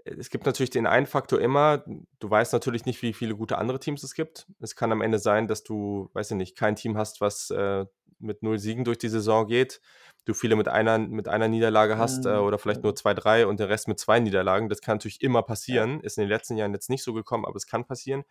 [0.04, 1.82] es gibt natürlich den einen Faktor immer,
[2.18, 4.46] du weißt natürlich nicht, wie viele gute andere Teams es gibt.
[4.60, 7.86] Es kann am Ende sein, dass du, weiß ich nicht, kein Team hast, was äh,
[8.18, 9.80] mit null Siegen durch die Saison geht.
[10.26, 12.44] Du viele mit einer, mit einer Niederlage hast äh, mhm.
[12.44, 14.68] oder vielleicht nur zwei, drei und der Rest mit zwei Niederlagen.
[14.68, 16.00] Das kann natürlich immer passieren.
[16.00, 18.24] Ist in den letzten Jahren jetzt nicht so gekommen, aber es kann passieren.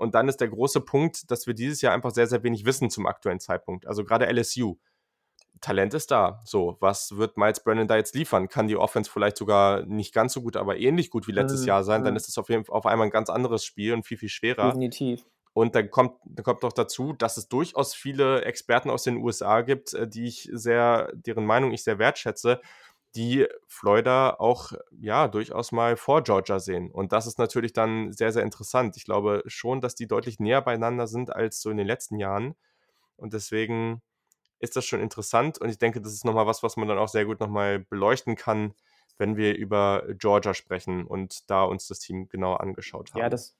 [0.00, 2.88] Und dann ist der große Punkt, dass wir dieses Jahr einfach sehr, sehr wenig wissen
[2.88, 3.86] zum aktuellen Zeitpunkt.
[3.86, 4.78] Also gerade LSU.
[5.60, 6.40] Talent ist da.
[6.46, 8.48] So, was wird Miles Brennan da jetzt liefern?
[8.48, 11.66] Kann die Offense vielleicht sogar nicht ganz so gut, aber ähnlich gut wie letztes mhm.
[11.66, 12.02] Jahr sein?
[12.02, 14.30] Dann ist es auf jeden Fall auf einmal ein ganz anderes Spiel und viel, viel
[14.30, 14.68] schwerer.
[14.68, 15.26] Definitiv.
[15.52, 19.60] Und dann kommt, dann kommt noch dazu, dass es durchaus viele Experten aus den USA
[19.60, 22.62] gibt, äh, die ich sehr, deren Meinung ich sehr wertschätze,
[23.16, 26.90] die Florida auch ja durchaus mal vor Georgia sehen.
[26.90, 28.96] Und das ist natürlich dann sehr, sehr interessant.
[28.96, 32.54] Ich glaube schon, dass die deutlich näher beieinander sind als so in den letzten Jahren.
[33.16, 34.00] Und deswegen
[34.60, 35.58] ist das schon interessant.
[35.58, 38.36] Und ich denke, das ist nochmal was, was man dann auch sehr gut nochmal beleuchten
[38.36, 38.74] kann,
[39.18, 43.20] wenn wir über Georgia sprechen und da uns das Team genau angeschaut haben.
[43.20, 43.56] Ja, das,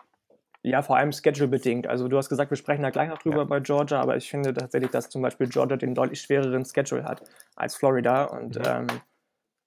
[0.63, 1.87] ja, vor allem schedule-bedingt.
[1.87, 3.45] Also du hast gesagt, wir sprechen da gleich noch drüber ja.
[3.45, 7.23] bei Georgia, aber ich finde tatsächlich, dass zum Beispiel Georgia den deutlich schwereren Schedule hat
[7.57, 8.25] als Florida.
[8.25, 8.65] Und mhm.
[8.67, 8.87] ähm,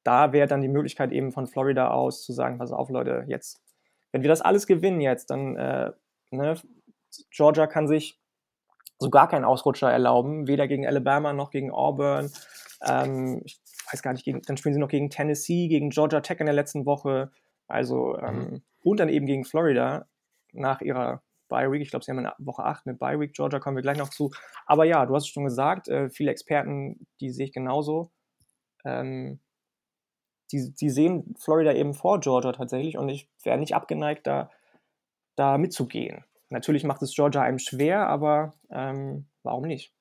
[0.03, 3.61] da wäre dann die Möglichkeit eben von Florida aus zu sagen, pass auf Leute, jetzt,
[4.11, 5.91] wenn wir das alles gewinnen jetzt, dann äh,
[6.31, 6.55] ne,
[7.31, 8.19] Georgia kann sich
[8.99, 12.31] so gar keinen Ausrutscher erlauben, weder gegen Alabama noch gegen Auburn.
[12.85, 13.59] Ähm, ich
[13.91, 16.55] weiß gar nicht, gegen, dann spielen sie noch gegen Tennessee, gegen Georgia Tech in der
[16.55, 17.31] letzten Woche.
[17.67, 18.61] Also, ähm, mhm.
[18.83, 20.07] und dann eben gegen Florida
[20.51, 21.81] nach ihrer Bye Week.
[21.81, 23.33] Ich glaube, sie haben eine Woche 8 mit Bye Week.
[23.33, 24.31] Georgia kommen wir gleich noch zu.
[24.65, 28.11] Aber ja, du hast es schon gesagt, äh, viele Experten, die sehe ich genauso.
[28.85, 29.39] Ähm,
[30.53, 34.51] die, die sehen Florida eben vor Georgia tatsächlich und ich wäre nicht abgeneigt, da,
[35.35, 36.23] da mitzugehen.
[36.49, 39.91] Natürlich macht es Georgia einem schwer, aber ähm, warum nicht?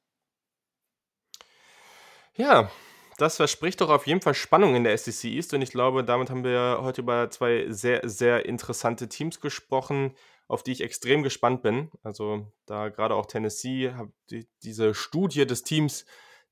[2.35, 2.71] Ja,
[3.19, 6.31] das verspricht doch auf jeden Fall Spannung in der SEC East und ich glaube, damit
[6.31, 10.15] haben wir heute über zwei sehr, sehr interessante Teams gesprochen,
[10.49, 11.91] auf die ich extrem gespannt bin.
[12.03, 13.95] Also da gerade auch Tennessee,
[14.31, 16.05] die, diese Studie des Teams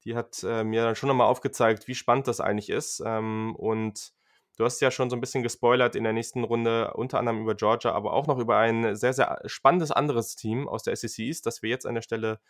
[0.04, 3.02] die hat äh, mir dann schon nochmal aufgezeigt, wie spannend das eigentlich ist.
[3.04, 4.12] Ähm, und
[4.56, 7.54] du hast ja schon so ein bisschen gespoilert in der nächsten Runde, unter anderem über
[7.54, 11.46] Georgia, aber auch noch über ein sehr, sehr spannendes anderes Team aus der SEC East,
[11.46, 12.40] das wir jetzt an der Stelle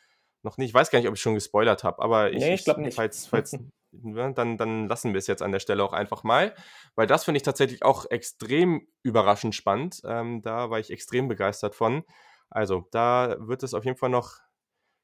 [0.43, 2.65] noch nicht, ich weiß gar nicht, ob ich schon gespoilert habe, aber ich, nee, ich
[2.65, 2.95] glaube nicht.
[2.95, 3.57] Falls, falls,
[3.93, 6.55] dann, dann lassen wir es jetzt an der Stelle auch einfach mal,
[6.95, 10.01] weil das finde ich tatsächlich auch extrem überraschend spannend.
[10.05, 12.05] Ähm, da war ich extrem begeistert von.
[12.49, 14.39] Also, da wird es auf jeden Fall noch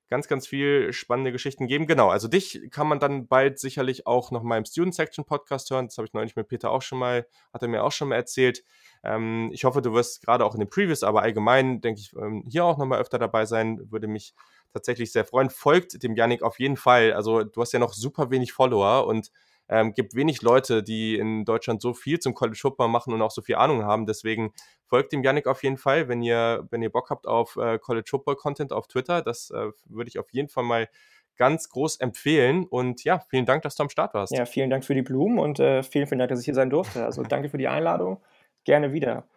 [0.08, 1.86] ganz, ganz viel spannende Geschichten geben.
[1.86, 5.70] Genau, also dich kann man dann bald sicherlich auch noch mal im Student Section Podcast
[5.70, 5.86] hören.
[5.86, 8.16] Das habe ich neulich mit Peter auch schon mal, hat er mir auch schon mal
[8.16, 8.64] erzählt.
[9.02, 12.44] Ähm, ich hoffe, du wirst gerade auch in den Previews, aber allgemein, denke ich, ähm,
[12.48, 13.80] hier auch noch mal öfter dabei sein.
[13.90, 14.34] Würde mich
[14.72, 15.50] tatsächlich sehr freuen.
[15.50, 17.12] Folgt dem Yannick auf jeden Fall.
[17.12, 19.30] Also du hast ja noch super wenig Follower und
[19.68, 23.30] ähm, gibt wenig Leute, die in Deutschland so viel zum College Football machen und auch
[23.30, 24.06] so viel Ahnung haben.
[24.06, 24.52] Deswegen
[24.86, 28.06] folgt dem Yannick auf jeden Fall, wenn ihr, wenn ihr Bock habt auf äh, College
[28.09, 29.22] Football Content auf Twitter.
[29.22, 30.88] Das äh, würde ich auf jeden Fall mal
[31.36, 32.64] ganz groß empfehlen.
[32.64, 34.32] Und ja, vielen Dank, dass du am Start warst.
[34.32, 36.70] Ja, vielen Dank für die Blumen und äh, vielen, vielen Dank, dass ich hier sein
[36.70, 37.05] durfte.
[37.05, 38.20] Also danke für die Einladung.
[38.64, 39.28] Gerne wieder.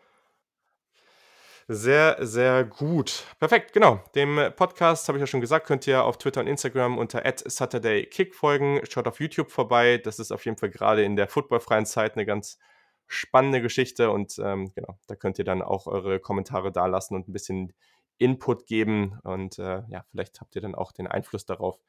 [1.71, 3.27] Sehr, sehr gut.
[3.37, 4.03] Perfekt, genau.
[4.15, 8.33] Dem Podcast, habe ich ja schon gesagt, könnt ihr auf Twitter und Instagram unter @saturdaykick
[8.33, 8.81] folgen.
[8.89, 9.99] Schaut auf YouTube vorbei.
[9.99, 12.57] Das ist auf jeden Fall gerade in der footballfreien Zeit eine ganz
[13.05, 17.33] spannende Geschichte und ähm, genau, da könnt ihr dann auch eure Kommentare dalassen und ein
[17.33, 17.71] bisschen
[18.17, 21.79] Input geben und äh, ja, vielleicht habt ihr dann auch den Einfluss darauf,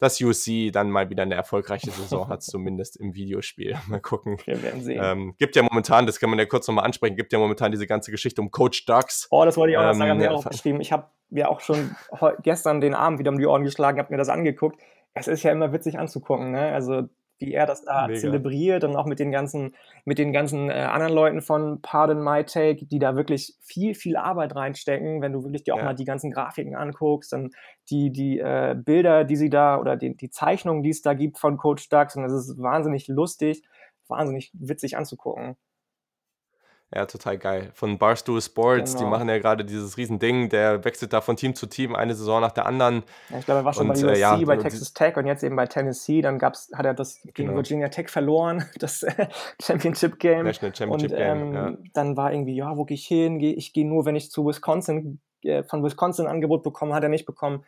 [0.00, 3.76] dass UC dann mal wieder eine erfolgreiche Saison hat, zumindest im Videospiel.
[3.86, 4.38] Mal gucken.
[4.44, 5.00] Wir werden sehen.
[5.04, 7.86] Ähm, gibt ja momentan, das kann man ja kurz nochmal ansprechen, gibt ja momentan diese
[7.86, 9.28] ganze Geschichte um Coach Ducks.
[9.30, 10.80] Oh, das wollte ich auch noch ähm, sagen, haben wir auch geschrieben.
[10.80, 11.94] Ich habe mir auch schon
[12.42, 14.80] gestern den Abend wieder um die Ohren geschlagen, habe mir das angeguckt.
[15.12, 16.72] Es ist ja immer witzig anzugucken, ne?
[16.72, 17.08] Also
[17.40, 18.20] wie er das da Mega.
[18.20, 22.44] zelebriert und auch mit den ganzen, mit den ganzen äh, anderen Leuten von Pardon My
[22.44, 25.84] Take, die da wirklich viel, viel Arbeit reinstecken, wenn du wirklich dir auch ja.
[25.84, 27.54] mal die ganzen Grafiken anguckst und
[27.90, 31.38] die, die äh, Bilder, die sie da oder die, die Zeichnungen, die es da gibt
[31.38, 33.62] von Coach Ducks und es ist wahnsinnig lustig,
[34.06, 35.56] wahnsinnig witzig anzugucken.
[36.92, 37.70] Ja, total geil.
[37.72, 39.04] Von Barstool Sports, genau.
[39.04, 42.40] die machen ja gerade dieses Riesending, der wechselt da von Team zu Team, eine Saison
[42.40, 43.04] nach der anderen.
[43.28, 45.26] Ja, ich glaube, er war schon und, bei USC, äh, ja, bei Texas Tech und
[45.26, 46.20] jetzt eben bei Tennessee.
[46.20, 47.54] Dann gab's, hat er das gegen genau.
[47.54, 49.06] Virginia Tech verloren, das
[49.62, 50.44] Championship Game.
[50.44, 51.38] National Championship und, Game.
[51.38, 51.76] Ähm, ja.
[51.94, 53.38] Dann war irgendwie, ja, wo gehe ich hin?
[53.38, 57.08] Ich gehe nur, wenn ich zu Wisconsin, äh, von Wisconsin ein Angebot bekomme, hat er
[57.08, 57.64] nicht bekommen.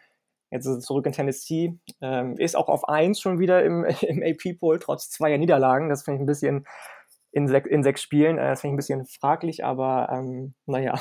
[0.50, 1.78] Jetzt ist er zurück in Tennessee.
[2.00, 5.88] Ähm, ist auch auf 1 schon wieder im, im AP-Pool, trotz zweier Niederlagen.
[5.88, 6.66] Das finde ich ein bisschen
[7.32, 8.38] in, sech, in sechs Spielen.
[8.38, 10.94] Äh, das finde ich ein bisschen fraglich, aber ähm, naja.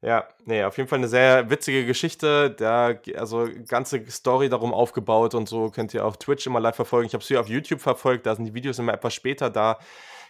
[0.00, 2.52] Ja, nee, auf jeden Fall eine sehr witzige Geschichte.
[2.52, 7.08] Da, also ganze Story darum aufgebaut und so könnt ihr auf Twitch immer live verfolgen.
[7.08, 9.78] Ich habe es hier auf YouTube verfolgt, da sind die Videos immer etwas später da.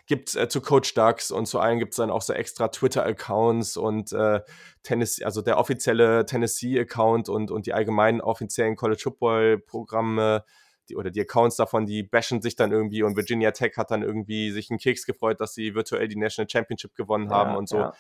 [0.06, 3.76] Gibt äh, zu Coach Ducks und zu allen gibt es dann auch so extra Twitter-Accounts
[3.76, 4.40] und äh,
[4.82, 10.44] Tennessee, also der offizielle Tennessee-Account und, und die allgemeinen offiziellen College Football-Programme
[10.88, 14.02] die, oder die Accounts davon, die bashen sich dann irgendwie und Virginia Tech hat dann
[14.02, 17.68] irgendwie sich einen Keks gefreut, dass sie virtuell die National Championship gewonnen haben ja, und
[17.68, 17.78] so.
[17.78, 17.92] Ja.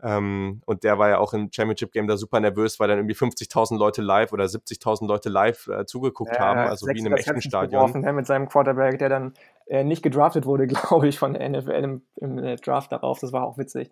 [0.00, 3.16] Ähm, und der war ja auch im Championship Game da super nervös, weil dann irgendwie
[3.16, 7.16] 50.000 Leute live oder 70.000 Leute live äh, zugeguckt ja, haben, also wie in einem
[7.16, 7.80] echten Stadion.
[7.80, 9.34] Geworfen, ne, mit seinem Quarterback, der dann
[9.66, 13.18] äh, nicht gedraftet wurde, glaube ich, von der NFL im, im äh, Draft darauf.
[13.18, 13.90] Das war auch witzig.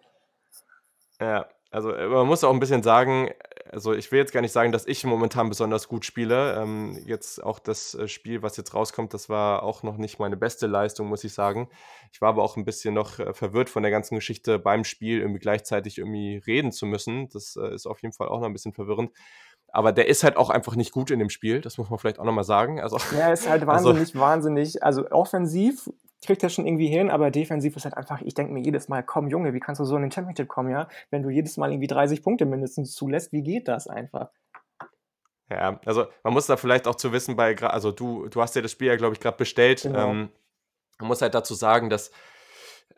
[1.21, 1.47] Ja,
[1.77, 3.29] also äh, man muss auch ein bisschen sagen,
[3.71, 6.55] also ich will jetzt gar nicht sagen, dass ich momentan besonders gut spiele.
[6.55, 10.39] Ähm, jetzt auch das äh, Spiel, was jetzt rauskommt, das war auch noch nicht meine
[10.39, 11.69] beste Leistung, muss ich sagen.
[12.13, 15.21] Ich war aber auch ein bisschen noch äh, verwirrt von der ganzen Geschichte beim Spiel,
[15.21, 17.29] irgendwie gleichzeitig irgendwie reden zu müssen.
[17.29, 19.11] Das äh, ist auf jeden Fall auch noch ein bisschen verwirrend.
[19.69, 22.19] Aber der ist halt auch einfach nicht gut in dem Spiel, das muss man vielleicht
[22.19, 22.81] auch nochmal sagen.
[22.81, 24.83] Also, ja, ist halt also wahnsinnig, also, wahnsinnig.
[24.83, 25.91] Also offensiv
[26.27, 29.03] kriegt er schon irgendwie hin, aber defensiv ist halt einfach, ich denke mir jedes Mal,
[29.03, 30.89] komm Junge, wie kannst du so in den Championship kommen, ja?
[31.11, 34.31] Wenn du jedes Mal irgendwie 30 Punkte mindestens zulässt, wie geht das einfach?
[35.49, 38.63] Ja, also man muss da vielleicht auch zu wissen, bei, also du, du hast ja
[38.63, 39.83] das Spiel ja, glaube ich, gerade bestellt.
[39.83, 40.11] Genau.
[40.11, 40.29] Ähm,
[40.99, 42.11] man muss halt dazu sagen, dass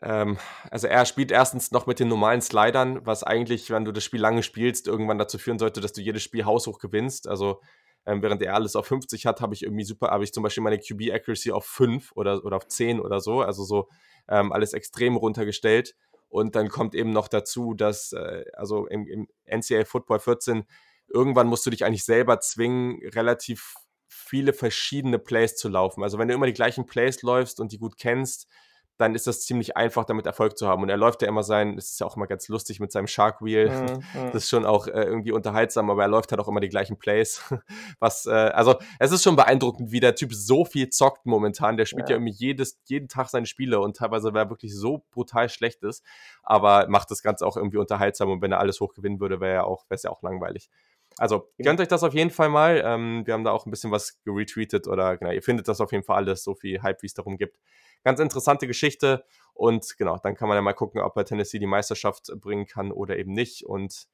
[0.01, 0.37] ähm,
[0.71, 4.21] also er spielt erstens noch mit den normalen Slidern, was eigentlich, wenn du das Spiel
[4.21, 7.27] lange spielst, irgendwann dazu führen sollte, dass du jedes Spiel haushoch gewinnst.
[7.27, 7.61] Also
[8.05, 10.63] ähm, während er alles auf 50 hat, habe ich irgendwie super, habe ich zum Beispiel
[10.63, 13.41] meine QB Accuracy auf 5 oder, oder auf 10 oder so.
[13.41, 13.89] Also so
[14.27, 15.95] ähm, alles extrem runtergestellt.
[16.29, 20.63] Und dann kommt eben noch dazu, dass, äh, also im, im NCAA Football 14,
[21.07, 23.73] irgendwann musst du dich eigentlich selber zwingen, relativ
[24.07, 26.03] viele verschiedene Plays zu laufen.
[26.03, 28.47] Also wenn du immer die gleichen Plays läufst und die gut kennst,
[28.99, 30.83] dann ist das ziemlich einfach, damit Erfolg zu haben.
[30.83, 33.07] Und er läuft ja immer sein, das ist ja auch immer ganz lustig mit seinem
[33.07, 33.69] Shark Wheel.
[33.69, 34.31] Mhm, mhm.
[34.33, 36.99] das ist schon auch äh, irgendwie unterhaltsam, aber er läuft halt auch immer die gleichen
[36.99, 37.41] Plays.
[37.99, 41.77] Was, äh, also es ist schon beeindruckend, wie der Typ so viel zockt momentan.
[41.77, 44.75] Der spielt ja, ja irgendwie jedes, jeden Tag seine Spiele und teilweise, weil er wirklich
[44.75, 46.03] so brutal schlecht ist,
[46.43, 49.53] aber macht das Ganze auch irgendwie unterhaltsam und wenn er alles hoch gewinnen würde, wäre
[49.53, 50.69] ja auch, wäre es ja auch langweilig.
[51.19, 52.81] Also gönnt euch das auf jeden Fall mal.
[52.83, 55.91] Ähm, wir haben da auch ein bisschen was geretweetet oder genau, ihr findet das auf
[55.91, 57.57] jeden Fall alles, so viel Hype, wie es darum gibt
[58.03, 59.23] ganz interessante Geschichte.
[59.53, 62.91] Und genau, dann kann man ja mal gucken, ob er Tennessee die Meisterschaft bringen kann
[62.91, 63.65] oder eben nicht.
[63.65, 64.07] Und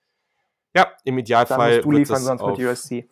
[0.76, 1.70] ja, im Idealfall.
[1.70, 3.08] Da musst du liefern, sonst auf, mit USC.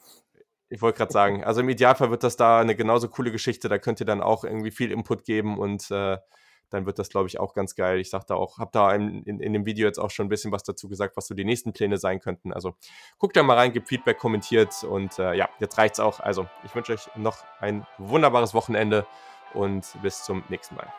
[0.70, 3.70] Ich wollte gerade sagen, also im Idealfall wird das da eine genauso coole Geschichte.
[3.70, 6.18] Da könnt ihr dann auch irgendwie viel Input geben und äh,
[6.73, 7.99] dann wird das, glaube ich, auch ganz geil.
[7.99, 10.29] Ich sag da auch, habe da in, in, in, dem Video jetzt auch schon ein
[10.29, 12.51] bisschen was dazu gesagt, was so die nächsten Pläne sein könnten.
[12.51, 12.75] Also
[13.19, 16.19] guckt da mal rein, gebt Feedback, kommentiert und äh, ja, jetzt reicht's auch.
[16.19, 19.05] Also ich wünsche euch noch ein wunderbares Wochenende
[19.53, 20.91] und bis zum nächsten Mal.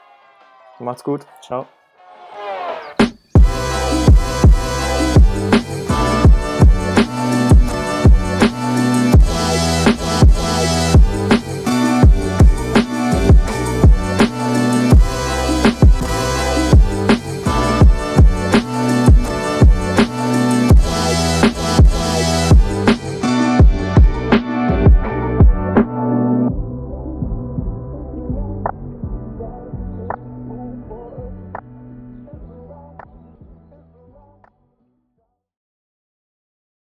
[0.79, 1.27] Macht's gut.
[1.43, 1.67] Ciao.